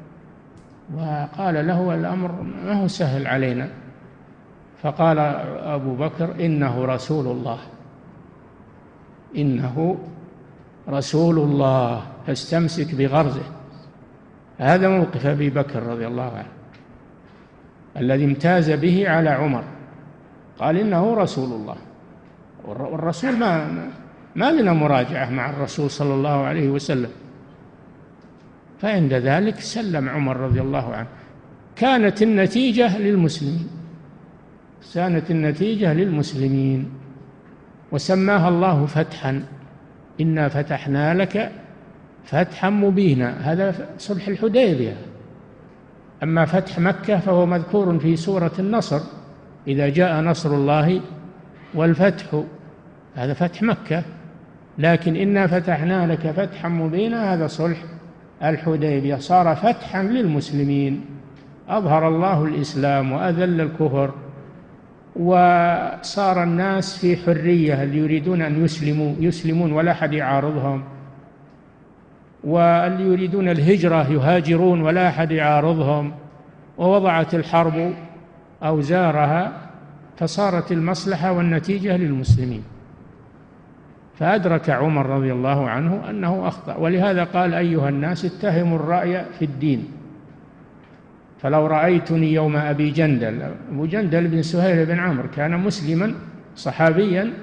وقال 0.96 1.68
له 1.68 1.96
الأمر 1.96 2.32
ما 2.66 2.74
هو 2.74 2.88
سهل 2.88 3.28
علينا. 3.28 3.68
فقال 4.82 5.20
أبو 5.64 5.96
بكر 5.96 6.46
إنه 6.46 6.86
رسول 6.86 7.28
الله. 7.28 7.58
إنه 9.38 9.98
رسول 10.90 11.40
الله. 11.40 12.04
فاستمسك 12.28 12.96
بغرزه. 12.96 13.44
هذا 14.58 14.90
موقف 14.90 15.26
أبي 15.26 15.50
بكر 15.50 15.84
رضي 15.84 16.08
الله 16.08 16.32
عنه 16.32 16.52
الذي 17.98 18.26
امتاز 18.26 18.72
به 18.72 19.10
على 19.10 19.30
عمر. 19.30 19.64
قال 20.60 20.78
إنه 20.78 21.14
رسول 21.14 21.52
الله. 21.52 21.76
والرسول 22.66 23.38
ما 23.38 23.68
ما 24.36 24.52
لنا 24.52 24.74
مراجعة 24.74 25.30
مع 25.30 25.50
الرسول 25.50 25.90
صلى 25.90 26.14
الله 26.14 26.44
عليه 26.46 26.70
وسلم. 26.70 27.10
فعند 28.80 29.14
ذلك 29.14 29.60
سلم 29.60 30.10
عمر 30.10 30.38
رضي 30.38 30.62
الله 30.62 30.94
عنه. 30.96 31.08
كانت 31.76 32.22
النتيجة 32.22 32.98
للمسلمين. 32.98 33.68
كانت 34.94 35.32
النتيجة 35.32 35.94
للمسلمين. 35.94 36.90
وسماها 37.92 38.50
الله 38.50 38.86
فتحا. 38.86 39.44
إنا 40.22 40.50
فتحنا 40.50 41.14
لك 41.14 41.52
فتحا 42.26 42.70
مبينا 42.70 43.52
هذا 43.52 43.76
صلح 43.98 44.28
الحديبية. 44.28 44.96
أما 46.24 46.46
فتح 46.46 46.80
مكة 46.80 47.20
فهو 47.20 47.46
مذكور 47.46 48.00
في 48.00 48.16
سورة 48.16 48.52
النصر. 48.60 49.00
إذا 49.68 49.90
جاء 49.90 50.22
نصر 50.22 50.56
الله 50.56 51.02
والفتح 51.74 52.44
هذا 53.16 53.34
فتح 53.34 53.62
مكة. 53.64 54.04
لكن 54.78 55.16
إنا 55.16 55.48
فتحنا 55.48 56.08
لك 56.08 56.32
فتحا 56.32 56.70
مبينا 56.70 57.34
هذا 57.34 57.48
صلح 57.48 57.78
الحديبية. 58.44 59.16
صار 59.16 59.56
فتحا 59.56 60.04
للمسلمين. 60.04 61.06
أظهر 61.70 62.08
الله 62.08 62.46
الإسلام 62.46 63.12
وأذل 63.12 63.62
الكفر. 63.62 64.14
وصار 65.16 66.44
الناس 66.44 66.98
في 66.98 67.18
حرية 67.18 67.84
اللي 67.84 67.98
يريدون 67.98 68.42
أن 68.42 68.66
يسلموا؟ 68.66 69.16
يسلمون 69.20 69.72
ولا 69.72 69.92
أحد 69.92 70.14
يعارضهم. 70.14 70.84
واللي 72.44 73.04
يريدون 73.04 73.50
الهجرة 73.50 74.12
يهاجرون 74.12 74.82
ولا 74.82 75.08
أحد 75.08 75.32
يعارضهم. 75.32 76.12
ووضعت 76.78 77.36
الحرب 77.36 77.94
أوزارها 78.64 79.52
فصارت 80.18 80.72
المصلحة 80.72 81.32
والنتيجة 81.32 81.98
للمسلمين. 81.98 82.64
فأدرك 84.20 84.70
عمر 84.70 85.06
رضي 85.06 85.34
الله 85.34 85.70
عنه 85.70 86.10
أنه 86.10 86.48
أخطأ. 86.48 86.76
ولهذا 86.76 87.24
قال 87.24 87.54
أيها 87.54 87.90
الناس 87.90 88.26
اتهموا 88.26 88.78
الرأي 88.78 89.26
في 89.40 89.46
الدين. 89.46 89.88
فلو 91.44 91.68
رأيتني 91.68 92.34
يوم 92.34 92.56
أبي 92.56 92.92
جندل 92.92 93.42
أبو 93.72 93.86
جندل 93.86 94.28
بن 94.28 94.42
سهيل 94.42 94.86
بن 94.86 95.00
عمرو 95.00 95.28
كان 95.36 95.60
مسلما 95.60 96.14
صحابيا 96.56 97.34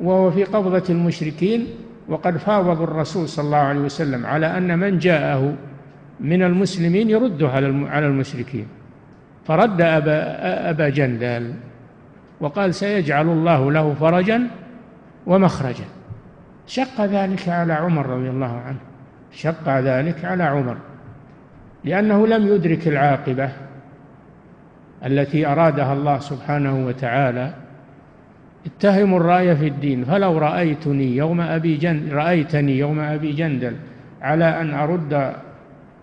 وهو 0.00 0.30
في 0.30 0.44
قبضة 0.44 0.84
المشركين 0.90 1.66
وقد 2.08 2.36
فاوض 2.36 2.82
الرسول 2.82 3.28
صلى 3.28 3.44
الله 3.44 3.56
عليه 3.56 3.80
وسلم 3.80 4.26
على 4.26 4.46
أن 4.46 4.78
من 4.78 4.98
جاءه 4.98 5.54
من 6.20 6.42
المسلمين 6.42 7.10
يرده 7.10 7.48
على 7.88 8.06
المشركين. 8.06 8.66
فرد 9.44 9.80
أبا, 9.80 10.70
أبا 10.70 10.88
جندل 10.88 11.54
وقال 12.40 12.74
سيجعل 12.74 13.28
الله 13.28 13.72
له 13.72 13.94
فرجا 13.94 14.46
ومخرجا. 15.26 15.84
شق 16.66 17.04
ذلك 17.04 17.48
على 17.48 17.72
عمر 17.72 18.06
رضي 18.06 18.30
الله 18.30 18.60
عنه. 18.66 18.78
شق 19.32 19.68
ذلك 19.68 20.24
على 20.24 20.42
عمر. 20.42 20.76
لأنه 21.84 22.26
لم 22.26 22.48
يدرك 22.54 22.88
العاقبة 22.88 23.50
التي 25.06 25.46
أرادها 25.46 25.92
الله 25.92 26.18
سبحانه 26.18 26.86
وتعالى 26.86 27.54
اتهموا 28.66 29.20
الرأي 29.20 29.56
في 29.56 29.66
الدين. 29.66 30.04
فلو 30.04 30.38
رأيتني 30.38 31.16
يوم 31.16 31.40
أبي 31.40 31.76
جندل 31.76 32.12
رأيتني 32.12 32.78
يوم 32.78 33.00
أبي 33.00 33.32
جندل 33.32 33.76
على 34.22 34.60
أن 34.60 34.74
أرد 34.74 35.34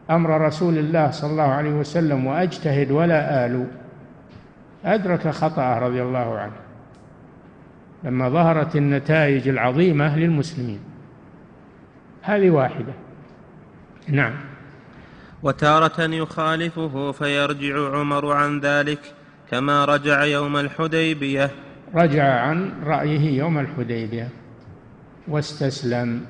أمر 0.09 0.41
رسول 0.41 0.77
الله 0.77 1.11
صلى 1.11 1.31
الله 1.31 1.43
عليه 1.43 1.71
وسلم 1.71 2.25
وأجتهد 2.25 2.91
ولا 2.91 3.45
آل 3.45 3.67
أدرك 4.85 5.27
خطأه 5.27 5.79
رضي 5.79 6.01
الله 6.01 6.37
عنه. 6.39 6.53
لما 8.03 8.29
ظهرت 8.29 8.75
النتائج 8.75 9.47
العظيمة 9.47 10.17
للمسلمين. 10.17 10.79
هذه 12.21 12.49
واحدة. 12.49 12.93
نعم. 14.07 14.33
وتارة 15.43 16.01
يخالفه 16.01 17.11
فيرجع 17.11 17.97
عمر 17.97 18.31
عن 18.31 18.59
ذلك 18.59 18.99
كما 19.51 19.85
رجع 19.85 20.23
يوم 20.23 20.57
الحديبية. 20.57 21.51
رجع 21.95 22.39
عن 22.41 22.71
رأيه 22.83 23.37
يوم 23.37 23.59
الحديبية 23.59 24.29
واستسلم 25.27 26.21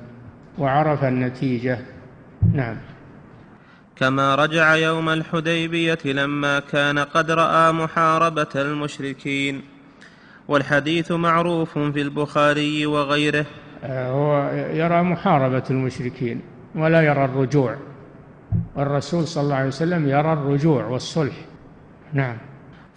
وعرف 0.58 1.04
النتيجة. 1.04 1.78
نعم. 2.52 2.76
كما 3.96 4.34
رجع 4.34 4.74
يوم 4.74 5.08
الحديبية 5.08 5.98
لما 6.04 6.60
كان 6.60 6.98
قد 6.98 7.30
رأى 7.30 7.72
محاربة 7.72 8.46
المشركين. 8.56 9.62
والحديث 10.48 11.12
معروف 11.12 11.78
في 11.78 12.02
البخاري 12.02 12.86
وغيره. 12.86 13.46
آه، 13.84 14.10
هو 14.10 14.50
يرى 14.74 15.02
محاربة 15.02 15.64
المشركين 15.70 16.40
ولا 16.74 17.02
يرى 17.02 17.24
الرجوع. 17.24 17.76
والرسول 18.76 19.26
صلى 19.26 19.42
الله 19.42 19.56
عليه 19.56 19.68
وسلم 19.68 20.08
يرى 20.08 20.32
الرجوع 20.32 20.84
والصلح. 20.84 21.34
نعم. 22.12 22.36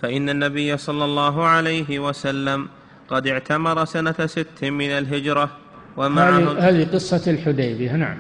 فإن 0.02 0.30
النبي 0.30 0.78
صلى 0.78 1.06
الله 1.06 1.46
عليه 1.46 2.00
وسلم 2.00 2.68
قد 3.10 3.28
اعتمر 3.28 3.86
سنة 3.86 4.16
ست 4.26 4.64
من 4.64 4.90
الهجرة 4.90 5.50
ومعه 5.98 6.60
هذه 6.60 6.88
قصة 6.94 7.32
الحديبية 7.32 7.92
نعم. 7.92 8.18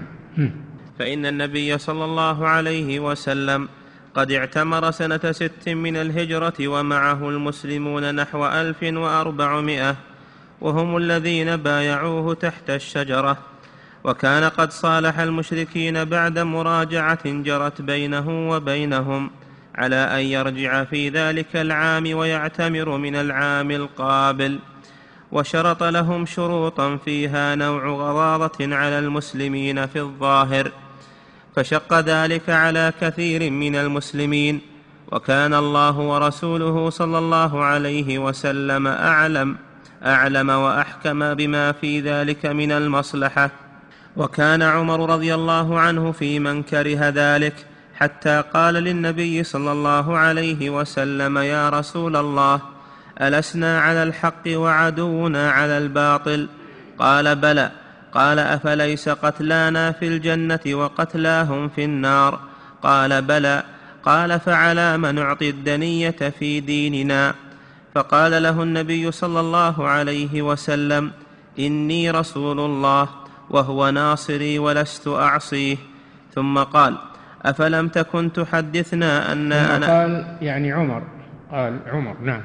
فإن 1.00 1.26
النبي 1.26 1.78
صلى 1.78 2.06
الله 2.06 2.48
عليه 2.48 3.00
وسلم 3.00 3.70
قد 4.14 4.32
اعتمر 4.32 4.92
سنة 4.92 5.32
ست 5.32 5.70
من 5.70 5.98
الهجرة 5.98 6.68
ومعه 6.68 7.30
المسلمون 7.30 8.16
نحو 8.16 8.46
ألف 8.46 8.84
وأربعمائة 8.84 9.96
وهم 10.62 10.98
الذين 10.98 11.56
بايعوه 11.56 12.34
تحت 12.34 12.70
الشجرة. 12.70 13.38
وكان 14.04 14.44
قد 14.44 14.72
صالح 14.72 15.20
المشركين 15.20 16.06
بعد 16.06 16.40
مراجعة 16.40 17.26
جرت 17.26 17.82
بينه 17.82 18.50
وبينهم. 18.50 19.32
على 19.76 19.96
أن 19.96 20.20
يرجع 20.20 20.84
في 20.84 21.10
ذلك 21.10 21.56
العام 21.56 22.14
ويعتمر 22.14 22.98
من 22.98 23.16
العام 23.16 23.72
القابل. 23.72 24.60
وشرط 25.32 25.84
لهم 25.84 26.26
شروطا 26.26 26.98
فيها 26.98 27.56
نوع 27.56 27.88
غضاضة 27.88 28.76
على 28.76 29.00
المسلمين 29.00 29.86
في 29.86 30.00
الظاهر. 30.00 30.72
فشق 31.56 32.00
ذلك 32.00 32.50
على 32.50 32.94
كثير 33.02 33.52
من 33.52 33.76
المسلمين. 33.76 34.62
وكان 35.12 35.54
الله 35.54 36.00
ورسوله 36.00 36.90
صلى 36.90 37.18
الله 37.18 37.64
عليه 37.64 38.20
وسلم 38.20 38.88
أعلم 38.88 39.58
أعلم 40.06 40.50
وأحكم 40.50 41.34
بما 41.34 41.72
في 41.72 42.00
ذلك 42.00 42.46
من 42.46 42.72
المصلحة. 42.72 43.50
وكان 44.18 44.62
عمر 44.62 45.10
رضي 45.10 45.36
الله 45.36 45.80
عنه 45.80 46.12
في 46.12 46.40
من 46.40 46.64
كره 46.64 47.10
ذلك. 47.10 47.71
حتى 48.02 48.43
قال 48.54 48.74
للنبي 48.74 49.43
صلى 49.43 49.72
الله 49.72 50.18
عليه 50.18 50.70
وسلم 50.70 51.38
يا 51.38 51.70
رسول 51.70 52.16
الله 52.16 52.62
ألسنا 53.22 53.82
على 53.82 54.04
الحق 54.04 54.43
وعدونا 54.47 55.52
على 55.52 55.78
الباطل؟ 55.78 56.47
قال 56.99 57.36
بلى. 57.36 57.72
قال 58.14 58.39
أفليس 58.39 59.10
قتلانا 59.10 59.91
في 59.91 60.08
الجنة 60.08 60.60
وقتلاهم 60.68 61.70
في 61.70 61.86
النار؟ 61.86 62.39
قال 62.84 63.22
بلى. 63.22 63.64
قال 64.04 64.39
فعلام 64.39 65.06
نعطي 65.06 65.49
الدنية 65.49 66.34
في 66.39 66.60
ديننا؟ 66.60 67.34
فقال 67.95 68.43
له 68.43 68.64
النبي 68.64 69.12
صلى 69.12 69.39
الله 69.39 69.88
عليه 69.88 70.41
وسلم 70.41 71.12
إني 71.60 72.12
رسول 72.12 72.60
الله 72.60 73.10
وهو 73.49 73.89
ناصري 73.89 74.60
ولست 74.60 75.08
أعصيه. 75.08 75.78
ثم 76.36 76.58
قال 76.58 77.11
أفلم 77.46 77.88
تكن 77.88 78.34
تحدثنا 78.34 79.32
أن 79.32 79.52
أنا 79.52 79.88
قال 79.88 80.38
يعني 80.42 80.72
عمر. 80.72 81.04
قال 81.52 81.80
عمر 81.88 82.16
نعم. 82.24 82.42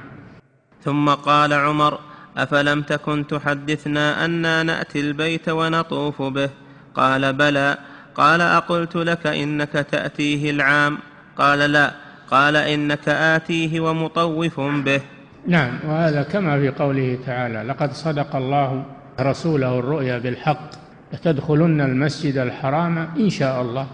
ثم 0.84 1.08
قال 1.08 1.52
عمر 1.52 1.98
أفلم 2.36 2.82
تكن 2.82 3.26
تحدثنا 3.26 4.24
أنا 4.24 4.62
نأتي 4.62 5.00
البيت 5.00 5.48
ونطوف 5.48 6.22
به؟ 6.22 6.50
قال 6.94 7.32
بلى. 7.32 7.78
قال 8.14 8.40
أقلت 8.40 8.96
لك 8.96 9.26
إنك 9.26 9.72
تأتيه 9.72 10.50
العام؟ 10.50 10.98
قال 11.36 11.58
لا. 11.58 11.90
قال 12.30 12.56
إنك 12.56 13.08
آتيه 13.08 13.80
ومطوف 13.80 14.60
به. 14.60 15.00
نعم 15.46 15.78
وهذا 15.84 16.22
كما 16.22 16.60
في 16.60 16.68
قوله 16.68 17.18
تعالى 17.26 17.62
لقد 17.62 17.92
صدق 17.92 18.36
الله 18.36 18.84
رسوله 19.20 19.78
الرؤيا 19.78 20.18
بالحق 20.18 20.70
لتدخلن 21.12 21.80
المسجد 21.80 22.36
الحرام 22.36 22.98
إن 22.98 23.30
شاء 23.30 23.62
الله. 23.62 23.86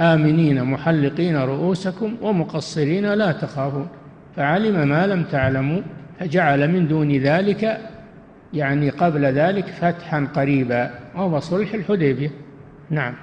آمنين 0.00 0.64
محلقين 0.64 1.36
رؤوسكم 1.36 2.16
ومقصرين 2.22 3.12
لا 3.14 3.32
تخافون. 3.32 3.88
فعلم 4.36 4.88
ما 4.88 5.06
لم 5.06 5.22
تعلموا 5.22 5.80
فجعل 6.20 6.70
من 6.70 6.88
دون 6.88 7.12
ذلك 7.12 7.80
يعني 8.52 8.90
قبل 8.90 9.24
ذلك 9.24 9.66
فتحا 9.66 10.28
قريبا 10.36 10.90
وهو 11.14 11.40
صلح 11.40 11.74
الحديبية. 11.74 12.30
نعم. 12.90 13.14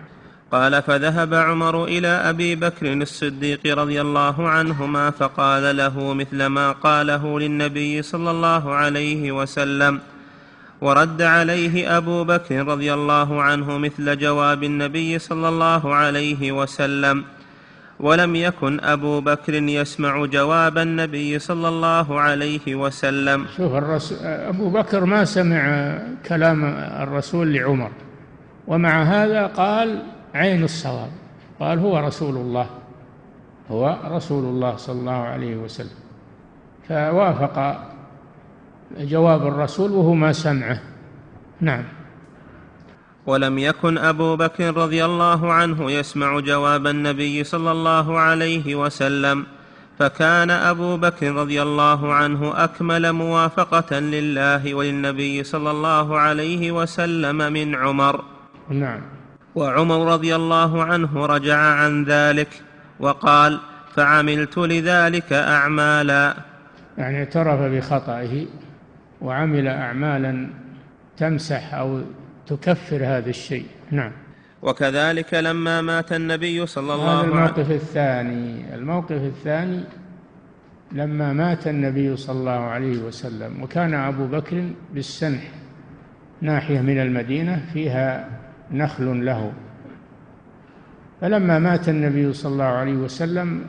قال 0.52 0.82
فذهب 0.82 1.34
عمر 1.34 1.86
إلى 1.86 2.08
أبي 2.08 2.56
بكر 2.56 2.94
الصديق 2.94 3.78
رضي 3.78 4.02
الله 4.02 4.50
عنهما 4.50 5.10
فقال 5.10 5.78
له 5.78 6.14
مثل 6.14 6.46
ما 6.46 6.72
قاله 6.72 7.40
للنبي 7.40 8.02
صلى 8.02 8.32
الله 8.32 8.74
عليه 8.74 9.32
وسلم 9.32 10.00
ورد 10.82 11.22
عليه 11.22 11.98
أبو 11.98 12.24
بكر 12.24 12.68
رضي 12.68 12.94
الله 12.94 13.42
عنه 13.42 13.78
مثل 13.78 14.18
جواب 14.18 14.64
النبي 14.64 15.20
صلى 15.20 15.50
الله 15.50 15.96
عليه 15.96 16.52
وسلم. 16.52 17.24
ولم 18.00 18.36
يكن 18.36 18.80
أبو 18.80 19.22
بكر 19.22 19.54
يسمع 19.54 20.26
جواب 20.26 20.78
النبي 20.78 21.40
صلى 21.40 21.68
الله 21.70 22.20
عليه 22.20 22.76
وسلم. 22.76 23.46
شوف 23.58 23.74
الرسول 23.74 24.18
أبو 24.26 24.70
بكر 24.70 25.06
ما 25.06 25.26
سمع 25.26 25.98
كلام 26.26 26.66
الرسول 27.06 27.54
لعمر. 27.54 27.92
ومع 28.68 29.04
هذا 29.04 29.48
قال 29.48 30.04
عين 30.34 30.64
الصواب. 30.64 31.12
قال 31.60 31.80
هو 31.80 32.00
رسول 32.00 32.36
الله. 32.36 32.70
هو 33.72 33.98
رسول 34.06 34.44
الله 34.44 34.76
صلى 34.76 35.00
الله 35.00 35.22
عليه 35.24 35.56
وسلم. 35.56 36.02
فوافق 36.90 37.58
جواب 39.00 39.48
الرسول 39.48 39.92
وهو 39.92 40.14
ما 40.14 40.32
سمعه. 40.32 40.82
نعم. 41.62 41.84
ولم 43.26 43.60
يكن 43.60 43.98
أبو 43.98 44.36
بكر 44.36 44.78
رضي 44.78 45.06
الله 45.06 45.54
عنه 45.54 45.92
يسمع 45.92 46.40
جواب 46.40 46.88
النبي 46.88 47.44
صلى 47.44 47.72
الله 47.72 48.20
عليه 48.20 48.76
وسلم 48.76 49.46
فكان 50.00 50.50
أبو 50.50 50.98
بكر 50.98 51.32
رضي 51.32 51.62
الله 51.62 52.14
عنه 52.14 52.64
أكمل 52.64 53.14
موافقة 53.14 54.00
لله 54.00 54.74
وللنبي 54.74 55.44
صلى 55.44 55.72
الله 55.72 56.20
عليه 56.20 56.72
وسلم 56.72 57.54
من 57.54 57.76
عمر. 57.76 58.24
نعم. 58.70 59.02
وعمر 59.56 60.14
رضي 60.14 60.36
الله 60.36 60.84
عنه 60.84 61.26
رجع 61.26 61.58
عن 61.58 62.04
ذلك 62.04 62.62
وقال 63.00 63.60
فعملت 63.96 64.58
لذلك 64.58 65.34
أعمالا. 65.34 66.36
يعني 66.98 67.18
اعترف 67.20 67.60
بخطئه. 67.60 68.46
وعمل 69.22 69.68
اعمالا 69.68 70.48
تمسح 71.18 71.74
أو 71.74 72.02
تكفر 72.48 73.06
هذا 73.06 73.30
الشيء. 73.30 73.66
نعم. 73.92 74.12
وكذلك 74.62 75.34
لما 75.34 75.82
مات 75.82 76.14
النبي 76.14 76.66
صلى 76.66 76.94
الله 76.94 77.10
عليه 77.10 77.20
وسلم 77.20 77.38
هذا 77.38 77.44
الموقف 77.44 77.72
الثاني. 77.72 78.76
الموقف 78.76 79.12
الثاني 79.12 79.84
لما 80.92 81.34
مات 81.34 81.68
النبي 81.68 82.18
صلى 82.18 82.40
الله 82.40 82.52
عليه 82.52 82.98
وسلم 82.98 83.64
وكان 83.64 83.94
أبو 83.94 84.28
بكر 84.28 84.70
بالسنح 84.94 85.42
ناحية 86.42 86.82
من 86.82 87.02
المدينة 87.02 87.66
فيها 87.74 88.30
نخل 88.72 89.26
له. 89.26 89.54
فلما 91.22 91.60
مات 91.60 91.90
النبي 91.90 92.34
صلى 92.34 92.52
الله 92.52 92.64
عليه 92.64 92.94
وسلم 92.94 93.66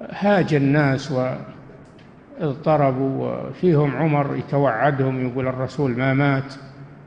هاج 0.00 0.54
الناس 0.54 1.12
واضطربوا 2.40 3.26
وفيهم 3.26 3.96
عمر 3.96 4.36
يتوعدهم 4.36 5.26
يقول 5.26 5.48
الرسول 5.48 5.90
ما 5.90 6.14
مات 6.14 6.54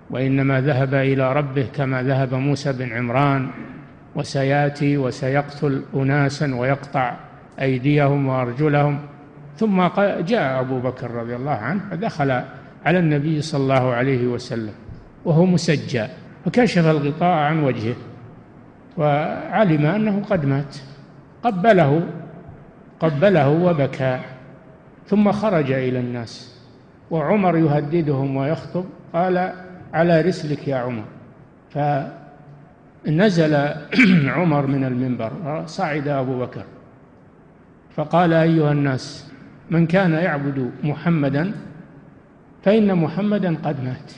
وإنما 0.09 0.61
ذهب 0.61 0.93
إلى 0.93 1.33
ربه 1.33 1.67
كما 1.75 2.03
ذهب 2.03 2.33
موسى 2.33 2.73
بن 2.73 2.93
عمران 2.93 3.47
وسياتي 4.15 4.97
وسيقتل 4.97 5.81
أناسا 5.95 6.55
ويقطع 6.55 7.15
أيديهم 7.61 8.27
وأرجلهم. 8.27 8.99
ثم 9.57 9.87
جاء 10.19 10.59
أبو 10.59 10.79
بكر 10.79 11.11
رضي 11.11 11.35
الله 11.35 11.51
عنه 11.51 11.81
فدخل 11.91 12.31
على 12.85 12.99
النبي 12.99 13.41
صلى 13.41 13.61
الله 13.61 13.93
عليه 13.93 14.27
وسلم 14.27 14.73
وهو 15.25 15.45
مسجى 15.45 16.05
فكشف 16.45 16.85
الغطاء 16.87 17.37
عن 17.37 17.63
وجهه 17.63 17.95
وعلم 18.97 19.85
أنه 19.85 20.21
قد 20.29 20.45
مات 20.45 20.77
قبله 21.43 22.03
قبله 22.99 23.49
وبكى. 23.49 24.19
ثم 25.07 25.31
خرج 25.31 25.71
إلى 25.71 25.99
الناس. 25.99 26.53
وعمر 27.11 27.57
يهددهم 27.57 28.35
ويخطب 28.35 28.85
قال 29.13 29.53
على 29.93 30.21
رسلك 30.21 30.67
يا 30.67 30.75
عمر. 30.75 31.03
فنزل 31.69 33.55
عمر 34.37 34.67
من 34.67 34.83
المنبر 34.83 35.63
صعد 35.65 36.07
أبو 36.07 36.39
بكر. 36.39 36.63
فقال 37.95 38.33
أيها 38.33 38.71
الناس 38.71 39.31
من 39.71 39.87
كان 39.87 40.13
يعبد 40.13 40.71
محمدا 40.83 41.51
فإن 42.63 42.95
محمدا 42.95 43.57
قد 43.63 43.83
مات. 43.83 44.11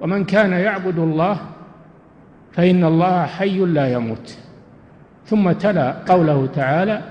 ومن 0.00 0.24
كان 0.24 0.52
يعبد 0.52 0.98
الله 0.98 1.38
فإن 2.52 2.84
الله 2.84 3.26
حي 3.26 3.58
لا 3.58 3.92
يموت. 3.92 4.38
ثم 5.26 5.52
تلا 5.52 5.92
قوله 6.08 6.46
تعالى 6.46 7.02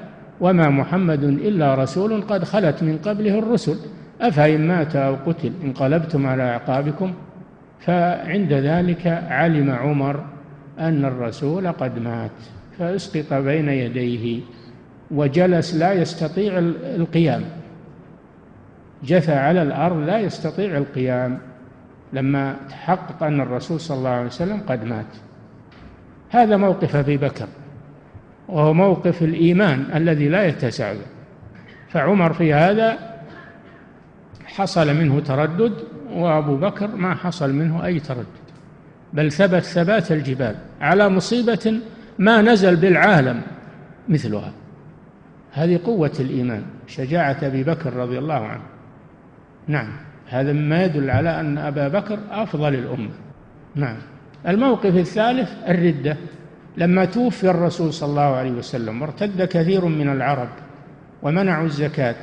وما 0.41 0.69
محمد 0.69 1.23
إلا 1.23 1.75
رسول 1.75 2.21
قد 2.21 2.43
خلت 2.43 2.83
من 2.83 2.97
قبله 2.97 3.39
الرسل. 3.39 3.77
أفإن 4.21 4.67
مات 4.67 4.95
أو 4.95 5.15
قتل 5.25 5.51
انقلبتم 5.63 6.27
على 6.27 6.43
أعقابكم 6.43 7.13
فعند 7.79 8.53
ذلك 8.53 9.07
علم 9.07 9.71
عمر 9.71 10.23
أن 10.79 11.05
الرسول 11.05 11.67
قد 11.67 11.99
مات 11.99 12.31
فأسقط 12.79 13.33
بين 13.33 13.69
يديه 13.69 14.41
وجلس 15.11 15.75
لا 15.75 15.93
يستطيع 15.93 16.57
القيام. 16.95 17.43
جثى 19.03 19.33
على 19.33 19.61
الأرض 19.61 19.97
لا 19.97 20.19
يستطيع 20.19 20.77
القيام 20.77 21.37
لما 22.13 22.55
تحقق 22.69 23.23
أن 23.23 23.41
الرسول 23.41 23.79
صلى 23.79 23.97
الله 23.97 24.09
عليه 24.09 24.27
وسلم 24.27 24.61
قد 24.67 24.83
مات. 24.83 25.05
هذا 26.29 26.57
موقف 26.57 26.95
أبي 26.95 27.17
بكر. 27.17 27.47
وهو 28.49 28.73
موقف 28.73 29.23
الإيمان 29.23 29.85
الذي 29.95 30.27
لا 30.27 30.45
يتزعزع 30.45 31.05
فعمر 31.89 32.33
في 32.33 32.53
هذا 32.53 32.97
حصل 34.45 34.95
منه 34.95 35.19
تردد 35.19 35.73
وأبو 36.13 36.55
بكر 36.55 36.87
ما 36.95 37.15
حصل 37.15 37.53
منه 37.53 37.85
أي 37.85 37.99
تردد. 37.99 38.25
بل 39.13 39.31
ثبت 39.31 39.63
ثبات 39.63 40.11
الجبال 40.11 40.55
على 40.81 41.09
مصيبة 41.09 41.79
ما 42.19 42.41
نزل 42.41 42.75
بالعالم 42.75 43.41
مثلها. 44.09 44.51
هذه 45.51 45.79
قوة 45.83 46.13
الإيمان 46.19 46.63
شجاعة 46.87 47.37
أبي 47.43 47.63
بكر 47.63 47.93
رضي 47.93 48.17
الله 48.17 48.45
عنه. 48.45 48.63
نعم 49.67 49.91
هذا 50.27 50.53
مما 50.53 50.83
يدل 50.83 51.09
على 51.09 51.39
أن 51.39 51.57
أبا 51.57 51.87
بكر 51.87 52.19
أفضل 52.31 52.73
الأمة. 52.73 53.11
نعم 53.75 53.97
الموقف 54.47 54.95
الثالث 54.95 55.49
الردة. 55.67 56.17
لما 56.77 57.05
توفي 57.05 57.49
الرسول 57.49 57.93
صلى 57.93 58.09
الله 58.09 58.21
عليه 58.21 58.51
وسلم 58.51 59.01
وارتد 59.01 59.43
كثير 59.43 59.85
من 59.85 60.09
العرب 60.09 60.49
ومنعوا 61.23 61.65
الزكاة 61.65 62.15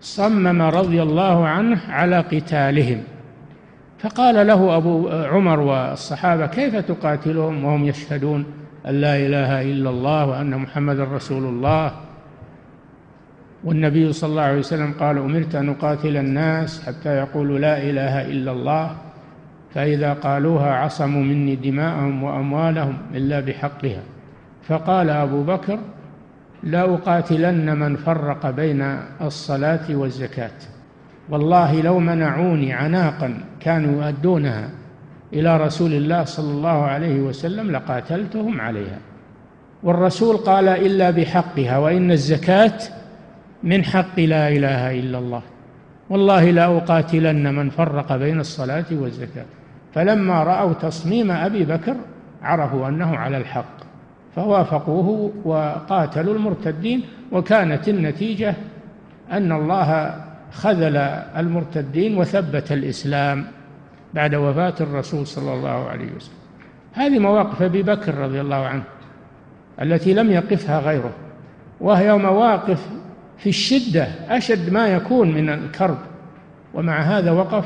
صمم 0.00 0.62
رضي 0.62 1.02
الله 1.02 1.46
عنه 1.48 1.80
على 1.88 2.18
قتالهم. 2.20 3.02
فقال 3.98 4.46
له 4.46 4.76
أبو 4.76 5.08
عمر 5.08 5.60
والصحابة 5.60 6.46
كيف 6.46 6.76
تقاتلهم 6.76 7.64
وهم 7.64 7.84
يشهدون 7.84 8.44
أن 8.86 9.00
لا 9.00 9.16
إله 9.16 9.62
إلا 9.62 9.90
الله 9.90 10.26
وأن 10.26 10.56
محمد 10.58 11.00
رسول 11.00 11.44
الله؟ 11.44 11.92
والنبي 13.64 14.12
صلى 14.12 14.30
الله 14.30 14.42
عليه 14.42 14.58
وسلم 14.58 14.92
قال 14.92 15.18
أمرت 15.18 15.54
أن 15.54 15.68
أقاتل 15.68 16.16
الناس 16.16 16.82
حتى 16.86 17.08
يقولوا 17.08 17.58
لا 17.58 17.82
إله 17.82 18.26
إلا 18.26 18.52
الله 18.52 18.96
فإذا 19.74 20.12
قالوها 20.12 20.74
عصموا 20.74 21.22
مني 21.22 21.56
دماءهم 21.56 22.22
وأموالهم 22.22 22.96
إلا 23.14 23.40
بحقها. 23.40 24.02
فقال 24.68 25.10
أبو 25.10 25.42
بكر 25.42 25.78
لا 26.62 26.94
أقاتلن 26.94 27.78
من 27.78 27.96
فرق 27.96 28.50
بين 28.50 28.98
الصلاة 29.20 29.80
والزكاة. 29.90 30.50
والله 31.28 31.80
لو 31.80 31.98
منعوني 31.98 32.72
عناقا 32.72 33.40
كانوا 33.60 34.04
يؤدونها 34.04 34.70
إلى 35.32 35.56
رسول 35.56 35.92
الله 35.92 36.24
صلى 36.24 36.52
الله 36.52 36.84
عليه 36.84 37.20
وسلم 37.20 37.70
لقاتلتهم 37.70 38.60
عليها. 38.60 38.98
والرسول 39.82 40.36
قال 40.36 40.68
إلا 40.68 41.10
بحقها 41.10 41.78
وإن 41.78 42.10
الزكاة 42.10 42.78
من 43.62 43.84
حق 43.84 44.20
لا 44.20 44.48
إله 44.48 45.00
إلا 45.00 45.18
الله. 45.18 45.42
والله 46.10 46.50
لا 46.50 46.76
أقاتلن 46.76 47.54
من 47.54 47.70
فرق 47.70 48.16
بين 48.16 48.40
الصلاة 48.40 48.84
والزكاة. 48.92 49.44
فلما 49.94 50.42
رأوا 50.42 50.72
تصميم 50.72 51.30
أبي 51.30 51.64
بكر 51.64 51.96
عرفوا 52.42 52.88
أنه 52.88 53.16
على 53.16 53.36
الحق 53.36 53.84
فوافقوه 54.36 55.32
وقاتلوا 55.44 56.34
المرتدين 56.34 57.02
وكانت 57.32 57.88
النتيجة 57.88 58.54
أن 59.32 59.52
الله 59.52 60.20
خذل 60.52 60.96
المرتدين 61.36 62.18
وثبت 62.18 62.72
الإسلام 62.72 63.46
بعد 64.14 64.34
وفاة 64.34 64.74
الرسول 64.80 65.26
صلى 65.26 65.54
الله 65.54 65.88
عليه 65.88 66.12
وسلم. 66.16 66.38
هذه 66.92 67.18
مواقف 67.18 67.62
أبي 67.62 67.82
بكر 67.82 68.14
رضي 68.14 68.40
الله 68.40 68.66
عنه 68.66 68.82
التي 69.82 70.14
لم 70.14 70.30
يقفها 70.30 70.80
غيره 70.80 71.12
وهي 71.80 72.16
مواقف 72.16 72.88
في 73.38 73.48
الشدة 73.48 74.08
أشد 74.28 74.72
ما 74.72 74.88
يكون 74.88 75.34
من 75.34 75.48
الكرب 75.50 75.98
ومع 76.74 77.00
هذا 77.00 77.30
وقف 77.30 77.64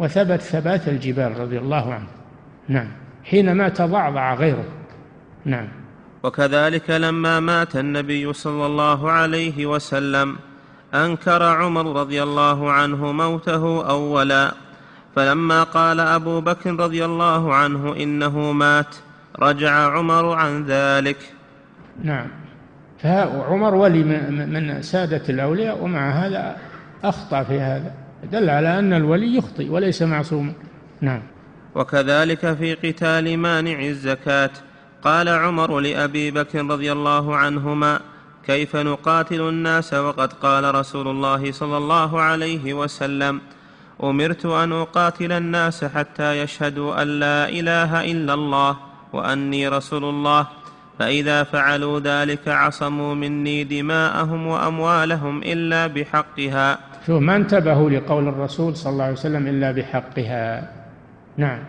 وثبت 0.00 0.40
ثبات 0.40 0.88
الجبال 0.88 1.40
رضي 1.40 1.58
الله 1.58 1.94
عنه. 1.94 2.06
نعم. 2.68 2.88
حينما 3.24 3.68
تضعضع 3.68 4.34
غيره. 4.34 4.64
نعم. 5.44 5.68
وكذلك 6.22 6.90
لما 6.90 7.40
مات 7.40 7.76
النبي 7.76 8.32
صلى 8.32 8.66
الله 8.66 9.10
عليه 9.10 9.66
وسلم 9.66 10.36
أنكر 10.94 11.42
عمر 11.42 12.00
رضي 12.00 12.22
الله 12.22 12.72
عنه 12.72 13.12
موته 13.12 13.90
أولا. 13.90 14.54
فلما 15.16 15.62
قال 15.62 16.00
أبو 16.00 16.40
بكر 16.40 16.80
رضي 16.80 17.04
الله 17.04 17.54
عنه 17.54 17.96
إنه 17.96 18.52
مات 18.52 18.96
رجع 19.38 19.72
عمر 19.72 20.32
عن 20.32 20.64
ذلك. 20.64 21.18
نعم. 22.04 22.28
فعمر 22.98 23.74
ولي 23.74 24.04
من 24.30 24.82
سادة 24.82 25.22
الأولياء 25.28 25.84
ومع 25.84 26.10
هذا 26.10 26.56
أخطأ 27.04 27.42
في 27.42 27.60
هذا. 27.60 27.99
دل 28.32 28.50
على 28.50 28.78
أن 28.78 28.92
الولي 28.92 29.36
يخطئ 29.36 29.68
وليس 29.68 30.02
معصوما 30.02 30.52
نعم. 31.00 31.22
وكذلك 31.74 32.54
في 32.54 32.74
قتال 32.74 33.38
مانع 33.38 33.80
الزكاة 33.80 34.50
قال 35.02 35.28
عمر 35.28 35.80
لأبي 35.80 36.30
بكر 36.30 36.66
رضي 36.66 36.92
الله 36.92 37.36
عنهما 37.36 38.00
كيف 38.46 38.76
نقاتل 38.76 39.40
الناس 39.40 39.94
وقد 39.94 40.32
قال 40.32 40.74
رسول 40.74 41.08
الله 41.08 41.52
صلى 41.52 41.76
الله 41.76 42.20
عليه 42.20 42.74
وسلم 42.74 43.40
أمرت 44.02 44.46
أن 44.46 44.72
أقاتل 44.72 45.32
الناس 45.32 45.84
حتى 45.84 46.42
يشهدوا 46.42 47.02
أن 47.02 47.08
لا 47.08 47.48
إله 47.48 48.10
إلا 48.12 48.34
الله 48.34 48.76
وأني 49.12 49.68
رسول 49.68 50.04
الله 50.04 50.46
فإذا 50.98 51.42
فعلوا 51.42 52.00
ذلك 52.00 52.48
عصموا 52.48 53.14
مني 53.14 53.64
دماءهم 53.64 54.46
وأموالهم 54.46 55.42
إلا 55.42 55.86
بحقها 55.86 56.78
شوف 57.06 57.22
ما 57.22 57.36
انتبهوا 57.36 57.90
لقول 57.90 58.28
الرسول 58.28 58.76
صلى 58.76 58.92
الله 58.92 59.04
عليه 59.04 59.12
وسلم 59.12 59.46
إلا 59.46 59.72
بحقها. 59.72 60.72
نعم. 61.36 61.64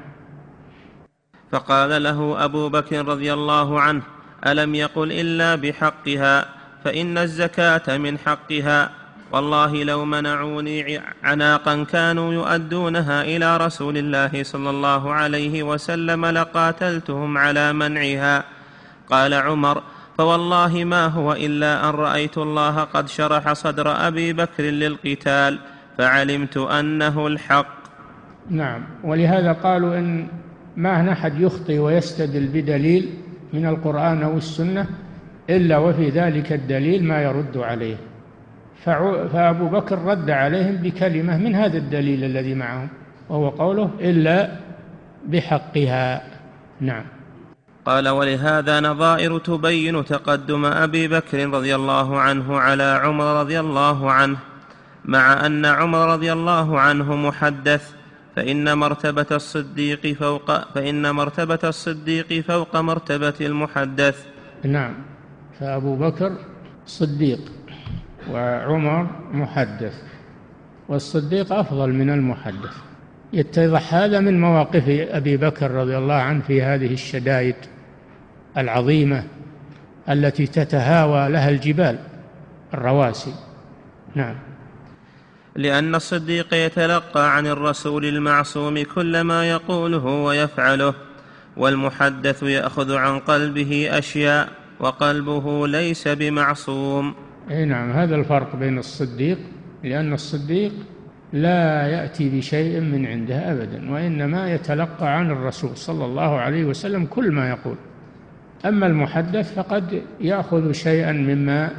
فقال 1.51 2.03
له 2.03 2.45
أبو 2.45 2.69
بكر 2.69 3.07
رضي 3.07 3.33
الله 3.33 3.81
عنه 3.81 4.01
ألم 4.47 4.75
يقل 4.75 5.11
إلا 5.11 5.55
بحقها؟ 5.55 6.45
فإن 6.83 7.17
الزكاة 7.17 7.97
من 7.97 8.17
حقها. 8.17 8.89
والله 9.31 9.83
لو 9.83 10.05
منعوني 10.05 11.01
عناقا 11.23 11.83
كانوا 11.83 12.33
يؤدونها 12.33 13.21
إلى 13.23 13.57
رسول 13.57 13.97
الله 13.97 14.43
صلى 14.43 14.69
الله 14.69 15.13
عليه 15.13 15.63
وسلم 15.63 16.25
لقاتلتهم 16.25 17.37
على 17.37 17.73
منعها. 17.73 18.43
قال 19.09 19.33
عمر 19.33 19.81
فوالله 20.17 20.83
ما 20.83 21.07
هو 21.07 21.33
إلا 21.33 21.89
أن 21.89 21.95
رأيت 21.95 22.37
الله 22.37 22.83
قد 22.83 23.07
شرح 23.07 23.53
صدر 23.53 24.07
أبي 24.07 24.33
بكر 24.33 24.63
للقتال 24.63 25.59
فعلمت 25.97 26.57
أنه 26.57 27.27
الحق. 27.27 27.81
نعم 28.49 28.83
ولهذا 29.03 29.51
قالوا 29.51 29.97
إن 29.97 30.27
ما 30.77 31.11
أحد 31.11 31.41
يخطي 31.41 31.79
ويستدل 31.79 32.47
بدليل 32.47 33.09
من 33.53 33.65
القرآن 33.65 34.23
أو 34.23 34.37
السنة 34.37 34.85
إلا 35.49 35.77
وفي 35.77 36.09
ذلك 36.09 36.53
الدليل 36.53 37.03
ما 37.03 37.21
يرد 37.21 37.57
عليه. 37.57 37.95
فأبو 39.33 39.67
بكر 39.67 39.99
رد 39.99 40.29
عليهم 40.29 40.75
بكلمة 40.75 41.37
من 41.37 41.55
هذا 41.55 41.77
الدليل 41.77 42.23
الذي 42.23 42.53
معهم 42.53 42.87
وهو 43.29 43.49
قوله 43.49 43.91
إلا 43.99 44.51
بحقها. 45.25 46.21
نعم. 46.81 47.03
قال 47.85 48.09
ولهذا 48.09 48.79
نظائر 48.79 49.37
تبين 49.37 50.05
تقدم 50.05 50.65
أبي 50.65 51.07
بكر 51.07 51.49
رضي 51.49 51.75
الله 51.75 52.19
عنه 52.19 52.59
على 52.59 52.99
عمر 53.03 53.39
رضي 53.39 53.59
الله 53.59 54.11
عنه 54.11 54.37
مع 55.05 55.45
أن 55.45 55.65
عمر 55.65 56.13
رضي 56.13 56.33
الله 56.33 56.79
عنه 56.79 57.15
محدث 57.15 57.91
فإن 58.35 58.77
مرتبة 58.77 59.25
الصديق 59.31 60.13
فوق 60.13 60.73
فإن 60.73 61.15
مرتبة 61.15 61.59
الصديق 61.63 62.39
فوق 62.39 62.75
مرتبة 62.75 63.33
المحدث. 63.41 64.25
نعم. 64.63 64.93
فأبو 65.59 65.95
بكر 65.95 66.31
صديق 66.85 67.39
وعمر 68.31 69.07
محدث 69.31 69.93
والصديق 70.89 71.53
أفضل 71.53 71.89
من 71.89 72.09
المحدث. 72.09 72.75
يتضح 73.33 73.93
هذا 73.93 74.19
من 74.19 74.41
مواقف 74.41 74.83
أبي 74.89 75.37
بكر 75.37 75.71
رضي 75.71 75.97
الله 75.97 76.15
عنه 76.15 76.41
في 76.41 76.61
هذه 76.61 76.93
الشدائد. 76.93 77.55
العظيمة 78.57 79.23
التي 80.09 80.47
تتهاوى 80.47 81.29
لها 81.29 81.49
الجبال 81.49 81.99
الرواسي. 82.73 83.33
نعم. 84.15 84.35
لأن 85.55 85.95
الصديق 85.95 86.53
يتلقى 86.53 87.35
عن 87.35 87.47
الرسول 87.47 88.05
المعصوم 88.05 88.83
كل 88.83 89.21
ما 89.21 89.49
يقوله 89.49 90.05
ويفعله 90.05 90.93
والمحدث 91.57 92.43
يأخذ 92.43 92.95
عن 92.95 93.19
قلبه 93.19 93.89
أشياء 93.91 94.49
وقلبه 94.79 95.67
ليس 95.67 96.07
بمعصوم. 96.07 97.13
أي 97.51 97.65
نعم 97.65 97.91
هذا 97.91 98.15
الفرق 98.15 98.55
بين 98.55 98.77
الصديق 98.77 99.37
لأن 99.83 100.13
الصديق 100.13 100.71
لا 101.33 101.87
يأتي 101.87 102.29
بشيء 102.29 102.79
من 102.79 103.05
عنده 103.05 103.51
ابدا 103.51 103.91
وإنما 103.91 104.53
يتلقى 104.53 105.17
عن 105.17 105.31
الرسول 105.31 105.77
صلى 105.77 106.05
الله 106.05 106.39
عليه 106.39 106.65
وسلم 106.65 107.05
كل 107.05 107.31
ما 107.31 107.49
يقول. 107.49 107.75
أما 108.65 108.87
المحدث 108.87 109.53
فقد 109.55 110.01
يأخذ 110.19 110.71
شيئا 110.71 111.11
مما 111.11 111.69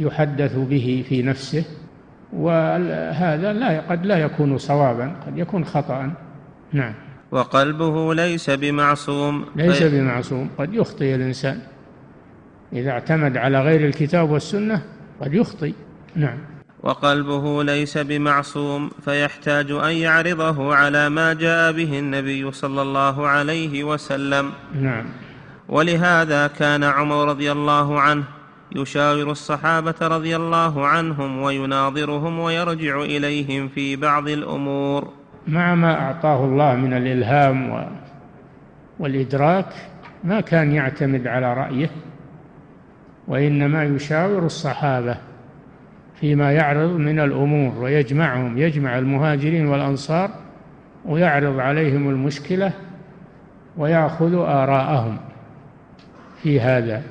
يحدث 0.00 0.56
به 0.56 1.04
في 1.08 1.22
نفسه 1.22 1.64
وهذا 2.32 3.52
لا 3.52 3.80
قد 3.80 4.06
لا 4.06 4.18
يكون 4.18 4.58
صوابا 4.58 5.12
قد 5.26 5.38
يكون 5.38 5.64
خطأ 5.64 6.10
نعم. 6.72 6.94
وقلبه 7.30 8.14
ليس 8.14 8.50
بمعصوم. 8.50 9.44
ليس 9.56 9.82
بمعصوم 9.82 10.50
قد 10.58 10.74
يخطئ 10.74 11.14
الإنسان. 11.14 11.58
إذا 12.72 12.90
اعتمد 12.90 13.36
على 13.36 13.62
غير 13.62 13.86
الكتاب 13.86 14.30
والسنة 14.30 14.82
قد 15.20 15.34
يخطئ. 15.34 15.72
نعم. 16.16 16.38
وقلبه 16.82 17.64
ليس 17.64 17.98
بمعصوم 17.98 18.90
فيحتاج 19.04 19.70
أن 19.70 19.92
يعرضه 19.92 20.74
على 20.74 21.08
ما 21.08 21.32
جاء 21.32 21.72
به 21.72 21.98
النبي 21.98 22.52
صلى 22.52 22.82
الله 22.82 23.26
عليه 23.26 23.84
وسلم. 23.84 24.52
نعم. 24.80 25.04
ولهذا 25.68 26.46
كان 26.46 26.84
عمر 26.84 27.28
رضي 27.28 27.52
الله 27.52 28.00
عنه 28.00 28.24
يشاور 28.76 29.30
الصحابة 29.30 29.94
رضي 30.02 30.36
الله 30.36 30.86
عنهم 30.86 31.42
ويناظرهم 31.42 32.38
ويرجع 32.38 33.02
إليهم 33.02 33.68
في 33.68 33.96
بعض 33.96 34.28
الأمور 34.28 35.08
مع 35.48 35.74
ما 35.74 36.00
أعطاه 36.00 36.44
الله 36.44 36.74
من 36.74 36.92
الإلهام. 36.92 37.88
والإدراك 38.98 39.66
ما 40.24 40.40
كان 40.40 40.72
يعتمد 40.72 41.26
على 41.26 41.54
رأيه 41.54 41.90
وإنما 43.28 43.84
يشاور 43.84 44.46
الصحابة 44.46 45.16
فيما 46.20 46.52
يعرض 46.52 46.90
من 46.90 47.20
الأمور 47.20 47.78
ويجمعهم 47.78 48.58
يجمع 48.58 48.98
المهاجرين 48.98 49.66
والأنصار 49.66 50.30
ويعرض 51.04 51.58
عليهم 51.58 52.08
المشكلة 52.08 52.72
ويأخذ 53.76 54.34
آراءهم 54.34 55.16
في 56.42 56.60
هذا. 56.60 57.02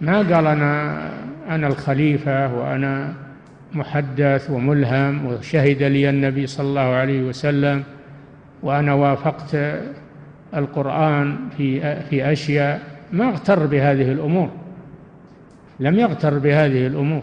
ما 0.00 0.18
قال 0.18 0.46
أنا 0.46 1.00
أنا 1.48 1.66
الخليفة 1.66 2.54
وأنا 2.54 3.14
محدث 3.72 4.50
وملهم 4.50 5.26
وشهد 5.26 5.82
لي 5.82 6.10
النبي 6.10 6.46
صلى 6.46 6.66
الله 6.66 6.80
عليه 6.80 7.22
وسلم 7.22 7.84
وأنا 8.62 8.94
وافقت 8.94 9.56
القرآن 10.54 11.36
في 11.56 11.80
في 12.10 12.32
أشياء 12.32 12.82
ما 13.12 13.28
اغتر 13.28 13.66
بهذه 13.66 14.12
الأمور. 14.12 14.50
لم 15.80 15.98
يغتر 15.98 16.38
بهذه 16.38 16.86
الأمور 16.86 17.22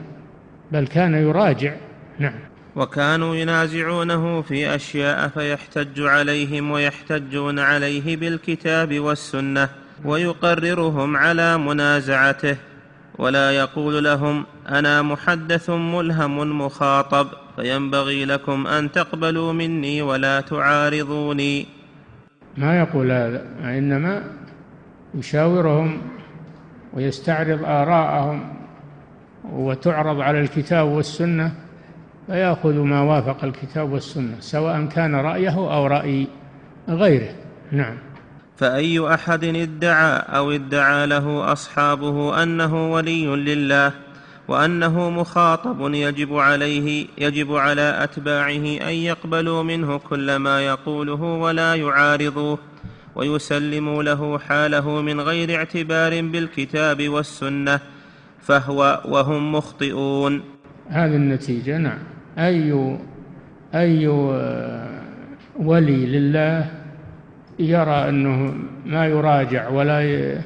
بل 0.71 0.87
كان 0.87 1.13
يراجع. 1.13 1.73
نعم. 2.19 2.39
وكانوا 2.75 3.35
ينازعونه 3.35 4.41
في 4.41 4.75
أشياء 4.75 5.27
فيحتج 5.27 6.01
عليهم 6.01 6.71
ويحتجون 6.71 7.59
عليه 7.59 8.17
بالكتاب 8.17 8.99
والسنة. 8.99 9.69
ويقررهم 10.05 11.17
على 11.17 11.57
منازعته 11.57 12.57
ولا 13.17 13.51
يقول 13.51 14.03
لهم 14.03 14.45
أنا 14.69 15.01
محدث 15.01 15.69
ملهم 15.69 16.61
مخاطب 16.61 17.27
فينبغي 17.55 18.25
لكم 18.25 18.67
أن 18.67 18.91
تقبلوا 18.91 19.53
مني 19.53 20.01
ولا 20.01 20.41
تعارضوني. 20.41 21.65
ما 22.57 22.79
يقول 22.79 23.11
هذا؟ 23.11 23.45
انما 23.63 24.23
يشاورهم 25.15 26.01
ويستعرض 26.93 27.63
آراءهم 27.65 28.53
وتعرض 29.51 30.21
على 30.21 30.39
الكتاب 30.39 30.87
والسنة 30.87 31.51
فيأخذ 32.27 32.73
ما 32.73 33.01
وافق 33.01 33.43
الكتاب 33.43 33.91
والسنة 33.91 34.35
سواء 34.39 34.85
كان 34.85 35.15
رأيه 35.15 35.55
أو 35.55 35.87
رأي 35.87 36.27
غيره. 36.89 37.35
نعم. 37.71 38.12
فأي 38.57 39.13
أحد 39.13 39.43
ادعى 39.43 40.19
أو 40.37 40.51
ادعى 40.51 41.05
له 41.05 41.51
أصحابه 41.51 42.43
أنه 42.43 42.93
ولي 42.93 43.25
لله 43.25 43.91
وأنه 44.47 45.09
مخاطب 45.09 45.93
يجب 45.93 46.35
عليه 46.35 47.07
يجب 47.17 47.55
على 47.55 47.97
أتباعه 48.03 48.89
أن 48.89 48.93
يقبلوا 48.93 49.63
منه 49.63 49.97
كل 49.97 50.35
ما 50.35 50.61
يقوله 50.61 51.23
ولا 51.23 51.75
يعارضوه 51.75 52.59
ويسلموا 53.15 54.03
له 54.03 54.39
حاله 54.39 55.01
من 55.01 55.21
غير 55.21 55.55
اعتبار 55.55 56.21
بالكتاب 56.21 57.09
والسنة 57.09 57.79
فهو 58.41 59.01
وهم 59.05 59.51
مخطئون. 59.51 60.41
هذه 60.89 61.15
النتيجة 61.15 61.77
نعم. 61.77 61.99
أي 62.37 62.97
أي 63.75 64.07
ولي 65.55 66.05
لله 66.05 66.82
يرى 67.59 68.09
أنه 68.09 68.55
ما 68.85 69.05
يراجع 69.07 69.69
ولا 69.69 70.37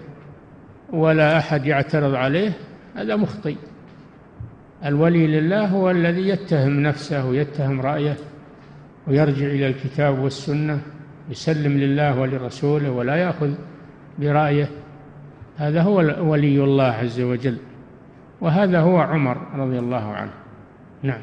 ولا 0.90 1.38
أحد 1.38 1.66
يعترض 1.66 2.16
عليه 2.16 2.52
هذا 2.96 3.16
مخطئ. 3.16 3.56
الولي 4.86 5.28
لله 5.28 5.66
هو 5.66 5.92
الذي 5.92 6.28
يتهم 6.28 6.80
نفسه 6.80 7.26
ويتهم 7.26 7.82
رأيه 7.82 8.18
ويرجع 9.08 9.46
إلى 9.46 9.68
الكتاب 9.68 10.20
والسنة 10.20 10.82
يسلم 11.30 11.78
لله 11.78 12.20
ولرسوله 12.20 12.92
ولا 12.92 13.16
يأخذ 13.16 13.54
برأيه. 14.20 14.70
هذا 15.58 15.82
هو 15.82 15.96
ولي 16.32 16.64
الله 16.64 16.84
عز 16.84 17.22
وجل 17.22 17.58
وهذا 18.42 18.80
هو 18.80 18.98
عمر 19.00 19.38
رضي 19.56 19.80
الله 19.80 20.14
عنه. 20.14 20.32
نعم. 21.04 21.22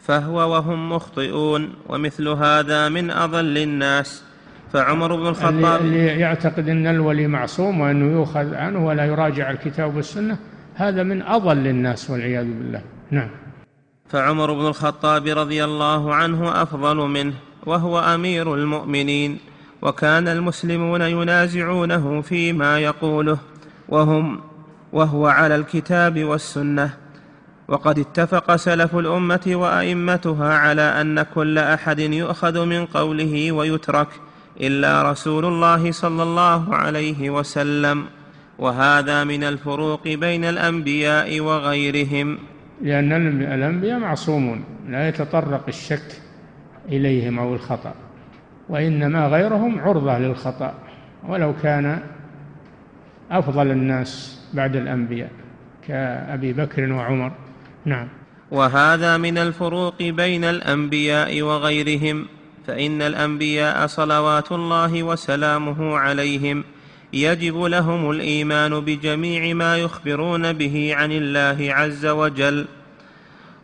فهو 0.00 0.52
وهم 0.52 0.92
مخطئون 0.92 1.74
ومثل 1.88 2.28
هذا 2.28 2.88
من 2.88 3.10
أضل 3.10 3.58
الناس. 3.58 4.27
فعمر 4.72 5.16
بن 5.16 5.26
الخطاب 5.26 5.80
اللي 5.80 6.06
يعتقد 6.06 6.68
إن 6.68 6.86
الولي 6.86 7.26
معصوم 7.26 7.80
وأنه 7.80 8.12
يؤخذ 8.12 8.54
عنه 8.54 8.86
ولا 8.86 9.04
يراجع 9.04 9.50
الكتاب 9.50 9.96
والسنة 9.96 10.38
هذا 10.74 11.02
من 11.02 11.22
أضل 11.22 11.66
الناس 11.66 12.10
والعياذ 12.10 12.44
بالله. 12.44 12.82
نعم. 13.10 13.28
فعمر 14.08 14.52
بن 14.52 14.66
الخطاب 14.66 15.26
رضي 15.26 15.64
الله 15.64 16.14
عنه 16.14 16.62
أفضل 16.62 16.96
منه 16.96 17.34
وهو 17.66 18.00
أمير 18.00 18.54
المؤمنين 18.54 19.38
وكان 19.82 20.28
المسلمون 20.28 21.02
ينازعونه 21.02 22.20
فيما 22.20 22.78
يقوله 22.78 23.38
وهم 23.88 24.40
وهو 24.92 25.26
على 25.26 25.56
الكتاب 25.56 26.24
والسنة. 26.24 26.90
وقد 27.68 27.98
اتفق 27.98 28.56
سلف 28.56 28.96
الأمة 28.96 29.40
وأئمتها 29.46 30.54
على 30.54 30.82
أن 30.82 31.22
كل 31.22 31.58
أحد 31.58 31.98
يؤخذ 31.98 32.64
من 32.64 32.86
قوله 32.86 33.52
ويترك. 33.52 34.08
إلا 34.60 35.10
رسول 35.10 35.44
الله 35.44 35.92
صلى 35.92 36.22
الله 36.22 36.74
عليه 36.74 37.30
وسلم 37.30 38.04
وهذا 38.58 39.24
من 39.24 39.44
الفروق 39.44 40.08
بين 40.08 40.44
الأنبياء 40.44 41.40
وغيرهم. 41.40 42.38
لأن 42.82 43.12
الأنبياء 43.42 43.98
معصومون 43.98 44.64
لا 44.88 45.08
يتطرق 45.08 45.64
الشك 45.68 46.22
إليهم 46.88 47.38
أو 47.38 47.54
الخطأ 47.54 47.94
وإنما 48.68 49.26
غيرهم 49.26 49.80
عرضة 49.80 50.18
للخطأ 50.18 50.74
ولو 51.28 51.54
كان 51.62 52.00
أفضل 53.30 53.70
الناس 53.70 54.40
بعد 54.54 54.76
الأنبياء 54.76 55.30
كأبي 55.88 56.52
بكر 56.52 56.92
وعمر. 56.92 57.32
نعم. 57.84 58.08
وهذا 58.50 59.16
من 59.16 59.38
الفروق 59.38 60.02
بين 60.02 60.44
الأنبياء 60.44 61.42
وغيرهم. 61.42 62.26
فإن 62.68 63.02
الأنبياء 63.02 63.86
صلوات 63.86 64.52
الله 64.52 65.02
وسلامه 65.02 65.98
عليهم 65.98 66.64
يجب 67.12 67.62
لهم 67.62 68.10
الإيمان 68.10 68.80
بجميع 68.80 69.54
ما 69.54 69.76
يخبرون 69.76 70.52
به 70.52 70.94
عن 70.94 71.12
الله 71.12 71.74
عز 71.74 72.06
وجل 72.06 72.66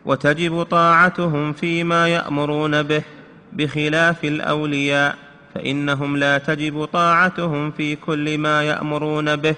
وتجب 0.05 0.63
طاعتهم 0.63 1.53
فيما 1.53 2.07
يأمرون 2.07 2.83
به 2.83 3.03
بخلاف 3.53 4.23
الأولياء 4.23 5.15
فإنهم 5.55 6.17
لا 6.17 6.37
تجب 6.37 6.85
طاعتهم 6.85 7.71
في 7.71 7.95
كل 7.95 8.37
ما 8.37 8.63
يأمرون 8.63 9.35
به 9.35 9.55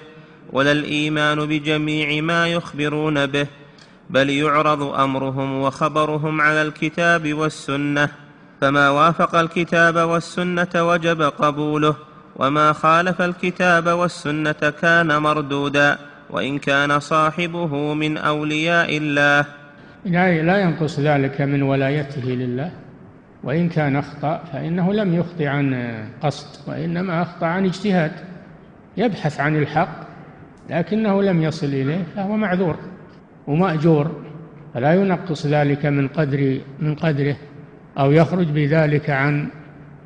ولا 0.52 0.72
الإيمان 0.72 1.46
بجميع 1.46 2.22
ما 2.22 2.48
يخبرون 2.48 3.26
به 3.26 3.46
بل 4.10 4.30
يعرض 4.30 4.82
أمرهم 4.82 5.60
وخبرهم 5.60 6.40
على 6.40 6.62
الكتاب 6.62 7.34
والسنة. 7.34 8.27
فما 8.60 8.90
وافق 8.90 9.34
الكتاب 9.34 9.96
والسنة 9.96 10.68
وجب 10.76 11.22
قبوله 11.22 11.96
وما 12.36 12.72
خالف 12.72 13.22
الكتاب 13.22 13.88
والسنة 13.88 14.72
كان 14.82 15.18
مردودا 15.18 15.98
وإن 16.30 16.58
كان 16.58 17.00
صاحبه 17.00 17.94
من 17.94 18.16
أولياء 18.16 18.96
الله. 18.96 19.44
لا 20.04 20.58
ينقص 20.58 21.00
ذلك 21.00 21.40
من 21.40 21.62
ولايته 21.62 22.24
لله. 22.24 22.70
وإن 23.44 23.68
كان 23.68 23.96
أخطأ 23.96 24.44
فإنه 24.52 24.92
لم 24.92 25.14
يخطئ 25.14 25.46
عن 25.46 25.94
قصد 26.22 26.68
وإنما 26.68 27.22
أخطأ 27.22 27.46
عن 27.46 27.64
اجتهاد. 27.64 28.12
يبحث 28.96 29.40
عن 29.40 29.56
الحق 29.56 30.08
لكنه 30.70 31.22
لم 31.22 31.42
يصل 31.42 31.66
إليه 31.66 32.04
فهو 32.16 32.36
معذور 32.36 32.76
ومأجور 33.46 34.22
فلا 34.74 34.94
ينقص 34.94 35.46
ذلك 35.46 35.86
من 35.86 36.08
قدر 36.08 36.60
من 36.78 36.94
قدره. 36.94 37.36
أو 37.98 38.12
يخرج 38.12 38.46
بذلك 38.46 39.10
عن 39.10 39.48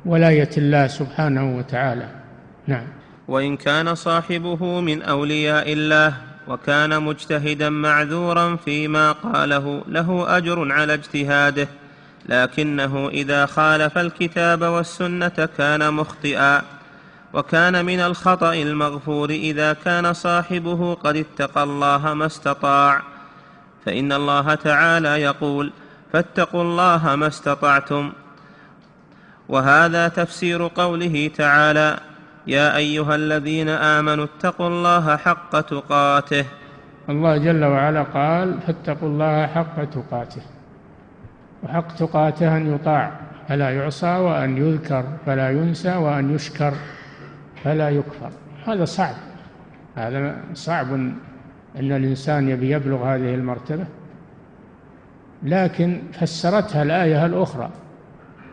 ولاية 0.05 0.49
الله 0.57 0.87
سبحانه 0.87 1.57
وتعالى. 1.57 2.09
نعم. 2.67 2.87
وإن 3.27 3.57
كان 3.57 3.95
صاحبه 3.95 4.81
من 4.81 5.01
أولياء 5.01 5.73
الله 5.73 6.13
وكان 6.47 7.03
مجتهدا 7.03 7.69
معذورا 7.69 8.55
فيما 8.55 9.11
قاله 9.11 9.83
له 9.87 10.37
أجر 10.37 10.71
على 10.71 10.93
اجتهاده 10.93 11.67
لكنه 12.29 13.09
إذا 13.09 13.45
خالف 13.45 13.97
الكتاب 13.97 14.61
والسنة 14.61 15.49
كان 15.57 15.93
مخطئا 15.93 16.61
وكان 17.33 17.85
من 17.85 17.99
الخطأ 17.99 18.53
المغفور 18.53 19.29
إذا 19.29 19.73
كان 19.73 20.13
صاحبه 20.13 20.93
قد 20.93 21.15
اتقى 21.15 21.63
الله 21.63 22.13
ما 22.13 22.25
استطاع. 22.25 23.01
فإن 23.85 24.11
الله 24.11 24.55
تعالى 24.55 25.21
يقول 25.21 25.71
فاتقوا 26.13 26.61
الله 26.61 27.15
ما 27.15 27.27
استطعتم. 27.27 28.11
وهذا 29.49 30.07
تفسير 30.07 30.67
قوله 30.67 31.31
تعالى 31.35 31.99
يا 32.47 32.75
أيها 32.75 33.15
الذين 33.15 33.69
آمنوا 33.69 34.25
اتقوا 34.25 34.67
الله 34.67 35.17
حق 35.17 35.61
تقاته. 35.61 36.45
الله 37.09 37.37
جل 37.37 37.63
وعلا 37.63 38.03
قال 38.03 38.61
فاتقوا 38.67 39.09
الله 39.09 39.47
حق 39.47 39.83
تقاته. 39.83 40.41
وحق 41.63 41.95
تقاته 41.95 42.57
أن 42.57 42.75
يطاع 42.75 43.11
فلا 43.49 43.69
يعصى 43.69 44.15
وأن 44.17 44.57
يذكر 44.57 45.03
فلا 45.25 45.51
ينسى 45.51 45.95
وأن 45.95 46.35
يشكر 46.35 46.73
فلا 47.63 47.89
يكفر. 47.89 48.31
هذا 48.67 48.85
صعب. 48.85 49.15
هذا 49.95 50.35
صعب 50.53 50.93
إن 50.93 51.91
الإنسان 51.91 52.49
يبي 52.49 52.69
يبلغ 52.71 53.03
هذه 53.03 53.35
المرتبة. 53.35 53.85
لكن 55.43 56.01
فسرتها 56.19 56.83
الآية 56.83 57.25
الأخرى 57.25 57.69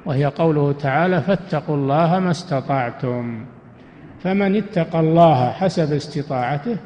وهي 0.07 0.25
قوله 0.25 0.73
تعالى 0.73 1.21
فاتقوا 1.21 1.77
الله 1.77 2.19
ما 2.19 2.31
استطعتم 2.31 3.45
فمن 4.23 4.57
اتقى 4.57 5.01
الله 5.01 5.51
حسب 5.51 5.93
استطاعته 5.93 6.77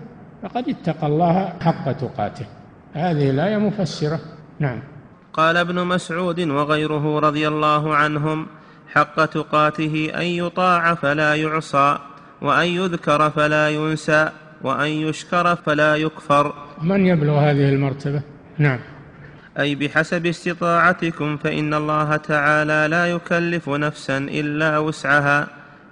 فقد 0.43 0.69
اتقى 0.69 1.07
الله 1.07 1.53
حق 1.61 1.93
تقاته. 1.93 2.47
هذه 2.95 3.31
الآية 3.31 3.57
مفسرة. 3.57 4.21
نعم. 4.59 4.81
قال 5.33 5.57
ابن 5.57 5.87
مسعود 5.87 6.41
وغيره 6.41 7.19
رضي 7.19 7.49
الله 7.49 7.95
عنهم 7.95 8.47
حق 8.95 9.25
تقاته 9.25 10.13
أن 10.15 10.27
يطاع 10.27 10.95
فلا 10.95 11.35
يعصى 11.35 11.99
وأن 12.43 12.67
يذكر 12.67 13.31
فلا 13.31 13.71
ينسى 13.71 14.29
وأن 14.63 14.89
يشكر 14.89 15.57
فلا 15.57 15.97
يكفر. 15.97 16.55
من 16.83 17.07
يبلغ 17.07 17.39
هذه 17.39 17.69
المرتبة؟ 17.69 18.23
نعم. 18.59 18.79
أي 19.59 19.75
بحسب 19.75 20.27
استطاعتكم 20.27 21.37
فإن 21.37 21.75
الله 21.75 22.17
تعالى 22.17 22.87
لا 22.91 23.07
يكلف 23.07 23.69
نفسا 23.69 24.19
إلا 24.19 24.79
وسعها. 24.79 25.47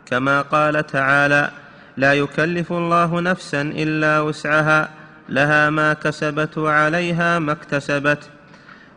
كما 0.06 0.40
قال 0.40 0.86
تعالى 0.86 1.50
لا 1.96 2.14
يكلف 2.14 2.72
الله 2.72 3.20
نفسا 3.20 3.62
إلا 3.62 4.20
وسعها 4.20 4.88
لها 5.28 5.70
ما 5.70 5.92
كسبت 5.92 6.58
وعليها 6.58 7.38
ما 7.38 7.52
اكتسبت. 7.52 8.30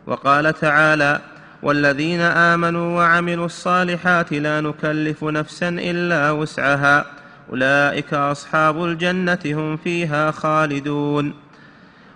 وقال 0.06 0.52
تعالى 0.52 1.20
والذين 1.62 2.20
آمنوا 2.20 2.98
وعملوا 2.98 3.46
الصالحات 3.46 4.32
لا 4.32 4.60
نكلف 4.60 5.24
نفسا 5.24 5.68
إلا 5.68 6.30
وسعها 6.30 7.04
أولئك 7.50 8.14
أصحاب 8.14 8.84
الجنة 8.84 9.38
هم 9.46 9.76
فيها 9.76 10.30
خالدون. 10.30 11.34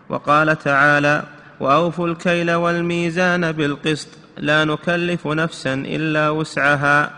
وقال 0.08 0.58
تعالى 0.58 1.22
وأوفوا 1.60 2.06
الكيل 2.06 2.50
والميزان 2.50 3.52
بالقسط 3.52 4.08
لا 4.38 4.64
نكلف 4.64 5.26
نفسا 5.26 5.74
إلا 5.74 6.30
وسعها. 6.30 7.10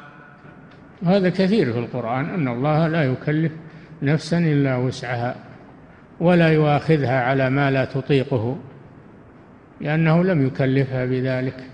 هذا 1.04 1.28
كثير 1.28 1.72
في 1.72 1.78
القرآن 1.78 2.24
أن 2.24 2.48
الله 2.48 2.88
لا 2.88 3.04
يكلف 3.04 3.52
نفسا 4.02 4.38
إلا 4.38 4.76
وسعها 4.76 5.36
ولا 6.20 6.48
يؤاخذها 6.48 7.20
على 7.20 7.50
ما 7.50 7.70
لا 7.70 7.84
تطيقه 7.84 8.58
لأنه 9.80 10.24
لم 10.24 10.46
يكلفها 10.46 11.06
بذلك. 11.06 11.64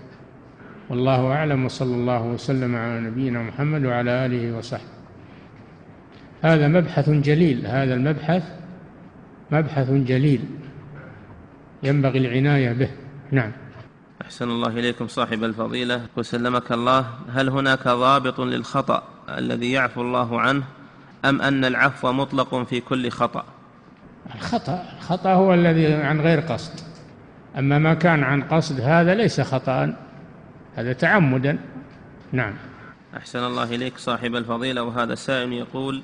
والله 0.89 1.31
أعلم 1.31 1.65
وصلى 1.65 1.95
الله 1.95 2.23
وسلم 2.23 2.75
على 2.75 2.99
نبينا 2.99 3.41
محمد 3.41 3.85
وعلى 3.85 4.25
آله 4.25 4.57
وصحبه. 4.57 4.99
هذا 6.41 6.67
مبحث 6.67 7.09
جليل 7.09 7.67
هذا 7.67 7.93
المبحث 7.93 8.43
مبحث 9.51 9.91
جليل. 9.91 10.41
ينبغي 11.83 12.19
العناية 12.19 12.73
به. 12.73 12.89
نعم. 13.31 13.51
أحسن 14.21 14.49
الله 14.49 14.67
إليكم 14.67 15.07
صاحب 15.07 15.43
الفضيلة. 15.43 16.05
وسلمك 16.15 16.71
الله. 16.71 17.05
هل 17.33 17.49
هناك 17.49 17.87
ضابط 17.87 18.39
للخطأ 18.39 19.03
الذي 19.29 19.71
يعفو 19.71 20.01
الله 20.01 20.41
عنه 20.41 20.63
أم 21.25 21.41
أن 21.41 21.65
العفو 21.65 22.11
مطلق 22.11 22.63
في 22.63 22.79
كل 22.79 23.09
خطأ؟ 23.09 23.43
الخطأ 24.35 24.83
الخطأ 24.97 25.33
هو 25.33 25.53
الذي 25.53 25.93
عن 25.93 26.21
غير 26.21 26.39
قصد. 26.39 26.79
أما 27.57 27.79
ما 27.79 27.93
كان 27.93 28.23
عن 28.23 28.43
قصد 28.43 28.81
هذا 28.81 29.15
ليس 29.15 29.41
خطأ. 29.41 29.95
هذا 30.75 30.93
تعمدا. 30.93 31.59
نعم. 32.31 32.53
أحسن 33.17 33.39
الله 33.39 33.63
إليك 33.63 33.97
صاحب 33.97 34.35
الفضيلة. 34.35 34.83
وهذا 34.83 35.15
سائل 35.15 35.53
يقول 35.53 36.01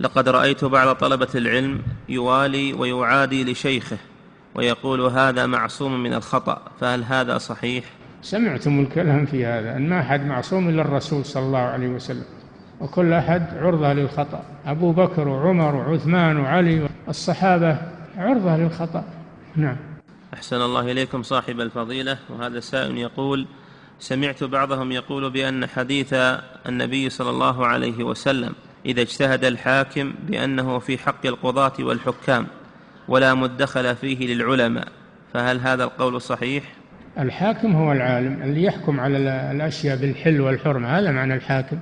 لقد 0.00 0.28
رأيت 0.28 0.64
بعض 0.64 0.96
طلبة 0.96 1.28
العلم 1.34 1.82
يوالي 2.08 2.72
ويعادي 2.72 3.52
لشيخه. 3.52 3.98
ويقول 4.54 5.00
هذا 5.00 5.46
معصوم 5.46 6.02
من 6.02 6.14
الخطأ 6.14 6.62
فهل 6.80 7.04
هذا 7.04 7.38
صحيح؟ 7.38 7.84
سمعتم 8.22 8.80
الكلام 8.80 9.26
في 9.26 9.46
هذا 9.46 9.76
أن 9.76 9.88
ما 9.88 10.00
أحد 10.00 10.26
معصوم 10.26 10.68
إلا 10.68 10.82
الرسول 10.82 11.24
صلى 11.24 11.42
الله 11.42 11.58
عليه 11.58 11.88
وسلم 11.88 12.24
وكل 12.80 13.12
أحد 13.12 13.46
عرضة 13.56 13.92
للخطأ. 13.92 14.42
أبو 14.66 14.92
بكر 14.92 15.28
وعمر 15.28 15.74
وعثمان 15.74 16.36
وعلي 16.36 16.88
الصحابة 17.08 17.78
عرضة 18.16 18.56
للخطأ. 18.56 19.04
نعم. 19.56 19.76
أحسن 20.34 20.56
الله 20.56 20.80
إليكم 20.80 21.22
صاحب 21.22 21.60
الفضيلة. 21.60 22.18
وهذا 22.30 22.60
سائل 22.60 22.98
يقول 22.98 23.46
سمعت 24.00 24.44
بعضهم 24.44 24.92
يقول 24.92 25.30
بأن 25.30 25.66
حديث 25.66 26.14
النبي 26.68 27.10
صلى 27.10 27.30
الله 27.30 27.66
عليه 27.66 28.04
وسلم 28.04 28.54
إذا 28.86 29.02
اجتهد 29.02 29.44
الحاكم 29.44 30.14
بأنه 30.26 30.78
في 30.78 30.98
حق 30.98 31.26
القضاة 31.26 31.72
والحكام. 31.80 32.46
ولا 33.08 33.34
مدخل 33.34 33.96
فيه 33.96 34.34
للعلماء 34.34 34.88
فهل 35.34 35.60
هذا 35.60 35.84
القول 35.84 36.20
صحيح؟ 36.20 36.64
الحاكم 37.18 37.72
هو 37.72 37.92
العالم 37.92 38.42
اللي 38.42 38.62
يحكم 38.62 39.00
على 39.00 39.18
الأشياء 39.52 39.96
بالحل 39.96 40.40
والحرمة 40.40 40.98
هذا 40.98 41.10
معنى 41.10 41.34
الحاكم. 41.34 41.78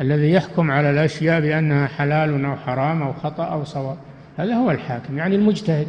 الذي 0.00 0.32
يحكم 0.32 0.70
على 0.70 0.90
الأشياء 0.90 1.40
بأنها 1.40 1.86
حلال 1.86 2.44
أو 2.44 2.56
حرام 2.56 3.02
أو 3.02 3.12
خطأ 3.12 3.44
أو 3.44 3.64
صواب 3.64 3.98
هذا 4.36 4.54
هو 4.54 4.70
الحاكم 4.70 5.18
يعني 5.18 5.36
المجتهد. 5.36 5.88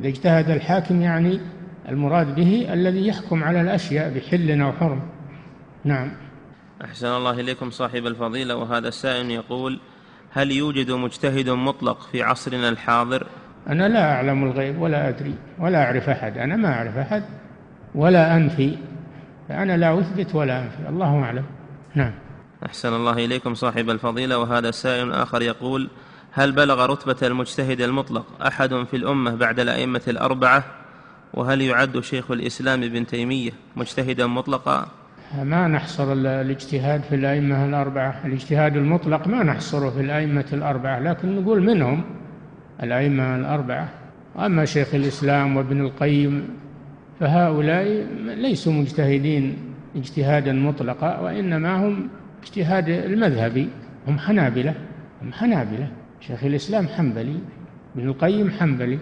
إذا 0.00 0.08
اجتهد 0.08 0.50
الحاكم 0.50 1.02
يعني 1.02 1.40
المراد 1.88 2.34
به 2.34 2.72
الذي 2.72 3.06
يحكم 3.06 3.44
على 3.44 3.60
الأشياء 3.60 4.14
بحل 4.14 4.60
أو 4.60 4.72
حرم. 4.72 5.02
نعم. 5.84 6.12
أحسن 6.84 7.06
الله 7.06 7.40
إليكم 7.40 7.70
صاحب 7.70 8.06
الفضيلة 8.06 8.56
وهذا 8.56 8.88
السائل 8.88 9.30
يقول 9.30 9.80
هل 10.32 10.52
يوجد 10.52 10.90
مجتهد 10.90 11.50
مطلق 11.50 12.00
في 12.12 12.22
عصرنا 12.22 12.68
الحاضر؟ 12.68 13.26
أنا 13.68 13.88
لا 13.88 14.12
أعلم 14.12 14.44
الغيب 14.44 14.80
ولا 14.80 15.08
أدري 15.08 15.34
ولا 15.58 15.84
أعرف 15.84 16.08
أحد 16.08 16.38
أنا 16.38 16.56
ما 16.56 16.72
أعرف 16.74 16.96
أحد 16.96 17.22
ولا 17.94 18.36
أنفي 18.36 18.76
فأنا 19.48 19.76
لا 19.76 20.00
أثبت 20.00 20.34
ولا 20.34 20.62
أنفي 20.62 20.88
الله 20.88 21.22
أعلم. 21.22 21.44
نعم. 21.94 22.12
أحسن 22.66 22.94
الله 22.94 23.12
إليكم 23.12 23.54
صاحب 23.54 23.90
الفضيلة 23.90 24.38
وهذا 24.38 24.70
سائل 24.70 25.12
آخر 25.12 25.42
يقول 25.42 25.88
هل 26.32 26.52
بلغ 26.52 26.86
رتبة 26.86 27.26
المجتهد 27.26 27.80
المطلق 27.80 28.26
أحد 28.46 28.84
في 28.90 28.96
الأمة 28.96 29.34
بعد 29.34 29.60
الأئمة 29.60 30.02
الأربعة؟ 30.08 30.64
وهل 31.34 31.60
يعد 31.60 32.00
شيخ 32.00 32.30
الإسلام 32.30 32.82
ابن 32.82 33.06
تيمية 33.06 33.50
مجتهدا 33.76 34.26
مطلقا؟ 34.26 34.86
ما 35.42 35.68
نحصر 35.68 36.12
الاجتهاد 36.12 37.02
في 37.02 37.14
الأئمة 37.14 37.64
الأربعة 37.64 38.20
الاجتهاد 38.24 38.76
المطلق 38.76 39.28
ما 39.28 39.42
نحصره 39.42 39.90
في 39.90 40.00
الأئمة 40.00 40.44
الأربعة 40.52 40.98
لكن 40.98 41.40
نقول 41.40 41.62
منهم 41.62 42.04
الأئمة 42.82 43.36
الأربعة. 43.36 43.88
أما 44.38 44.64
شيخ 44.64 44.94
الإسلام 44.94 45.56
وابن 45.56 45.80
القيم 45.80 46.48
فهؤلاء 47.20 48.06
ليسوا 48.24 48.72
مجتهدين 48.72 49.56
اجتهادا 49.96 50.52
مطلقا 50.52 51.20
وإنما 51.20 51.86
هم 51.86 52.08
اجتهاد 52.42 52.88
المذهبي. 52.88 53.68
هم 54.08 54.18
حنابلة 54.18 54.74
هم 55.22 55.32
حنابلة. 55.32 55.88
شيخ 56.20 56.44
الإسلام 56.44 56.88
حنبلي 56.88 57.38
ابن 57.96 58.08
القيم 58.08 58.50
حنبلي. 58.50 58.98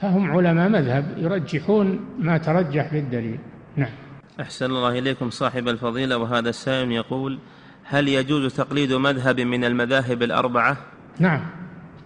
فهم 0.00 0.30
علماء 0.30 0.68
مذهب 0.68 1.04
يرجحون 1.18 2.00
ما 2.18 2.38
ترجح 2.38 2.92
بالدليل. 2.92 3.38
نعم. 3.76 3.92
أحسن 4.40 4.66
الله 4.66 4.98
إليكم 4.98 5.30
صاحب 5.30 5.68
الفضيلة 5.68 6.18
وهذا 6.18 6.48
السائل 6.48 6.92
يقول 6.92 7.38
هل 7.84 8.08
يجوز 8.08 8.54
تقليد 8.54 8.92
مذهب 8.92 9.40
من 9.40 9.64
المذاهب 9.64 10.22
الأربعة؟ 10.22 10.76
نعم. 11.18 11.59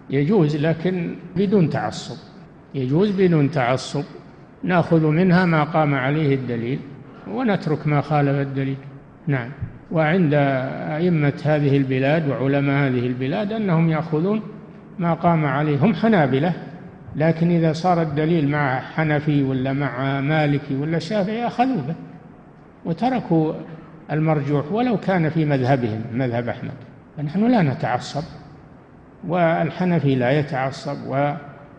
يجوز 0.09 0.55
لكن 0.55 1.15
بدون 1.35 1.69
تعصب. 1.69 2.17
يجوز 2.75 3.11
بدون 3.11 3.51
تعصب. 3.51 4.03
نأخذ 4.63 5.05
منها 5.05 5.45
ما 5.45 5.63
قام 5.63 5.93
عليه 5.93 6.35
الدليل 6.35 6.79
ونترك 7.31 7.87
ما 7.87 8.01
خالف 8.01 8.47
الدليل. 8.47 8.77
نعم. 9.27 9.49
وعند 9.91 10.33
أئمة 10.33 11.41
هذه 11.45 11.77
البلاد 11.77 12.29
وعلماء 12.29 12.87
هذه 12.87 13.07
البلاد 13.07 13.51
أنهم 13.51 13.89
يأخذون 13.89 14.41
ما 14.99 15.13
قام 15.13 15.45
عليه. 15.45 15.77
هم 15.77 15.93
حنابلة 15.93 16.53
لكن 17.15 17.51
إذا 17.51 17.73
صار 17.73 18.01
الدليل 18.01 18.49
مع 18.49 18.79
حنفي 18.79 19.43
ولا 19.43 19.73
مع 19.73 20.21
مالكي 20.21 20.75
ولا 20.75 20.99
شافعي 20.99 21.47
أخذوا 21.47 21.81
به 21.87 21.95
وتركوا 22.85 23.53
المرجوح 24.11 24.71
ولو 24.71 24.97
كان 24.97 25.29
في 25.29 25.45
مذهبهم 25.45 26.01
مذهب 26.13 26.49
أحمد. 26.49 26.73
فنحن 27.17 27.51
لا 27.51 27.61
نتعصب. 27.61 28.23
والحنفي 29.27 30.15
لا 30.15 30.39
يتعصب 30.39 30.97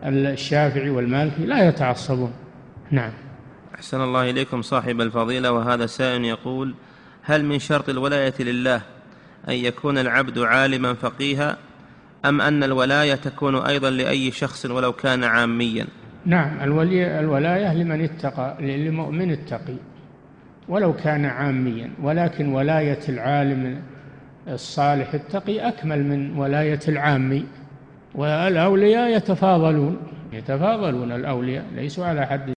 والشافعي 0.03 0.89
والمالكي 0.89 1.45
لا 1.45 1.67
يتعصبون. 1.67 2.33
نعم. 2.91 3.11
أحسن 3.75 4.01
الله 4.01 4.29
إليكم 4.29 4.61
صاحب 4.61 5.01
الفضيلة 5.01 5.51
وهذا 5.51 5.85
سائل 5.85 6.25
يقول 6.25 6.75
هل 7.23 7.45
من 7.45 7.59
شرط 7.59 7.89
الولاية 7.89 8.33
لله 8.39 8.81
أن 9.49 9.53
يكون 9.53 9.97
العبد 9.97 10.39
عالما 10.39 10.93
فقيها 10.93 11.57
أم 12.25 12.41
أن 12.41 12.63
الولاية 12.63 13.15
تكون 13.15 13.55
أيضا 13.55 13.89
لأي 13.89 14.31
شخص 14.31 14.65
ولو 14.65 14.93
كان 14.93 15.23
عاميا؟ 15.23 15.87
نعم 16.25 16.63
الولي 16.63 17.19
الولاية 17.19 17.73
لمن 17.73 18.03
اتقى 18.03 18.57
للمؤمن 18.59 19.31
التقي 19.31 19.77
ولو 20.69 20.93
كان 20.93 21.25
عاميا 21.25 21.91
ولكن 22.01 22.53
ولاية 22.53 22.99
العالم 23.09 23.81
الصالح 24.47 25.13
التقي 25.13 25.67
أكمل 25.67 26.03
من 26.03 26.37
ولاية 26.37 26.79
العامي 26.87 27.45
والأولياء 28.15 29.17
يتفاضلون 29.17 29.97
يتفاضلون 30.33 31.11
الأولياء 31.11 31.65
ليسوا 31.75 32.05
على 32.05 32.25
حد 32.25 32.53